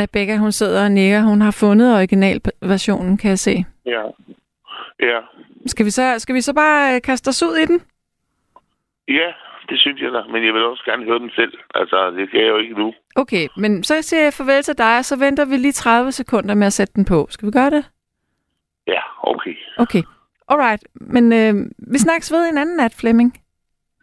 [0.00, 1.20] Rebecca, hun sidder og nikker.
[1.22, 3.64] Hun har fundet originalversionen, kan jeg se.
[3.86, 4.02] Ja.
[5.00, 5.20] Ja.
[5.66, 7.80] Skal vi så, skal vi så bare øh, kaste os ud i den?
[9.08, 9.28] Ja,
[9.68, 10.22] det synes jeg da.
[10.32, 11.52] Men jeg vil også gerne høre den selv.
[11.74, 12.94] Altså, det kan jeg jo ikke nu.
[13.16, 16.54] Okay, men så siger jeg farvel til dig, og så venter vi lige 30 sekunder
[16.54, 17.26] med at sætte den på.
[17.30, 17.84] Skal vi gøre det?
[18.86, 19.56] Ja, okay.
[19.78, 20.02] Okay.
[20.52, 20.84] Alright.
[20.94, 21.54] Men øh,
[21.92, 23.42] vi snakkes ved en anden nat, Flemming.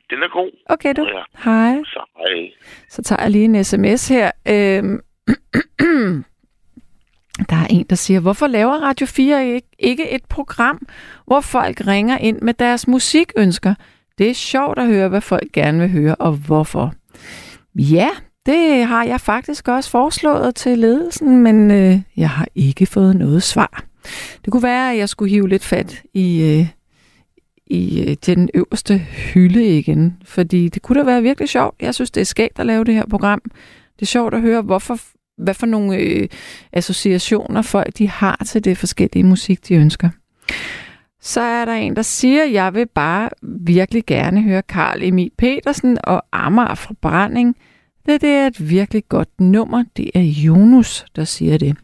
[0.10, 0.52] Den er god.
[0.66, 1.04] Okay, du.
[1.04, 1.24] Ja.
[1.44, 1.78] Hej.
[1.86, 2.50] Så hej.
[2.90, 4.32] Så tager jeg lige en sms her.
[4.48, 5.00] Øhm,
[7.50, 10.88] der er en, der siger, hvorfor laver Radio 4 ikke, ikke et program,
[11.28, 13.74] hvor folk ringer ind med deres musikønsker?
[14.18, 16.94] Det er sjovt at høre, hvad folk gerne vil høre, og hvorfor.
[17.76, 18.10] Ja,
[18.46, 23.44] det har jeg faktisk også foreslået til ledelsen, men øh, jeg har ikke fået noget
[23.44, 23.89] svar.
[24.46, 26.68] Det kunne være, at jeg skulle hive lidt fat i, øh,
[27.68, 31.76] i øh, den øverste hylde igen, fordi det kunne da være virkelig sjovt.
[31.82, 33.42] Jeg synes, det er skægt at lave det her program.
[33.96, 35.00] Det er sjovt at høre, hvorfor,
[35.38, 36.28] hvad for nogle øh,
[36.74, 40.10] associationer folk de har til det forskellige musik, de ønsker.
[41.22, 45.32] Så er der en, der siger, at jeg vil bare virkelig gerne høre Karl Emil
[45.38, 47.56] Petersen og Amager fra Branding.
[48.06, 49.84] Det, det er et virkelig godt nummer.
[49.98, 51.78] Det er Jonas, der siger det.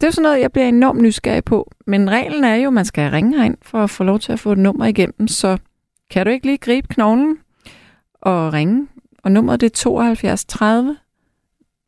[0.00, 1.72] Det er jo sådan noget, jeg bliver enormt nysgerrig på.
[1.86, 4.40] Men reglen er jo, at man skal ringe herind for at få lov til at
[4.40, 5.28] få et nummer igennem.
[5.28, 5.58] Så
[6.10, 7.38] kan du ikke lige gribe knoglen
[8.22, 8.86] og ringe?
[9.24, 10.96] Og nummeret det er 72 30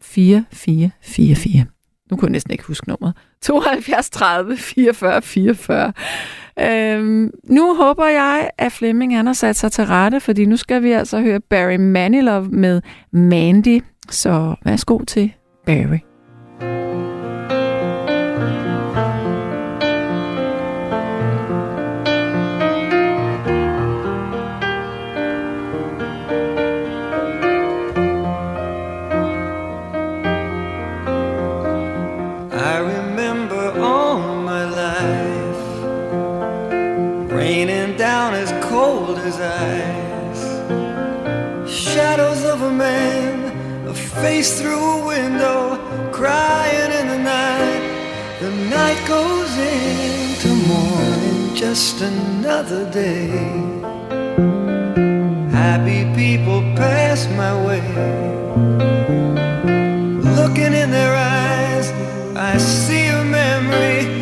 [0.02, 1.64] 4444.
[2.10, 3.16] Nu kunne jeg næsten ikke huske nummeret.
[3.42, 5.92] 72 30 44 44.
[6.60, 10.82] Øhm, nu håber jeg, at Flemming han har sat sig til rette, fordi nu skal
[10.82, 12.82] vi altså høre Barry Manilow med
[13.12, 13.82] Mandy.
[14.10, 15.32] Så værsgo til
[15.66, 15.98] Barry.
[16.62, 17.09] I
[42.60, 45.78] of a man, a face through a window,
[46.12, 47.82] crying in the night.
[48.40, 53.28] The night goes into morning, just another day.
[55.50, 57.82] Happy people pass my way.
[60.38, 61.86] Looking in their eyes,
[62.36, 64.19] I see a memory.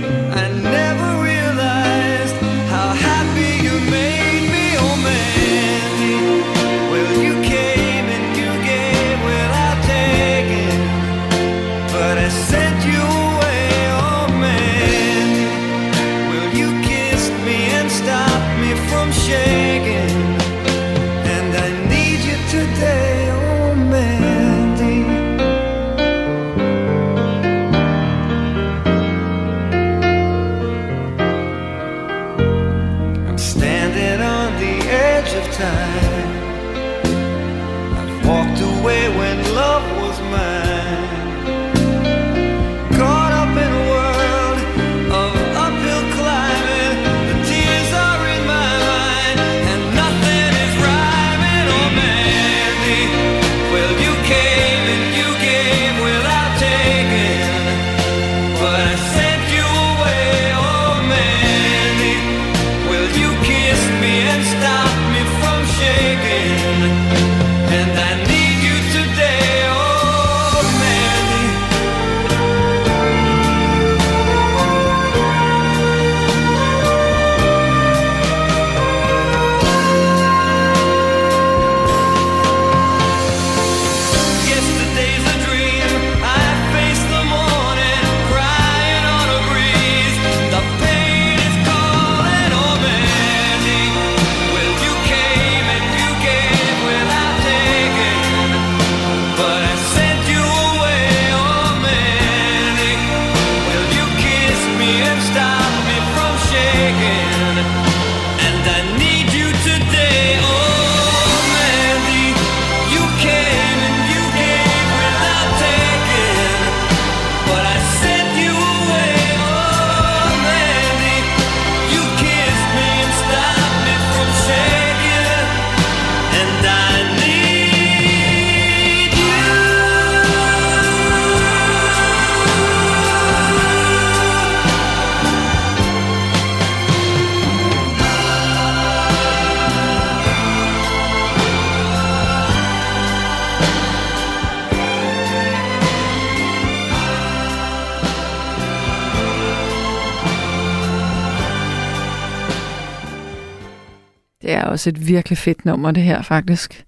[154.79, 156.85] Også et virkelig fedt nummer, det her faktisk.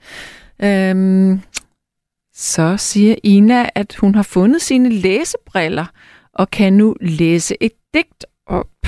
[0.63, 1.41] Øhm,
[2.35, 5.85] så siger Ina, at hun har fundet sine læsebriller
[6.33, 8.87] og kan nu læse et digt op.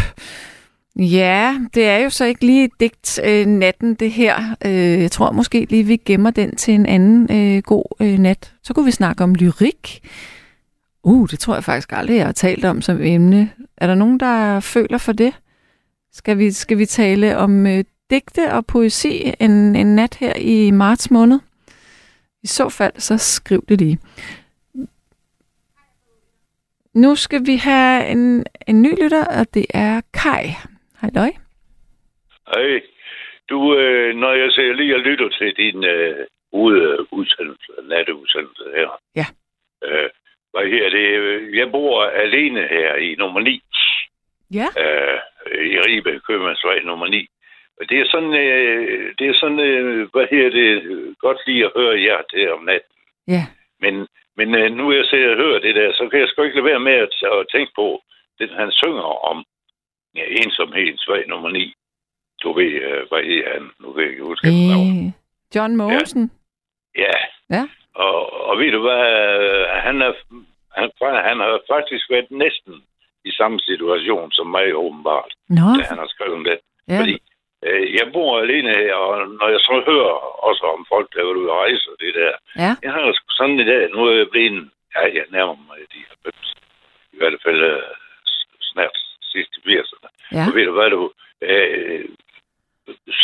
[0.96, 4.56] Ja, det er jo så ikke lige et digt øh, natten, det her.
[4.64, 8.54] Øh, jeg tror måske lige, vi gemmer den til en anden øh, god øh, nat.
[8.62, 10.08] Så kunne vi snakke om lyrik.
[11.04, 13.50] Uh, det tror jeg faktisk aldrig, jeg har talt om som emne.
[13.76, 15.32] Er der nogen, der føler for det?
[16.12, 20.70] Skal vi, skal vi tale om øh, digte og poesi en, en nat her i
[20.70, 21.39] marts måned?
[22.43, 23.98] I så fald, så skriv det lige.
[26.94, 30.47] Nu skal vi have en, en ny lytter, og det er Kai.
[31.01, 31.30] Hej, løj.
[32.55, 32.80] Hej.
[33.51, 38.89] Du, øh, når jeg ser lige og lytter til din øh, ude udsendelse, natteudsendelse her.
[39.16, 39.26] Ja.
[39.84, 40.10] Øh,
[40.52, 41.06] hvad her det?
[41.20, 43.62] øh, Jeg bor alene her i nummer 9.
[44.51, 44.66] Ja.
[44.82, 45.18] Øh,
[45.72, 47.26] I Ribe, Købmandsvej nummer 9.
[47.88, 50.70] Det er sådan, øh, det er sådan, øh, hvad her det,
[51.18, 52.96] godt lige at høre jer til om natten.
[53.28, 53.44] Ja.
[53.80, 56.56] Men, men øh, nu jeg ser og hører det der, så kan jeg sgu ikke
[56.56, 58.02] lade være med at, at tænke på
[58.38, 59.44] det, han synger om.
[60.16, 61.74] Ja, ensomhedens vej nummer 9.
[62.42, 63.70] Du ved, øh, hvad hedder han?
[63.80, 65.06] Nu kan jeg ikke huske navn.
[65.06, 65.12] Øh,
[65.54, 66.30] John Mogensen.
[66.98, 67.16] Ja.
[67.50, 67.68] Ja.
[67.94, 69.04] Og, og ved du hvad,
[69.86, 70.12] han, er,
[70.78, 70.90] han,
[71.28, 72.74] han har faktisk været næsten
[73.24, 75.66] i samme situation som mig åbenbart, Nå.
[75.78, 76.58] da han har skrevet det.
[76.88, 77.00] Ja.
[77.00, 77.18] Fordi
[77.98, 80.14] jeg bor alene her, og når jeg så hører
[80.48, 82.32] også om folk, der vil ud og rejse og det der,
[82.64, 82.70] Ja.
[82.82, 86.01] jeg har sgu sådan i dag, nu er jeg blevet, ja, jeg nærmer mig de
[86.09, 86.55] 90,
[87.12, 87.82] i hvert fald øh,
[88.32, 88.97] s- snart
[89.32, 90.09] sidst i 80'erne.
[90.36, 90.44] Ja.
[90.48, 91.12] Og ved du hvad du,
[91.43, 92.05] øh,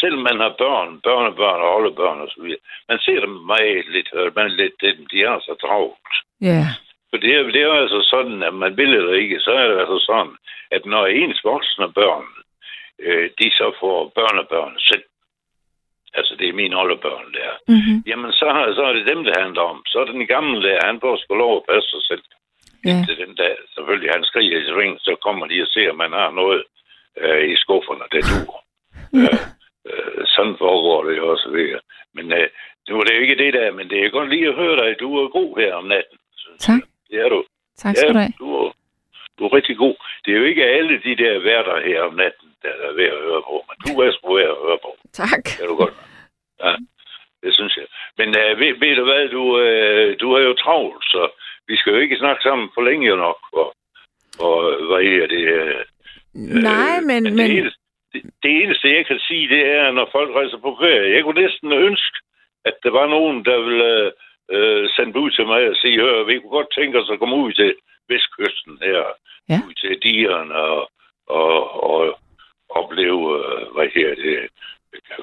[0.00, 4.08] selv man har børn, børnebørn og oldebørn og så videre, man ser dem meget lidt,
[4.14, 6.14] hører man lidt dem, de har så travlt.
[6.40, 6.64] Ja.
[7.10, 9.78] For det er, det er altså sådan, at man vil eller ikke, så er det
[9.80, 10.36] altså sådan,
[10.70, 12.26] at når ens voksne børn,
[13.06, 15.04] øh, de så får børnebørn selv,
[16.18, 17.98] altså det er mine oldebørn der, Mm-hmm.
[18.10, 19.82] jamen så, har- så er det dem, det handler om.
[19.86, 22.24] Så er den gamle der, han får sgu lov at passe sig selv.
[23.06, 26.12] Til den dag, selvfølgelig, han skriger i sving, så kommer de og ser, at man
[26.12, 26.64] har noget
[27.22, 28.54] øh, i skufferne, der dur.
[29.18, 29.38] øh,
[29.90, 31.78] øh, sådan foregår det jo også ved.
[32.14, 32.48] Men øh,
[32.88, 35.00] nu er det jo ikke det der, men det er godt lige at høre dig.
[35.00, 36.18] Du er god her om natten.
[36.58, 36.80] Tak.
[37.10, 37.44] Det er du.
[37.76, 38.32] Tak skal ja, du have.
[38.38, 38.72] Du er,
[39.38, 39.96] du er rigtig god.
[40.24, 43.22] Det er jo ikke alle de der værter her om natten, der er ved at
[43.26, 44.90] høre på, men du er sgu ved at høre på.
[45.12, 45.44] Tak.
[45.44, 45.94] Det er du godt.
[46.64, 46.72] Ja,
[47.42, 47.86] det synes jeg.
[48.18, 51.22] Men uh, ved, ved du hvad, du, uh, du er jo travlt, så
[51.68, 53.40] vi skal jo ikke snakke sammen for længe nok.
[53.52, 53.68] Og,
[54.46, 54.56] og
[54.88, 55.44] hvad er det?
[55.60, 55.80] Uh,
[56.70, 57.24] Nej, men...
[57.24, 57.80] det, men eneste,
[58.12, 61.14] det, det eneste, jeg kan sige, det er, når folk rejser på ferie.
[61.14, 62.16] Jeg kunne næsten ønske,
[62.64, 64.12] at der var nogen, der ville
[64.56, 67.36] øh, sende ud til mig og sige, hør, vi kunne godt tænke os at komme
[67.36, 67.74] ud til
[68.08, 69.02] vestkysten her,
[69.50, 69.58] Ja.
[69.68, 70.90] ud til digerne og,
[71.26, 72.18] og, og,
[72.80, 74.38] opleve, øh, hvad her det,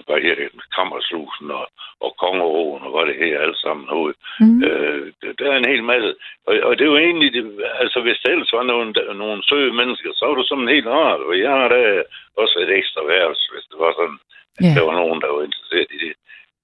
[0.07, 1.65] hvad her det, kammerslusen og,
[2.05, 4.13] og kongeroen og hvad det her alt sammen herude.
[4.39, 4.63] Mm.
[4.63, 6.11] Øh, der er en hel masse.
[6.47, 7.43] Og, og det er jo egentlig, det,
[7.83, 8.93] altså hvis det ellers var nogle,
[9.23, 11.19] nogle søde mennesker, så var det sådan helt rart.
[11.29, 12.03] Og jeg har da
[12.37, 14.19] også et ekstra værelse, hvis det var sådan,
[14.57, 14.73] at Ja.
[14.77, 16.13] der var nogen, der var interesseret i det.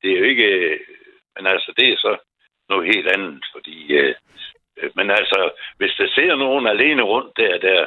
[0.02, 0.80] Det er jo ikke, øh,
[1.36, 2.14] men altså det er så
[2.70, 4.16] noget helt andet, fordi, øh,
[4.96, 5.40] men altså,
[5.78, 7.86] hvis der ser nogen alene rundt der, der,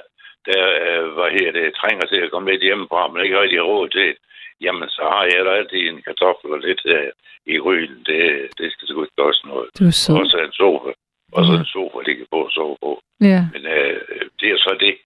[0.48, 3.70] der øh, hvad her det, trænger til at komme lidt hjemmefra, men ikke rigtig har
[3.72, 4.16] råd til det,
[4.60, 7.10] jamen så har jeg da altid en kartoffel og lidt øh,
[7.46, 8.02] i rylen.
[8.06, 8.22] Det,
[8.58, 9.68] det skal sgu ikke koste noget.
[9.78, 10.16] Du er sød.
[10.20, 10.90] Også en sofa.
[11.32, 12.92] Også en sofa, det kan på at sove på.
[13.20, 13.40] Ja.
[13.52, 14.00] Men øh,
[14.40, 14.96] det er så det.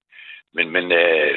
[0.55, 1.35] Men, men øh,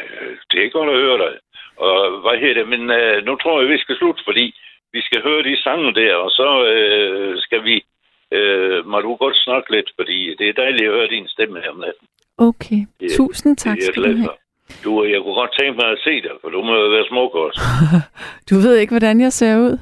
[0.52, 1.34] det er godt at høre dig.
[1.78, 2.68] Og hvad hedder det?
[2.73, 4.45] Men øh, nu tror jeg, vi skal slutte, fordi
[4.94, 7.84] vi skal høre de sange der, og så øh, skal vi...
[8.31, 11.69] Øh, må du godt snakke lidt, fordi det er dejligt at høre din stemme her
[11.69, 12.07] om natten.
[12.37, 12.81] Okay.
[12.99, 14.37] Det- Tusind tak Det jeg skal du have.
[14.83, 17.33] Du, jeg kunne godt tænke mig at se dig, for du må jo være smuk
[17.45, 17.61] også.
[18.49, 19.77] Du ved ikke, hvordan jeg ser ud?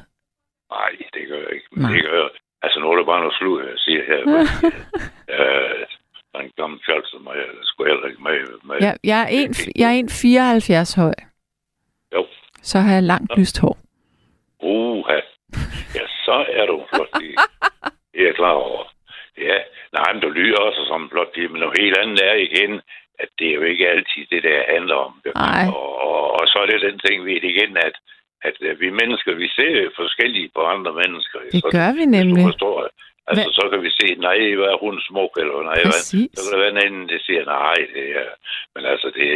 [0.71, 1.67] Nej, det gør jeg ikke.
[1.71, 2.29] Men det gør jeg.
[2.61, 4.21] Altså, nu er det bare noget slud, jeg siger her.
[5.33, 5.79] øh,
[6.31, 8.39] der er en gammel kald som mig, der skulle heller ikke med.
[8.67, 8.75] med.
[8.81, 11.13] Jeg, jeg, er en, jeg er 1,74 høj.
[12.13, 12.25] Jo.
[12.61, 13.77] Så har jeg langt lyst hår.
[14.63, 15.19] Uha.
[15.95, 17.09] Ja, så er du flot.
[18.19, 18.83] Det er jeg klar over.
[19.47, 19.57] Ja,
[19.97, 22.81] nej, men du lyder også som en flot pige, men noget helt andet er igen,
[23.23, 25.13] at det er jo ikke altid det, der handler om.
[25.35, 25.65] Nej.
[25.75, 27.95] Og, og, og så er det den ting, vi igen, at,
[28.47, 31.39] at øh, vi mennesker, vi ser forskellige på andre mennesker.
[31.51, 32.43] Det så, gør vi hvis du nemlig.
[32.49, 32.75] forstår,
[33.27, 36.29] altså, Hvad- så kan vi se, nej, hvad er hun smuk, eller nej, hvad, Præcis.
[36.35, 38.29] så kan der være en anden, der siger, nej, det er,
[38.75, 39.27] men altså, det,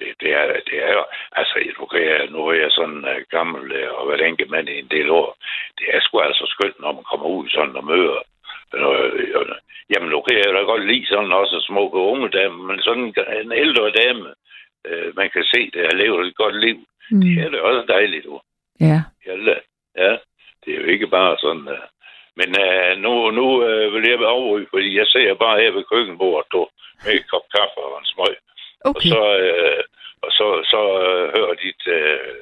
[0.00, 3.20] det, det, er, det er jo, altså, nu, kan jeg, nu er jeg sådan uh,
[3.30, 5.36] gammel uh, og været enkelt mand i en del år.
[5.78, 8.20] Det er sgu altså skønt, når man kommer ud sådan og møder.
[8.74, 9.46] Øh, øh,
[9.90, 13.52] jamen, nu kan jeg da godt lide sådan også smukke unge damer, men sådan en,
[13.52, 14.34] ældre dame,
[14.86, 16.78] øh, man kan se, der lever et godt liv.
[17.10, 17.20] Mm.
[17.20, 18.40] Det er da også dejligt, du.
[18.80, 18.98] Ja.
[19.26, 19.34] Ja,
[19.96, 20.12] ja,
[20.64, 21.68] det er jo ikke bare sådan...
[21.68, 21.84] Uh,
[22.36, 26.52] men uh, nu, nu uh, vil jeg afryge, fordi jeg ser bare her ved køkkenbordet,
[26.52, 26.68] du,
[27.04, 28.36] med et kop kaffe og en smøg.
[28.84, 29.10] Okay.
[29.10, 29.80] Og så, uh,
[30.24, 32.34] og så, så uh, hører dit uh,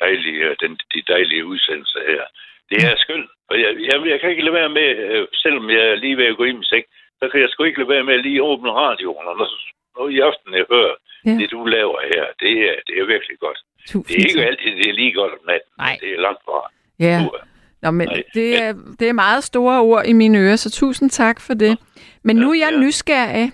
[0.00, 2.22] dejlige, den, de dejlige udsendelser her.
[2.70, 4.88] Det er skønt, og jeg, jeg, jeg kan ikke lade være med,
[5.20, 6.84] uh, selvom jeg er lige ved at gå i seng,
[7.20, 9.48] så kan jeg sgu ikke lade være med at lige åbne radioen, og når,
[9.96, 10.94] når i aften jeg hører
[11.24, 11.30] Ja.
[11.30, 13.58] det, du laver her, det er, det er virkelig godt.
[13.88, 15.72] Tusind Det er ikke altid, det er lige godt om natten.
[15.78, 15.96] Nej.
[16.00, 16.70] Det er langt fra.
[16.98, 17.26] Ja.
[17.82, 18.22] Nå, men Nej.
[18.34, 21.78] det er, det er meget store ord i mine ører, så tusind tak for det.
[22.22, 23.52] Men nu er jeg nysgerrig,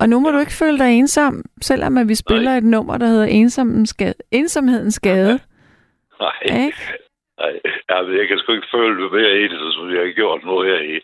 [0.00, 3.06] og nu må du ikke føle dig ensom, selvom at vi spiller et nummer, der
[3.06, 4.14] hedder Ensomhedens Skade.
[4.30, 5.38] Ensomhedens Skade.
[6.20, 6.72] Nej.
[7.40, 7.52] Nej,
[7.88, 10.62] jeg, ved, jeg kan sgu ikke føle mig mere det, som jeg har gjort nu
[10.62, 10.96] her i.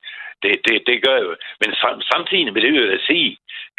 [0.43, 1.35] Det, det, det gør jeg jo.
[1.63, 3.31] Men sam, samtidig med det vil jeg sige,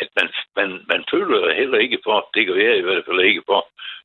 [0.02, 0.28] at man,
[0.60, 3.62] man, man føler heller ikke for, det gør jeg i hvert fald ikke for,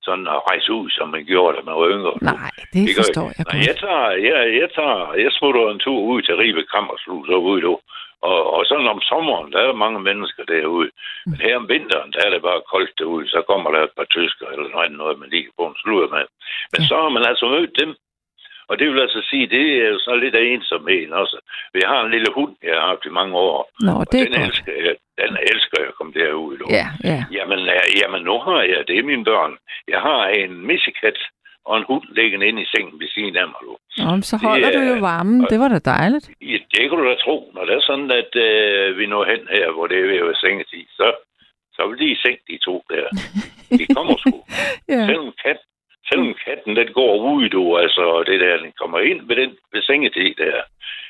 [0.07, 2.15] sådan at rejse ud, som man gjorde, da man var yngre.
[2.23, 3.67] Nej, det, gør forstår jeg Nej, godt.
[3.69, 7.61] jeg tager, jeg, jeg tager, jeg smutter en tur ud til Ribe Kammerslus og ud
[7.67, 7.75] nu.
[8.31, 10.91] Og, og sådan om sommeren, der er mange mennesker derude.
[11.27, 13.29] Men her om vinteren, der er det bare koldt derude.
[13.29, 15.81] Så kommer der et par tysker eller noget andet, noget, man lige kan få en
[15.83, 16.25] sludder med.
[16.73, 17.91] Men så har man altså mødt dem.
[18.69, 21.37] Og det vil altså sige, det er jo så lidt af ensomheden også.
[21.75, 23.71] Jeg har en lille hund, jeg har haft i mange år.
[23.87, 24.47] Nå, og det den godt.
[24.47, 24.95] elsker jeg.
[25.23, 26.57] Den elsker jeg at komme derud.
[26.79, 27.21] Ja, ja.
[27.37, 29.53] Jamen, øh, jamen, nu har jeg, det er mine børn.
[29.89, 31.19] Jeg har en missekat
[31.69, 33.61] og en hund liggende inde i sengen ved siden af mig.
[33.63, 33.77] Du.
[33.99, 35.41] Nå, så holder Det du jo varmen.
[35.51, 36.27] Det var da dejligt.
[36.43, 37.37] Ja, det kan du da tro.
[37.55, 40.27] Når det er sådan, at øh, vi når hen her, hvor det er ved at
[40.27, 41.07] være sengetid, så,
[41.77, 43.07] så vil de i seng, de to der.
[43.79, 44.35] De kommer sgu.
[44.95, 45.07] Ja.
[45.07, 45.61] Selvom, kat,
[46.09, 49.57] selvom katten, den går ud, du, altså, og det der, den kommer ind ved den
[49.73, 50.57] ved sengetid der,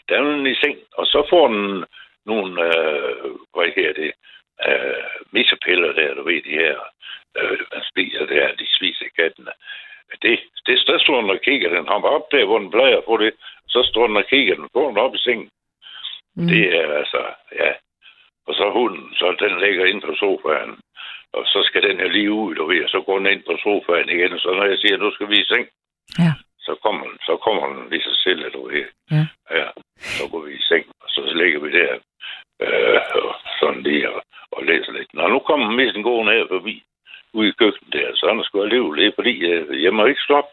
[0.09, 1.85] der er den i seng, og så får den
[2.27, 4.13] nogle, øh, hvad her det,
[4.69, 6.77] øh, missepiller der, du ved, de her,
[7.39, 9.53] øh, man spiser der, de spiser kattene.
[10.23, 13.17] Det, det der står den og kigger, den hopper op der, hvor den plejer på
[13.17, 13.33] det,
[13.69, 15.49] så står den og kigger, den går den op i sengen.
[16.37, 16.47] Mm.
[16.47, 17.23] Det er altså,
[17.63, 17.73] ja.
[18.47, 20.79] Og så hunden, så den ligger inde på sofaen.
[21.33, 23.57] Og så skal den her lige ud, du ved, og så går den ind på
[23.63, 24.33] sofaen igen.
[24.33, 25.67] Og så når jeg siger, nu skal vi i seng,
[26.19, 26.33] Ja.
[26.67, 28.85] så kommer den, så kommer den lige sig selv, du ved.
[29.11, 29.27] Ja.
[29.59, 29.69] ja.
[30.17, 31.93] Så går vi i seng, og så ligger vi der,
[32.65, 34.23] øh, og sådan lige og,
[34.53, 35.15] og læser lidt.
[35.15, 36.83] Når nu kommer missen gående her forbi,
[37.39, 40.03] ude i køkkenet der, så er der sgu alligevel det, er fordi øh, jeg må
[40.07, 40.51] ikke stoppe.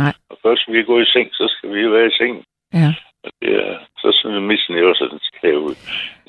[0.00, 0.14] Nej.
[0.30, 2.34] Og først vi gå i seng, så skal vi jo være i seng.
[2.80, 2.90] Ja.
[3.24, 5.76] Og det er, så synes missen jo også, at den skal ud.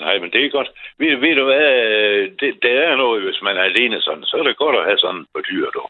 [0.03, 0.69] Nej, men det er godt.
[0.99, 4.37] Ved, ved du hvad, øh, det, det er noget, hvis man er alene sådan, så
[4.37, 5.89] er det godt at have sådan på dyr, dog.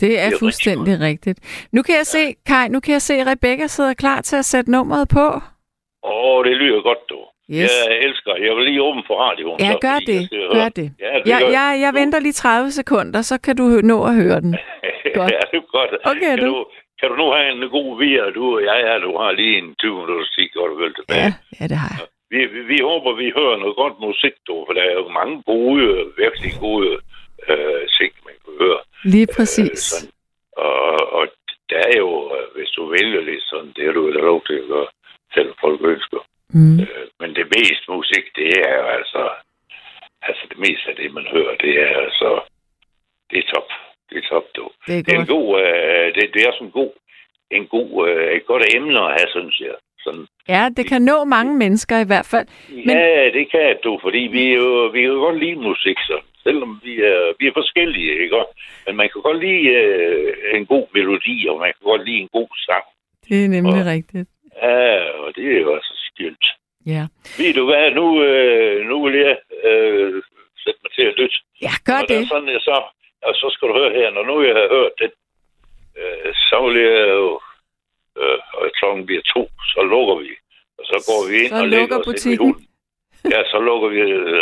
[0.00, 1.38] Det er rigtig fuldstændig rigtigt.
[1.72, 4.44] Nu kan jeg se, Kai, nu kan jeg se, at Rebecca sidder klar til at
[4.44, 5.26] sætte nummeret på.
[6.02, 7.26] Åh, det lyder godt, dog.
[7.58, 7.72] Yes.
[7.88, 8.32] Jeg elsker.
[8.46, 9.58] Jeg vil lige åbne for radioen.
[9.60, 10.20] Ja, så, gør det.
[10.30, 10.70] Gør høre.
[10.80, 10.88] det.
[11.00, 14.14] Ja, det Jeg, gør jeg, jeg venter lige 30 sekunder, så kan du nå at
[14.22, 14.52] høre den.
[15.18, 15.32] Godt.
[15.34, 15.90] ja, det er godt.
[16.12, 16.46] Okay, kan du.
[16.46, 16.66] du.
[17.00, 19.74] Kan du nu have en god via, du og jeg, ja, du har lige en
[19.74, 21.20] 20 minutter stik, godt og vel tilbage.
[21.20, 22.06] Ja, ja, det har jeg.
[22.32, 25.36] Vi, vi, vi håber, vi hører noget godt musik, du, for der er jo mange
[25.52, 25.82] gode,
[26.22, 26.90] virkelig gode
[27.50, 28.80] øh, ting, man kan høre.
[29.14, 29.78] Lige præcis.
[29.78, 30.10] sådan.
[30.66, 31.24] Og, og
[31.70, 34.56] der er jo, øh, hvis du vælger lidt sådan, det er du jo lov til
[34.62, 34.88] at gøre,
[35.34, 36.20] selv folk ønsker.
[36.52, 36.80] Mm.
[36.80, 39.22] Øh, men det meste musik, det er jo altså,
[40.22, 42.40] altså det meste af det, man hører, det er altså,
[43.30, 43.68] det er top.
[44.10, 44.68] Det er top, du.
[44.86, 46.92] Det er Det er en god, øh, det, det er en god,
[47.50, 49.74] en god, øh, et godt emne at have, synes jeg.
[50.04, 52.46] Sådan, Ja, det kan nå mange mennesker i hvert fald.
[52.86, 52.96] Men...
[52.96, 56.20] Ja, det kan du, fordi vi jo, vi kan jo godt lide musik, så.
[56.42, 58.36] Selvom vi er, vi er forskellige, ikke?
[58.36, 58.54] Og-
[58.86, 62.28] Men man kan godt lide øh, en god melodi, og man kan godt lide en
[62.32, 62.84] god sang.
[63.28, 64.28] Det er nemlig rigtigt.
[64.62, 66.46] Ja, og det er jo altså skyldt.
[66.86, 67.02] Ja.
[67.38, 69.36] Ved du hvad, nu, øh, nu vil jeg
[69.68, 70.22] øh,
[70.62, 71.36] sætte mig til at lytte.
[71.66, 72.28] Ja, gør og det.
[72.28, 72.76] Sådan, jeg så,
[73.28, 75.10] og så skal du høre her, når nu jeg har hørt det,
[76.00, 77.40] øh, så vil jeg jo,
[78.20, 79.42] øh, og klokken bliver to,
[79.72, 80.30] så lukker vi.
[80.78, 82.46] Og så går vi ind Så og lægger os ind i butikken.
[82.46, 82.66] hunden.
[83.32, 83.98] Ja, så lukker vi,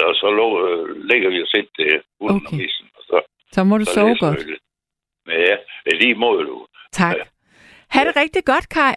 [0.09, 0.63] og så lukker,
[1.11, 2.55] lægger vi os ind til hunden okay.
[2.57, 2.87] og missen.
[2.99, 3.17] Og så,
[3.53, 4.47] Så må du så sove godt.
[4.47, 4.57] vi
[5.33, 5.57] ja,
[6.03, 6.67] lige mod du.
[6.93, 7.17] Tak.
[7.91, 8.95] Ha' det rigtig godt, Kai.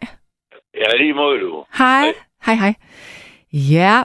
[0.81, 1.65] Ja, lige mod du.
[1.77, 2.01] Hej.
[2.05, 2.13] Hej,
[2.45, 2.55] hej.
[2.55, 2.73] hej.
[3.53, 4.03] Ja,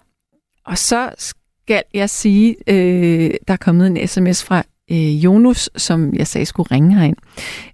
[0.66, 6.14] og så skal jeg sige, øh, der er kommet en sms fra øh, Jonas, som
[6.14, 7.16] jeg sagde skulle ringe herind.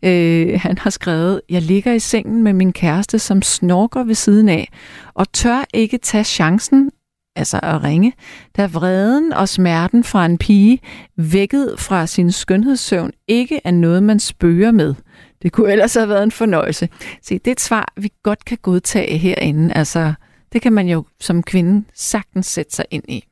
[0.02, 4.48] Øh, han har skrevet, jeg ligger i sengen med min kæreste, som snorker ved siden
[4.48, 4.68] af,
[5.14, 6.90] og tør ikke tage chancen,
[7.36, 8.12] altså at ringe,
[8.56, 10.78] da vreden og smerten fra en pige,
[11.16, 14.94] vækket fra sin skønhedssøvn, ikke er noget, man spøger med.
[15.42, 16.88] Det kunne ellers have været en fornøjelse.
[17.22, 19.74] Se, det er et svar, vi godt kan godtage herinde.
[19.74, 20.12] Altså,
[20.52, 23.24] det kan man jo som kvinde sagtens sætte sig ind i.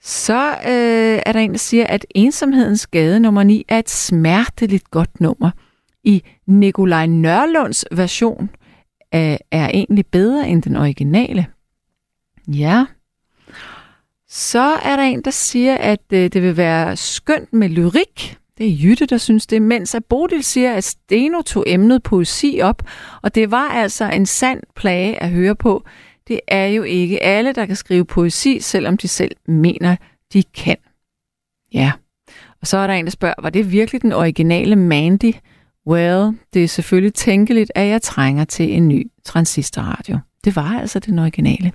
[0.00, 4.90] Så øh, er der en, der siger, at ensomhedens gade nummer 9 er et smerteligt
[4.90, 5.50] godt nummer.
[6.04, 8.50] I Nikolaj Nørlunds version
[9.14, 11.46] øh, er egentlig bedre end den originale.
[12.48, 12.86] Ja.
[14.28, 18.38] Så er der en, der siger, at øh, det vil være skønt med lyrik.
[18.58, 22.60] Det er Jytte, der synes det, mens at Bodil siger, at Steno tog emnet poesi
[22.62, 22.82] op,
[23.22, 25.84] og det var altså en sand plage at høre på.
[26.28, 29.96] Det er jo ikke alle, der kan skrive poesi, selvom de selv mener,
[30.32, 30.76] de kan.
[31.72, 31.92] Ja.
[32.60, 35.32] Og så er der en, der spørger, var det virkelig den originale Mandy?
[35.86, 40.18] Well, det er selvfølgelig tænkeligt, at jeg trænger til en ny transistorradio.
[40.44, 41.72] Det var altså den originale.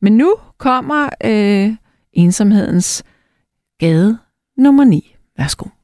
[0.00, 1.74] Men nu kommer øh,
[2.12, 3.02] ensomhedens
[3.78, 4.18] gade
[4.56, 5.14] nummer 9.
[5.38, 5.79] Værsgo.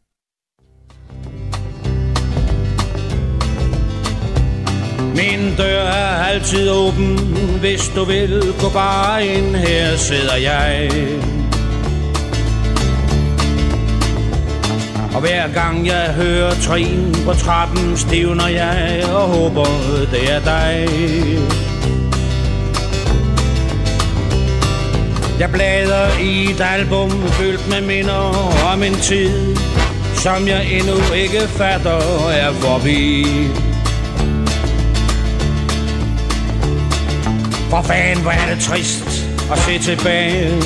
[5.17, 7.19] Min dør er altid åben,
[7.61, 10.91] hvis du vil gå bare ind, her sidder jeg.
[15.15, 19.67] Og hver gang jeg hører trin på trappen, stivner jeg og håber,
[20.13, 20.89] det er dig.
[25.41, 29.57] Jeg bladrer i et album fyldt med minder om en tid,
[30.15, 33.27] som jeg endnu ikke fatter er forbi.
[37.77, 40.62] For fanden, hvor er det trist at se tilbage.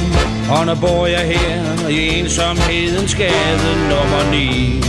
[0.50, 4.82] Og nu bor jeg her i ensomhedens gade nummer 9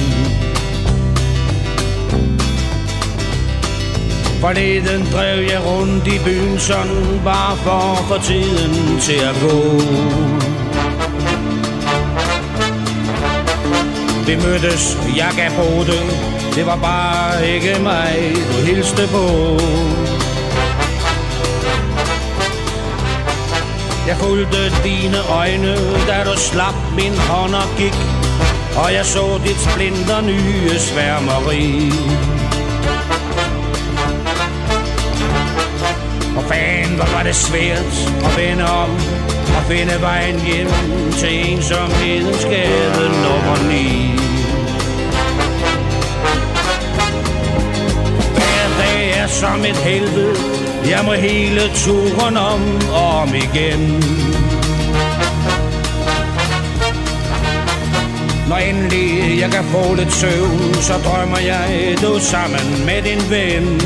[4.42, 9.80] Forleden drev jeg rundt i byen sådan Bare for at få tiden til at gå.
[14.28, 16.02] Vi mødtes, jeg gav på det
[16.56, 19.58] Det var bare ikke mig, du hilste på.
[24.08, 25.76] Jeg fulgte dine øjne,
[26.08, 27.98] da du slap min hånd og gik
[28.78, 31.92] Og jeg så dit splinter nye sværmeri.
[36.38, 37.94] Og fanden, hvor var det svært
[38.26, 38.90] at vende om
[39.58, 40.68] Og finde vejen hjem
[41.12, 44.12] til ensomhedens gade nummer 9
[48.34, 52.62] Hver dag er som et helvede jeg må hele turen om
[52.94, 54.04] og om igen.
[58.50, 63.82] Når endelig jeg kan få lidt søvn Så drømmer jeg du sammen med din ven.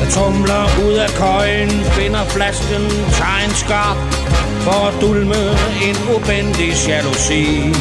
[0.00, 3.96] Jeg tumler ud af køjen Finder flasken, tager en skarp
[4.60, 5.42] For at dulme
[5.88, 7.72] en ubendig jalousi.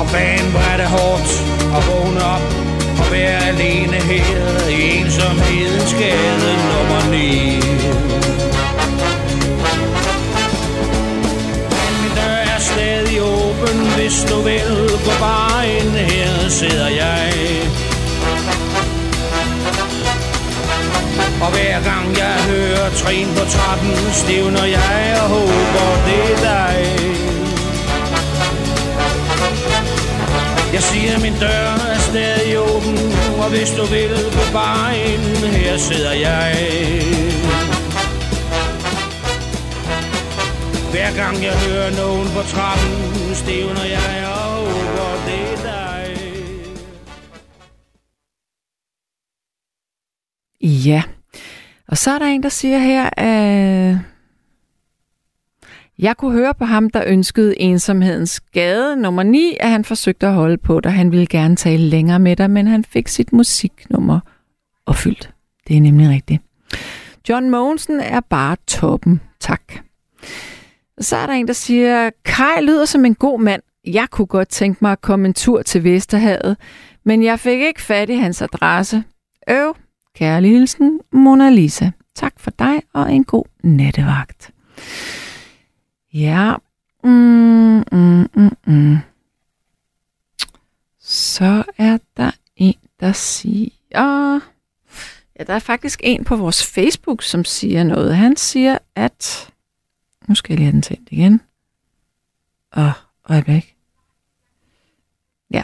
[0.00, 1.30] Og banen hvor det hårdt
[1.76, 2.46] at vågne op
[3.00, 7.16] Og være alene her i ensomhedens gade nummer 9
[11.76, 14.90] Men min dør er stadig åben, hvis du vil.
[15.04, 17.32] Gå bare ind, her sidder jeg.
[21.40, 27.25] Og hver gang jeg hører trin på trappen, stivner jeg og håber, det er dig.
[31.22, 32.96] Min dør er stadig åben,
[33.42, 35.26] og hvis du vil gå bare ind,
[35.56, 36.52] her sidder jeg.
[40.92, 46.16] Hver gang jeg hører nogen på trappen, stivner jeg og det er dig.
[50.62, 51.02] Ja.
[51.88, 53.96] Og så er der en, der siger her, at
[55.98, 60.32] jeg kunne høre på ham, der ønskede ensomhedens gade nummer 9, at han forsøgte at
[60.32, 60.92] holde på dig.
[60.92, 64.20] Han ville gerne tale længere med dig, men han fik sit musiknummer
[64.86, 65.30] opfyldt.
[65.68, 66.42] Det er nemlig rigtigt.
[67.28, 69.20] John Mogensen er bare toppen.
[69.40, 69.62] Tak.
[71.00, 73.62] Så er der en, der siger, Kai lyder som en god mand.
[73.86, 76.56] Jeg kunne godt tænke mig at komme en tur til Vesterhavet,
[77.04, 79.04] men jeg fik ikke fat i hans adresse.
[79.50, 79.76] Øv,
[80.16, 81.90] Kærlig hilsen, Mona Lisa.
[82.14, 84.50] Tak for dig, og en god nattevagt.
[86.16, 86.54] Ja.
[87.04, 88.98] Mm, mm, mm, mm, mm.
[91.00, 93.70] Så er der en, der siger...
[95.38, 98.16] Ja, der er faktisk en på vores Facebook, som siger noget.
[98.16, 99.52] Han siger, at...
[100.28, 101.40] Nu skal jeg lige have den tændt igen.
[102.76, 102.92] Åh,
[103.28, 103.76] øjeblik.
[105.50, 105.62] Ja.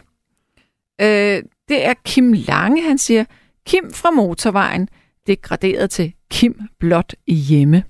[1.00, 3.24] Øh, det er Kim Lange, han siger...
[3.66, 4.88] Kim fra motorvejen,
[5.26, 7.84] degraderet til Kim blot hjemme.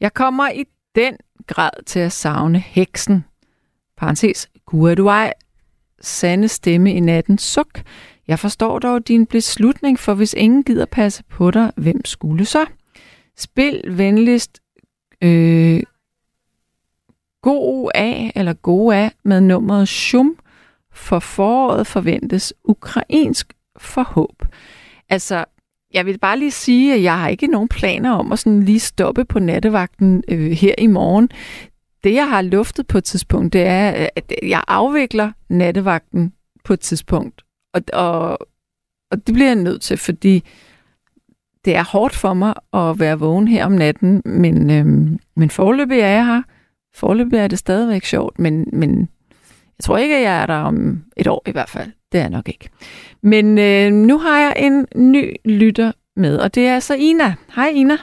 [0.00, 0.64] Jeg kommer i
[0.94, 3.24] den grad til at savne heksen.
[3.96, 5.32] Parenthes, Gud du ej,
[6.00, 7.82] sande stemme i natten, suk.
[8.28, 12.66] Jeg forstår dog din beslutning, for hvis ingen gider passe på dig, hvem skulle så?
[13.36, 14.60] Spil venligst
[15.22, 15.82] øh,
[17.42, 20.36] god af, eller god af, med nummeret Shum,
[20.92, 24.42] for foråret forventes ukrainsk forhåb.
[25.08, 25.44] Altså,
[25.94, 28.80] jeg vil bare lige sige, at jeg har ikke nogen planer om at sådan lige
[28.80, 31.30] stoppe på nattevagten øh, her i morgen.
[32.04, 36.32] Det, jeg har luftet på et tidspunkt, det er, øh, at jeg afvikler nattevagten
[36.64, 37.42] på et tidspunkt.
[37.74, 38.38] Og, og,
[39.10, 40.44] og det bliver jeg nødt til, fordi
[41.64, 46.00] det er hårdt for mig at være vågen her om natten, men, øh, men forløbig
[46.00, 46.42] er jeg her.
[46.94, 49.08] Forløbig er det stadigvæk sjovt, men, men
[49.80, 50.76] jeg tror ikke, at jeg er der om
[51.16, 51.90] et år i hvert fald.
[52.10, 52.66] Det er jeg nok ikke.
[53.32, 54.76] Men øh, nu har jeg en
[55.12, 57.30] ny lytter med, og det er altså Ina.
[57.56, 57.96] Hej Ina.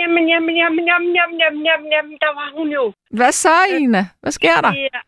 [0.00, 2.92] Jamen, jamen, jamen, jamen, jamen, jamen, jamen, jamen, der var hun jo.
[3.10, 4.02] Hvad så, Ina?
[4.22, 4.72] Hvad sker der?
[4.74, 5.00] Ja,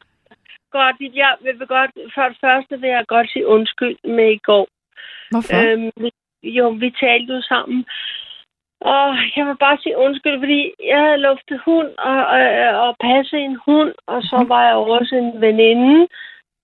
[0.79, 4.67] godt, jeg vil godt, for det første vil jeg godt sige undskyld med i går.
[5.31, 5.61] Hvorfor?
[5.63, 6.11] Øhm,
[6.59, 7.85] jo, vi talte jo sammen.
[8.85, 9.07] Og
[9.37, 10.61] jeg vil bare sige undskyld, fordi
[10.91, 12.41] jeg havde luftet hund og, og,
[12.85, 16.09] og passet en hund, og så var jeg også en veninde,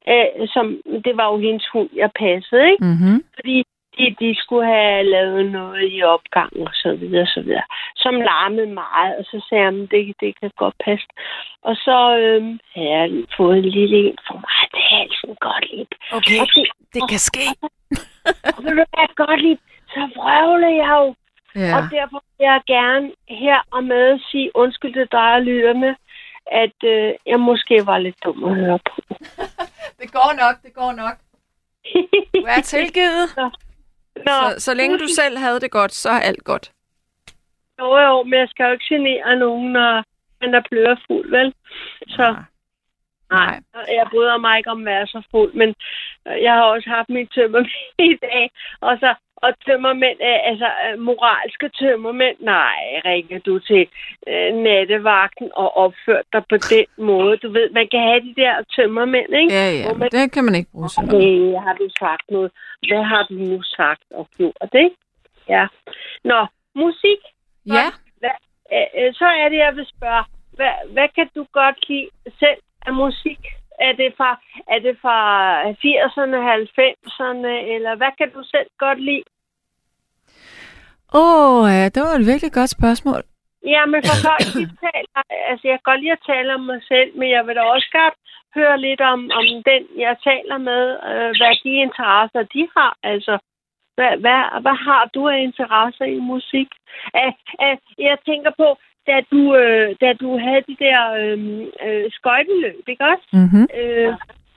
[0.08, 0.66] øh, som,
[1.04, 2.84] det var jo hendes hund, jeg passede, ikke?
[2.84, 3.24] Mm-hmm.
[3.34, 3.56] Fordi
[3.98, 7.66] de, de skulle have lavet noget i opgangen og så videre, og så videre,
[7.96, 11.06] som larmede meget, og så sagde jeg, "Men det, det kan godt passe.
[11.62, 15.94] Og så øhm, havde jeg fået en lille en for mig til halsen, godt lidt.
[16.18, 16.64] Okay, og det,
[16.94, 17.46] det kan ske.
[18.56, 19.60] og ved du hvad, godt lidt,
[19.94, 21.14] så vrøvlede jeg jo.
[21.54, 21.76] Ja.
[21.76, 25.96] Og derfor vil jeg gerne her og med sige undskyld til dig og lytterne,
[26.46, 29.02] at øh, jeg måske var lidt dum at høre på.
[30.00, 31.16] Det går nok, det går nok.
[32.34, 33.26] Du er tilgivet.
[34.26, 36.72] Nå, så, så længe du selv havde det godt, så er alt godt.
[37.80, 40.04] Jo, jo, men jeg skal jo ikke genere nogen, når
[40.40, 41.54] man er bløderfuld, vel?
[42.08, 42.36] Så,
[43.30, 43.60] nej.
[43.74, 45.74] Jeg bryder mig ikke om at være så fuld, men
[46.28, 48.50] øh, jeg har også haft min tømmermænd i dag.
[48.80, 53.82] Og så og tømmermænd, øh, altså øh, moralske tømmermænd, nej, ringer du til
[54.31, 57.36] øh, nattevagten og opført dig på den måde.
[57.36, 59.55] Du ved, man kan have de der tømmermænd, ikke?
[59.55, 61.24] Ja, ja, Hvor men det kan man ikke bruge sådan noget.
[61.24, 62.51] Okay, har du sagt noget?
[62.89, 64.97] Hvad har du nu sagt og gjort, ikke?
[65.48, 65.66] Ja.
[66.24, 67.20] Nå, musik.
[67.66, 67.86] Ja.
[68.20, 68.36] Hvad,
[68.74, 70.24] øh, øh, så er det, jeg vil spørge.
[70.56, 72.09] Hvad, hvad kan du godt lide
[72.40, 73.40] selv af musik?
[73.80, 74.30] Er det fra,
[74.74, 75.18] er det fra
[75.84, 76.38] 80'erne,
[76.78, 79.24] 90'erne, eller hvad kan du selv godt lide?
[81.14, 83.22] Åh, oh, ja, det var et virkelig godt spørgsmål.
[83.74, 86.80] Ja, men for folk, de taler, altså jeg kan godt lide at tale om mig
[86.92, 88.16] selv, men jeg vil da også godt
[88.56, 92.92] høre lidt om, om den, jeg taler med, øh, hvad de interesser, de har.
[93.02, 93.34] Altså,
[93.96, 96.70] hvad, hvad, hvad har du af interesser i musik?
[97.22, 97.32] Æh,
[97.64, 97.76] æh,
[98.09, 98.68] jeg tænker på,
[99.10, 101.39] da du, øh, da du havde de der øh,
[101.86, 103.26] øh, skøjteløb, ikke også?
[103.32, 103.62] Mhm.
[103.80, 104.12] Øh,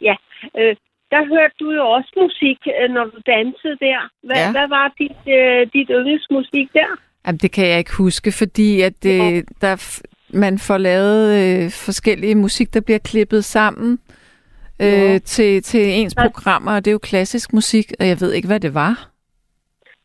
[0.08, 0.16] ja,
[0.60, 0.76] øh,
[1.14, 4.00] der hørte du jo også musik, øh, når du dansede der.
[4.28, 4.46] Hvad, Ja.
[4.46, 4.52] ja.
[4.52, 6.92] hvad var dit, øh, dit yndlingsmusik der?
[7.28, 10.02] Jamen, det kan jeg ikke huske, fordi at øh, der, f-
[10.34, 14.00] man får lavet øh, forskellige musik, der bliver klippet sammen
[14.82, 15.18] øh, Ja.
[15.18, 18.60] til, til ens programmer, og det er jo klassisk musik, og jeg ved ikke, hvad
[18.60, 19.08] det var.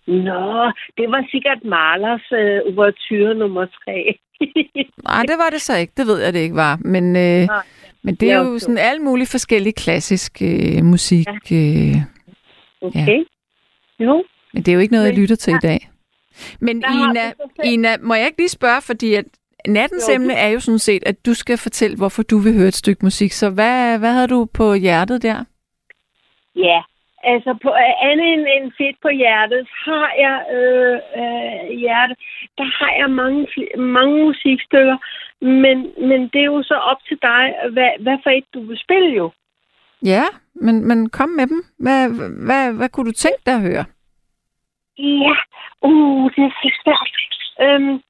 [0.06, 4.18] Nå, det var sikkert Marlers øh, ouverture nummer tre.
[5.08, 5.92] Nej, det var det så ikke.
[5.96, 6.78] Det ved jeg, det ikke var.
[6.84, 7.62] Men, øh, Nej.
[8.02, 11.26] men det er jo sådan alle mulige forskellige klassisk øh, musik.
[11.52, 11.96] Øh,
[12.82, 13.24] Okay.
[14.00, 14.24] Jo.
[14.54, 15.90] men det er jo ikke noget, jeg lytter til i dag.
[16.60, 17.32] Men Der Ina,
[17.64, 19.24] Ina, må jeg ikke lige spørge, fordi at
[19.68, 22.68] nattens Jo, emne er jo sådan set, at du skal fortælle, hvorfor du vil høre
[22.68, 23.32] et stykke musik.
[23.32, 25.44] Så hvad, hvad havde du på hjertet der?
[26.56, 26.80] Ja,
[27.32, 32.14] altså på øh, andet end, end fedt på hjertet, har jeg øh, øh, hjerte,
[32.58, 33.46] der har jeg mange,
[33.96, 34.96] mange musikstykker,
[35.40, 35.76] men,
[36.08, 37.42] men det er jo så op til dig,
[37.72, 39.30] hvad, hvad for et du vil spille jo.
[40.02, 40.24] Ja,
[40.54, 41.64] men, men kom med dem.
[41.78, 42.00] Hvad,
[42.46, 43.84] hvad, hvad kunne du tænke dig at høre?
[44.98, 45.36] Ja,
[45.82, 47.12] uh, det er svært.
[47.64, 48.00] Øhm,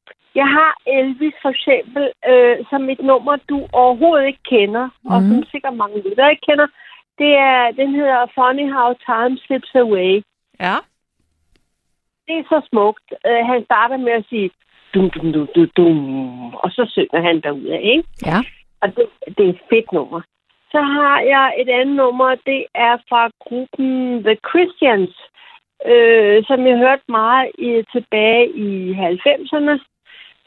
[0.40, 5.10] jeg har Elvis for eksempel, øh, som et nummer, du overhovedet ikke kender, mm.
[5.12, 6.68] og som sikkert mange lyttere ikke kender.
[7.18, 10.22] Det er, den hedder Funny How Time Slips Away.
[10.60, 10.76] Ja.
[12.26, 13.08] Det er så smukt.
[13.26, 14.50] Øh, han starter med at sige,
[14.94, 18.04] dum, dum, dum, dum, dum, og så synger han derudad, ikke?
[18.26, 18.38] Ja.
[18.80, 19.06] Og det,
[19.36, 20.20] det er et fedt nummer.
[20.72, 25.14] Så har jeg et andet nummer, det er fra gruppen The Christians,
[25.86, 29.76] øh, som jeg hørte meget i, tilbage i 90'erne.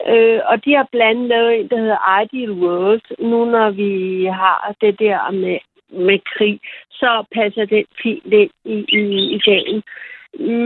[0.08, 3.06] Øh, og de har blandt andet lavet en, der hedder Ideal World.
[3.30, 5.58] Nu når vi har det der med,
[5.92, 6.60] med krig,
[6.90, 9.82] så passer den fint ind i, i, i dagen.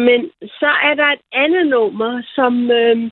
[0.07, 3.11] Men så er der et andet nummer, som, øh,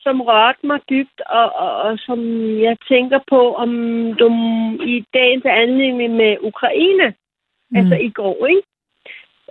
[0.00, 2.20] som rørte mig dybt, og, og, og som
[2.60, 3.70] jeg tænker på, om
[4.18, 4.28] du
[4.86, 7.14] i dagens anledning med Ukraine,
[7.70, 7.76] mm.
[7.76, 8.62] altså i går, ikke?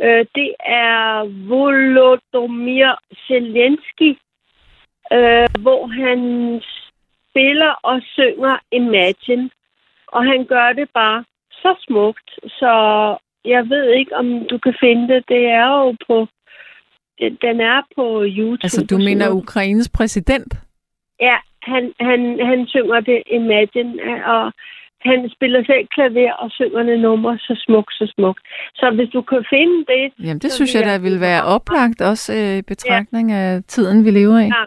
[0.01, 2.91] Øh, det er Volodymyr
[3.27, 4.17] Zelensky,
[5.11, 6.19] øh, hvor han
[7.29, 9.49] spiller og synger Imagine,
[10.07, 11.23] og han gør det bare
[11.61, 12.29] så smukt,
[12.59, 12.71] så
[13.45, 15.23] jeg ved ikke, om du kan finde det.
[15.27, 16.27] Det er jo på...
[17.41, 18.63] Den er på YouTube.
[18.63, 19.31] Altså, du mener.
[19.31, 20.53] Ukraines præsident?
[21.19, 23.93] Ja, han, han, han synger det Imagine,
[24.25, 24.53] og
[25.01, 28.41] han spiller selv klaver og synger det nummer så smukt, så smukt.
[28.75, 30.25] Så hvis du kan finde det...
[30.25, 34.05] Jamen, det synes vil jeg, der ville være oplagt, også øh, i betragtning af tiden,
[34.05, 34.43] vi lever i.
[34.43, 34.63] Ja,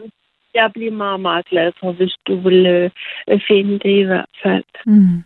[0.54, 2.90] jeg bliver meget, meget glad for, hvis du vil øh,
[3.30, 4.64] øh, finde det i hvert fald.
[4.86, 5.24] Mm.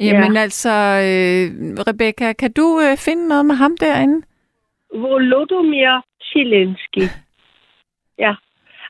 [0.00, 1.46] Jamen altså, øh,
[1.88, 4.26] Rebecca, kan du øh, finde noget med ham derinde?
[4.94, 7.04] Volodymyr Zelensky.
[8.18, 8.34] Ja.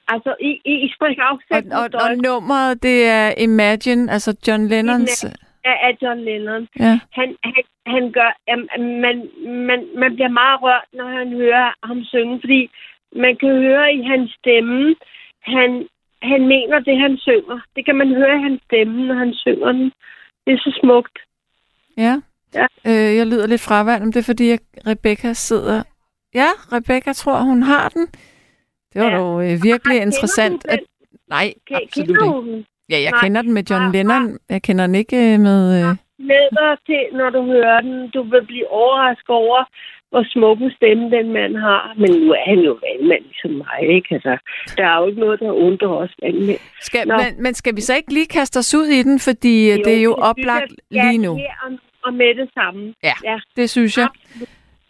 [0.09, 5.25] Altså, I, I, springer Og, afsæt og, og nummeret, det er Imagine, altså John Lennons...
[5.65, 6.69] af, af John Lennon.
[6.81, 7.01] Ja.
[7.13, 8.69] Han, han, han gør, um,
[9.05, 9.29] man,
[9.69, 12.71] man, man bliver meget rørt, når han hører ham synge, fordi
[13.17, 14.95] man kan høre i hans stemme,
[15.43, 15.89] han,
[16.23, 17.61] han mener det, han synger.
[17.77, 19.93] Det kan man høre i hans stemme, når han synger den.
[20.47, 21.19] Det er så smukt.
[21.97, 22.21] Ja.
[22.55, 22.67] Ja.
[22.87, 25.83] Øh, jeg lyder lidt fraværende, men det er fordi, at Rebecca sidder...
[26.35, 28.07] Ja, Rebecca tror, hun har den.
[28.93, 29.17] Det var ja.
[29.17, 30.67] dog øh, virkelig Kender interessant.
[30.69, 30.81] At...
[31.29, 32.67] Nej, Ke- absolut ikke.
[32.91, 33.21] Ja, jeg Nej.
[33.23, 34.39] kender den med John Lennon.
[34.49, 35.61] Jeg kender den ikke øh, med...
[35.79, 35.97] Øh...
[36.59, 38.11] Dig til, når du hører den.
[38.11, 39.65] Du vil blive overrasket over,
[40.13, 41.83] hvor smuk en stemme den mand har.
[42.01, 44.09] Men nu er han jo vandmand ligesom mig, ikke?
[44.15, 44.35] Altså,
[44.77, 46.63] der er jo ikke noget, der undrer os vandmænd.
[46.81, 47.17] Skal, Nå.
[47.17, 49.95] men, men skal vi så ikke lige kaste os ud i den, fordi jo, det
[49.99, 51.33] er jo det oplagt jeg, lige nu.
[51.37, 51.71] Ja, og,
[52.05, 52.95] og med det samme.
[53.09, 53.37] Ja, ja.
[53.57, 54.09] det synes jeg.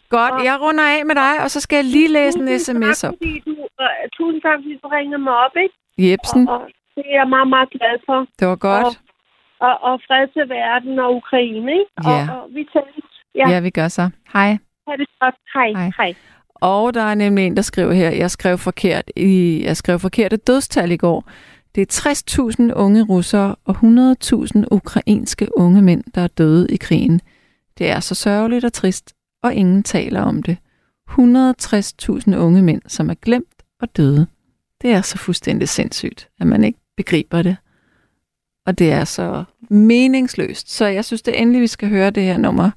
[0.09, 3.13] Godt, jeg runder af med dig, og så skal jeg lige læse en sms op.
[3.13, 5.75] Fordi du, uh, tusind tak, fordi du ringede mig op, ikke?
[6.11, 8.19] Jebsen, Og, og det er jeg meget, meget glad for.
[8.39, 8.85] det var godt.
[8.85, 8.93] Og,
[9.67, 11.91] og, og fred til verden og Ukraine, ikke?
[12.09, 12.21] Ja.
[12.33, 13.09] Og, og vi tales.
[13.35, 13.49] Ja.
[13.49, 14.09] ja, vi gør så.
[14.33, 14.57] Hej.
[14.87, 15.35] Ha' det godt.
[15.53, 15.71] Hej.
[15.71, 15.91] Hej.
[15.97, 16.15] Hej.
[16.55, 20.33] Og der er nemlig en, der skriver her, jeg skrev forkert i, jeg skrev forkert
[20.33, 21.29] et dødstal i går.
[21.75, 27.21] Det er 60.000 unge russere og 100.000 ukrainske unge mænd, der er døde i krigen.
[27.77, 30.57] Det er så sørgeligt og trist, og ingen taler om det.
[31.09, 34.27] 160.000 unge mænd, som er glemt og døde.
[34.81, 37.57] Det er så fuldstændig sindssygt, at man ikke begriber det.
[38.65, 40.71] Og det er så meningsløst.
[40.71, 42.71] Så jeg synes, det endelig, vi skal høre det her nummer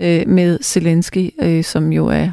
[0.00, 2.32] øh, med Zelensky, øh, som jo er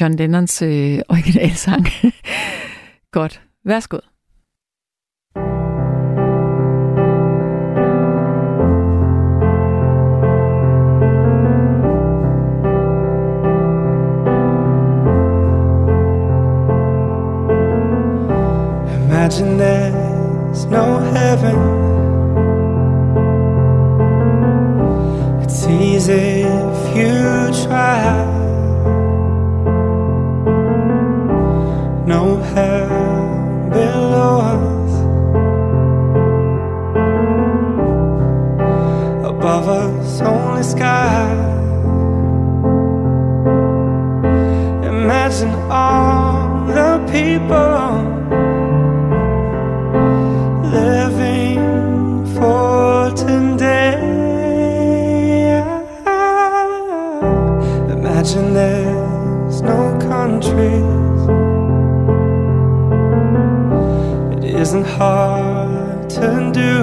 [0.00, 1.86] John Lennons øh, originalsang.
[3.12, 3.40] Godt.
[3.64, 3.98] Værsgo.
[19.28, 21.87] Imagine there's no heaven.
[25.50, 28.04] It's easy if you try.
[32.06, 34.92] No hell below us.
[39.24, 41.32] Above us, only sky.
[44.84, 47.97] Imagine all the people.
[58.28, 61.20] Imagine there's no countries.
[64.44, 66.74] It isn't hard to do.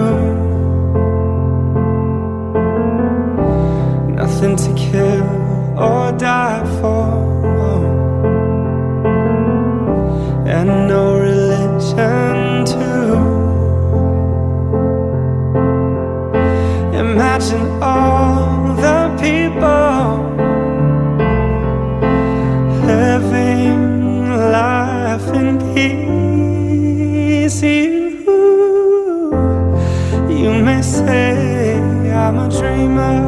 [4.15, 5.23] Nothing to kill
[5.77, 7.13] or die for.
[10.47, 13.13] And no religion too.
[16.97, 18.14] Imagine all
[25.75, 27.61] peace.
[27.61, 28.15] You,
[30.29, 33.19] you may say I'm a dreamer,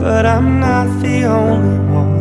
[0.00, 2.18] but I'm not the only one.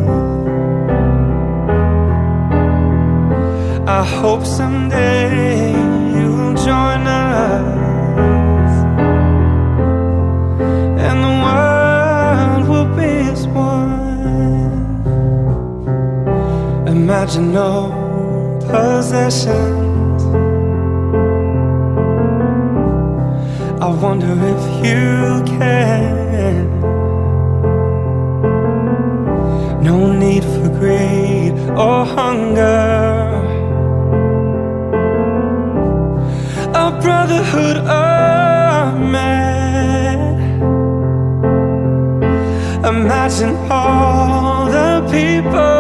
[3.88, 5.87] I hope someday
[17.10, 17.74] Imagine no
[18.70, 20.24] possessions.
[23.82, 26.68] I wonder if you can.
[29.82, 31.54] No need for greed
[31.86, 32.76] or hunger.
[36.74, 40.20] A brotherhood of man.
[42.84, 45.77] Imagine all the people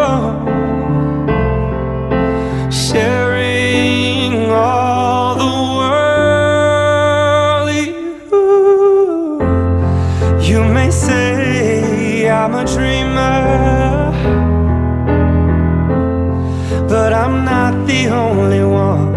[12.73, 14.11] dreamer,
[16.87, 19.15] but I'm not the only one.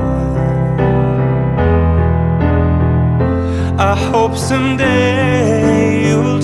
[3.78, 6.40] I hope someday you'll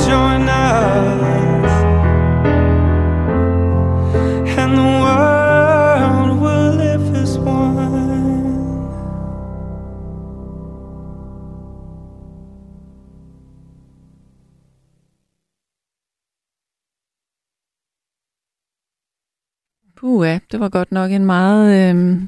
[20.57, 22.21] det var godt nok en meget øh,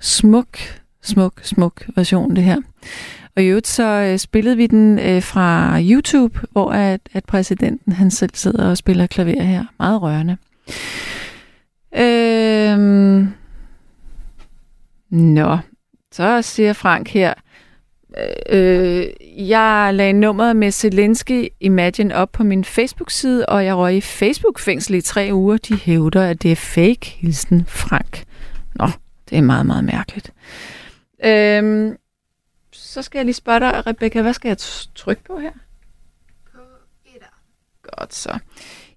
[0.00, 0.58] smuk,
[1.02, 2.56] smuk, smuk version, det her.
[3.36, 7.92] Og i øvrigt så øh, spillede vi den øh, fra YouTube, hvor at, at præsidenten
[7.92, 9.64] han selv sidder og spiller klaver her.
[9.78, 10.36] Meget rørende.
[11.96, 12.78] Øh,
[15.10, 15.58] nå,
[16.12, 17.34] så siger Frank her,
[18.48, 19.06] øh,
[19.48, 24.94] jeg lagde nummeret med Zelensky Imagine op på min Facebook-side, og jeg røg i Facebook-fængsel
[24.94, 25.56] i tre uger.
[25.56, 28.24] De hævder, at det er fake, hilsen Frank.
[28.74, 28.88] Nå,
[29.30, 30.32] det er meget, meget mærkeligt.
[31.24, 31.96] Øhm,
[32.72, 34.58] så skal jeg lige spørge dig, Rebecca, hvad skal jeg
[34.94, 35.52] trykke på her?
[36.52, 36.60] På
[37.82, 38.38] Godt så.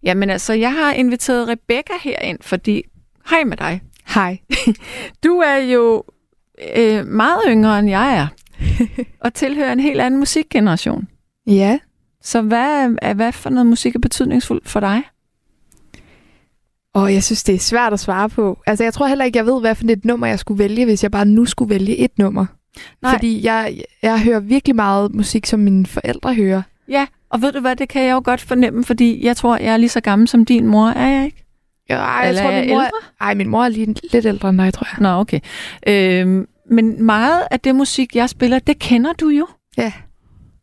[0.03, 2.83] Jamen altså, jeg har inviteret Rebecca herind, fordi...
[3.29, 3.81] Hej med dig.
[4.05, 4.39] Hej.
[5.23, 6.03] Du er jo
[6.75, 8.27] øh, meget yngre, end jeg er,
[9.25, 11.07] og tilhører en helt anden musikgeneration.
[11.47, 11.79] Ja.
[12.21, 15.03] Så hvad er hvad for noget musik er betydningsfuldt for dig?
[16.93, 18.61] Og jeg synes, det er svært at svare på.
[18.65, 21.03] Altså, jeg tror heller ikke, jeg ved, hvad for et nummer, jeg skulle vælge, hvis
[21.03, 22.45] jeg bare nu skulle vælge et nummer.
[23.01, 23.11] Nej.
[23.11, 26.61] Fordi jeg, jeg hører virkelig meget musik, som mine forældre hører.
[26.87, 29.73] Ja, og ved du hvad, det kan jeg jo godt fornemme, fordi jeg tror, jeg
[29.73, 31.45] er lige så gammel som din mor, er jeg ikke?
[31.89, 32.91] Ja, ej, Eller jeg tror, min mor, ældre?
[33.21, 35.01] ej, min mor er lige lidt ældre end dig, tror jeg.
[35.01, 35.39] Nå, okay.
[35.87, 39.47] Øhm, men meget af det musik, jeg spiller, det kender du jo.
[39.77, 39.93] Ja.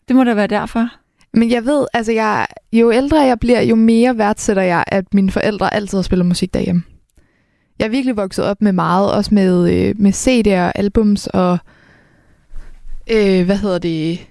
[0.09, 0.89] Det må da være derfor.
[1.35, 5.31] Men jeg ved, altså jeg, jo ældre jeg bliver, jo mere værdsætter jeg, at mine
[5.31, 6.83] forældre altid har spillet musik derhjemme.
[7.79, 11.59] Jeg er virkelig vokset op med meget, også med, øh, med CD'er, albums og,
[13.11, 14.27] øh, hvad hedder det,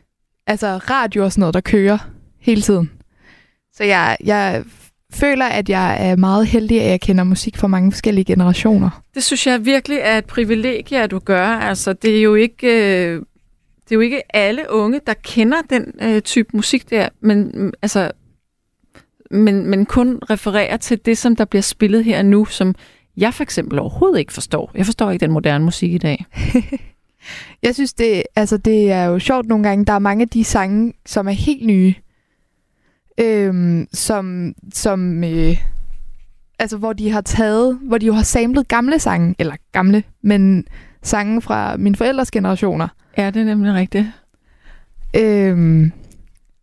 [0.47, 1.97] altså radio og sådan noget, der kører
[2.39, 2.91] hele tiden.
[3.73, 4.63] Så jeg, jeg
[5.15, 9.03] føler, at jeg er meget heldig, at jeg kender musik fra mange forskellige generationer.
[9.15, 11.47] Det synes jeg virkelig er et privilegie, at du gør.
[11.47, 13.21] Altså, det er jo ikke, øh,
[13.83, 17.71] det er jo ikke alle unge, der kender den øh, type musik der, men, mm,
[17.81, 18.11] altså,
[19.31, 22.75] men, men kun refererer til det, som der bliver spillet her nu, som
[23.17, 24.71] jeg for eksempel overhovedet ikke forstår.
[24.75, 26.25] Jeg forstår ikke den moderne musik i dag.
[27.63, 29.85] Jeg synes, det, altså, det er jo sjovt nogle gange.
[29.85, 31.93] Der er mange af de sange, som er helt nye.
[33.21, 35.57] Øhm, som, som øh,
[36.59, 40.65] altså, hvor de har taget, hvor de jo har samlet gamle sange, eller gamle, men
[41.03, 42.87] sange fra mine forældres generationer.
[43.17, 44.07] Ja, det er nemlig rigtigt.
[45.17, 45.91] Øhm,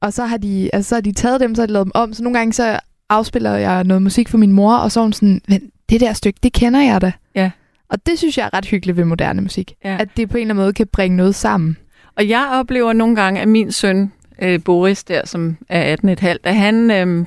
[0.01, 1.93] Og så har, de, altså, så har de taget dem, så har de lavet dem
[1.95, 2.13] om.
[2.13, 5.13] Så nogle gange så afspiller jeg noget musik for min mor, og så er hun
[5.13, 7.13] sådan, men det der stykke, det kender jeg da.
[7.35, 7.51] Ja.
[7.89, 9.73] Og det synes jeg er ret hyggeligt ved moderne musik.
[9.85, 9.97] Ja.
[10.01, 11.77] At det på en eller anden måde kan bringe noget sammen.
[12.17, 14.13] Og jeg oplever nogle gange, at min søn,
[14.43, 17.27] øh, Boris der, som er 18,5, at han, øh,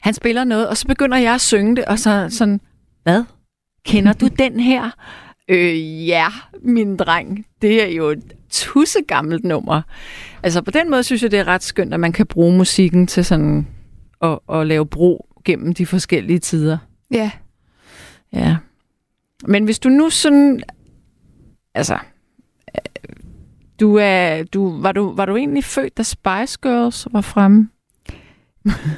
[0.00, 2.60] han spiller noget, og så begynder jeg at synge det, og så sådan,
[3.02, 3.24] hvad?
[3.84, 4.90] Kender du den her?
[5.48, 6.26] Øh, ja,
[6.62, 7.46] min dreng.
[7.62, 9.82] Det er jo et tusse gammelt nummer.
[10.42, 13.06] Altså på den måde synes jeg, det er ret skønt, at man kan bruge musikken
[13.06, 13.66] til sådan
[14.22, 16.78] at, at lave bro gennem de forskellige tider.
[17.10, 17.30] Ja.
[18.32, 18.56] Ja.
[19.44, 20.62] Men hvis du nu sådan...
[21.74, 21.98] Altså...
[23.80, 27.68] Du er, du, var, du, var du egentlig født, da Spice Girls var fremme?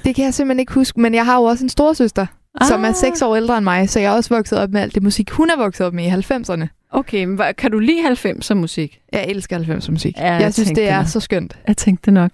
[0.04, 2.26] Det kan jeg simpelthen ikke huske, men jeg har jo også en storesøster,
[2.60, 2.66] ah.
[2.68, 4.94] som er seks år ældre end mig, så jeg er også vokset op med alt
[4.94, 6.66] det musik, hun er vokset op med i 90'erne.
[6.90, 9.00] Okay, men kan du lide 90'er musik?
[9.12, 10.16] Jeg elsker 90'er musik.
[10.16, 11.06] Ja, jeg, synes, tænkte det er nok.
[11.06, 11.58] så skønt.
[11.66, 12.30] Jeg tænkte nok.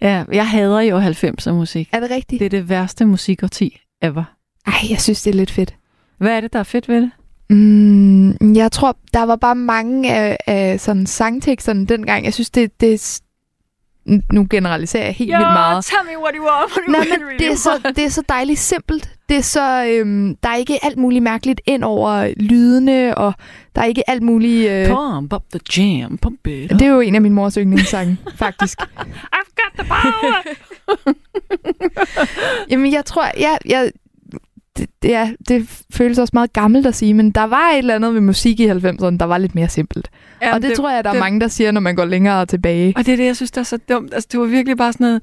[0.00, 1.88] Ja, jeg hader jo 90'er musik.
[1.92, 2.40] Er det rigtigt?
[2.40, 4.24] Det er det værste musikårti ever.
[4.66, 5.74] Ej, jeg synes, det er lidt fedt.
[6.18, 7.10] Hvad er det, der er fedt ved det?
[7.50, 12.24] Mm, jeg tror, der var bare mange af, af sådan sangteksterne dengang.
[12.24, 13.20] Jeg synes, det, det er
[14.32, 15.84] nu generaliserer jeg helt vildt meget.
[15.84, 16.70] tell me what you want.
[16.72, 19.10] What Nej, men det er, så, det er så dejligt simpelt.
[19.28, 23.32] Det er så, øhm, der er ikke alt muligt mærkeligt ind over lydene, og
[23.74, 24.70] der er ikke alt muligt...
[24.70, 28.16] Øh, Pump up the jam, pump it det er jo en af min mors yndlingssange,
[28.44, 28.80] faktisk.
[29.36, 30.42] I've got the power!
[32.70, 33.90] Jamen, jeg tror, ja, jeg,
[34.80, 37.94] det, det, er, det føles også meget gammelt at sige, men der var et eller
[37.94, 40.10] andet ved musik i 90'erne, der var lidt mere simpelt.
[40.42, 42.04] Jamen, og det, det- tror jeg, der det- er mange, der siger, når man går
[42.04, 42.92] længere tilbage.
[42.96, 44.14] Og det er det, jeg synes, der er så dumt.
[44.14, 45.22] Altså, det var virkelig bare sådan noget...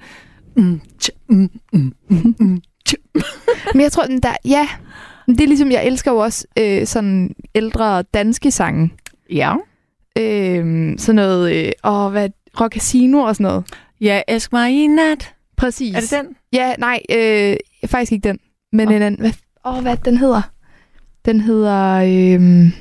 [0.58, 2.94] Mm, tj, mm, mm, mm, mm, tj.
[3.74, 4.68] Men jeg tror, den der, ja,
[5.28, 8.94] det er ligesom, jeg elsker jo også øh, sådan ældre danske sange.
[9.30, 9.56] Ja.
[10.18, 12.30] Øh, sådan noget, øh, åh, hvad,
[12.62, 13.64] Rock Casino og sådan noget.
[14.02, 15.34] Ja, elsk mig i nat.
[15.58, 15.96] Præcis.
[15.96, 16.36] Er det den?
[16.54, 17.56] Ja, nej, øh,
[17.86, 18.40] faktisk ikke den.
[18.74, 19.32] Men en anden, hvad,
[19.68, 20.41] åh, hvad den hedder?
[21.26, 22.72] Den hedder, øh,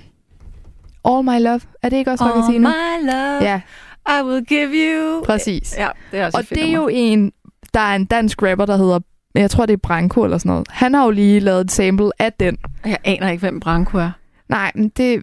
[1.04, 1.60] All My Love.
[1.82, 2.68] Er det ikke også All Casino?
[2.68, 3.60] my love, Ja,
[4.08, 5.22] I will give you...
[5.24, 5.74] præcis.
[5.78, 7.32] Ja, det er også Og det er jo en,
[7.74, 8.98] der er en dansk rapper, der hedder,
[9.34, 10.66] jeg tror det er Branko eller sådan noget.
[10.70, 12.56] Han har jo lige lavet et sample af den.
[12.84, 14.10] Jeg aner ikke, hvem Branko er.
[14.48, 15.22] Nej, men det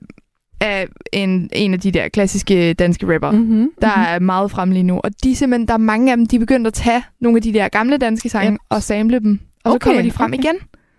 [0.59, 4.83] er en, en af de der klassiske danske rapper, mm-hmm, der er meget frem lige
[4.83, 4.99] nu.
[5.03, 7.41] Og de simpelthen, der er mange af dem, de er begyndt at tage nogle af
[7.41, 8.57] de der gamle danske sange Yep.
[8.69, 9.39] og sample dem.
[9.63, 10.43] Og så Okay, kommer de frem okay.
[10.43, 10.55] igen.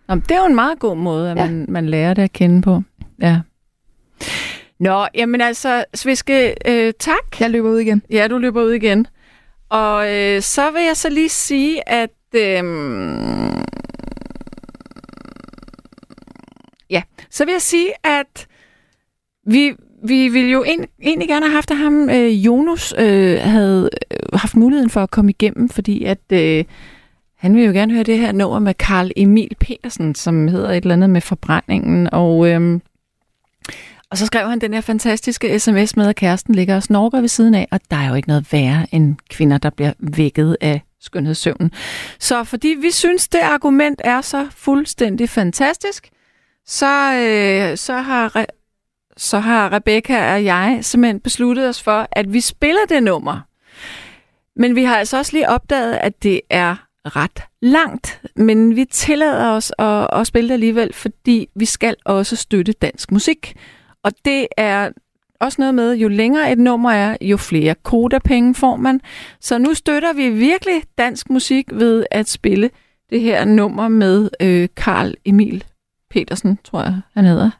[0.08, 1.44] Nå, det er jo en meget god måde, at Ja.
[1.44, 2.82] man, man lærer det at kende på.
[3.20, 3.40] Ja.
[4.80, 7.40] Nå, jamen altså, Sviske, øh, tak.
[7.40, 8.02] Jeg løber ud igen.
[8.10, 9.06] Ja, du løber ud igen.
[9.68, 12.10] Og øh, så vil jeg så lige sige, at...
[12.34, 12.64] Øh,
[16.90, 18.46] ja, så vil jeg sige, at
[19.46, 19.74] vi,
[20.04, 24.18] vi ville jo en, egentlig gerne have haft, at ham, øh, Jonas, øh, havde øh,
[24.38, 26.64] haft muligheden for at komme igennem, fordi at øh,
[27.44, 30.76] han vil jo gerne høre det her nummer med Karl Emil Petersen, som hedder et
[30.76, 32.48] eller andet med forbrændingen, og...
[32.48, 32.82] øhm,
[34.10, 37.28] og så skrev han den her fantastiske sms med, at kæresten ligger og snorker ved
[37.28, 40.82] siden af, og der er jo ikke noget værre end kvinder, der bliver vækket af
[41.00, 41.72] skønhedssøvnen.
[42.18, 46.08] Så fordi vi synes, det argument er så fuldstændig fantastisk,
[46.66, 52.32] så, øh, så, har, Re- så har Rebecca og jeg simpelthen besluttet os for, at
[52.32, 53.40] vi spiller det nummer.
[54.56, 59.50] Men vi har altså også lige opdaget, at det er ret langt, men vi tillader
[59.50, 63.56] os at, at spille det alligevel, fordi vi skal også støtte dansk musik.
[64.02, 64.90] Og det er
[65.40, 69.00] også noget med, jo længere et nummer er, jo flere kodapenge får man.
[69.40, 72.70] Så nu støtter vi virkelig dansk musik ved at spille
[73.10, 75.64] det her nummer med øh, Karl Emil
[76.10, 77.50] Petersen, tror jeg, han hedder.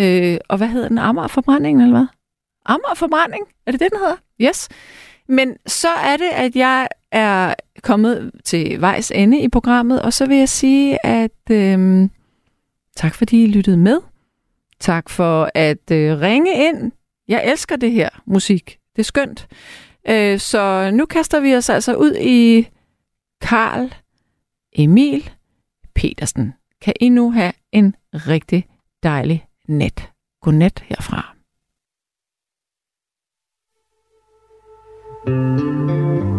[0.00, 0.98] Øh, og hvad hedder den?
[0.98, 2.06] Amagerforbrændingen, eller hvad?
[2.66, 3.44] Amagerforbrænding?
[3.66, 4.16] Er det det, den hedder?
[4.40, 4.68] Yes.
[5.28, 10.26] Men så er det, at jeg er kommet til vejs ende i programmet, og så
[10.26, 12.08] vil jeg sige, at øh,
[12.96, 14.00] tak fordi I lyttede med.
[14.80, 16.92] Tak for at øh, ringe ind.
[17.28, 18.78] Jeg elsker det her musik.
[18.96, 19.48] Det er skønt.
[20.08, 22.68] Øh, så nu kaster vi os altså ud i
[23.40, 23.94] Karl
[24.72, 25.30] Emil
[25.94, 26.54] Petersen.
[26.80, 28.66] Kan I nu have en rigtig
[29.02, 30.10] dejlig nat.
[30.40, 31.37] Godnat herfra.
[35.26, 36.37] thank you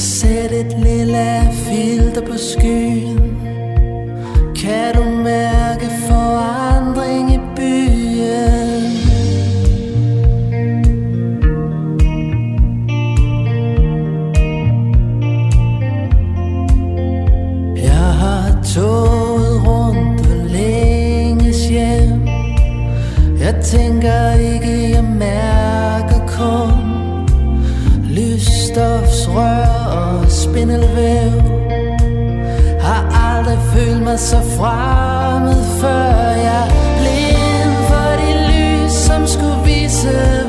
[0.00, 3.36] sæt et lille filter på skyen.
[4.56, 8.82] Kan du mærke forandring i byen?
[17.76, 22.28] Jeg har toget rundt og længes hjem.
[23.40, 24.30] Jeg tænker
[34.10, 36.66] mig så fremmed, før jeg
[37.00, 40.39] blev for det lys, som skulle vise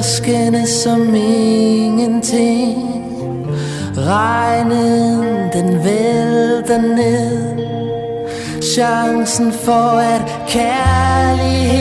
[0.00, 2.76] der skinner som ingenting.
[3.96, 5.22] Regnen
[5.52, 7.60] den vælter ned.
[8.62, 11.79] Chancen for at kærlighed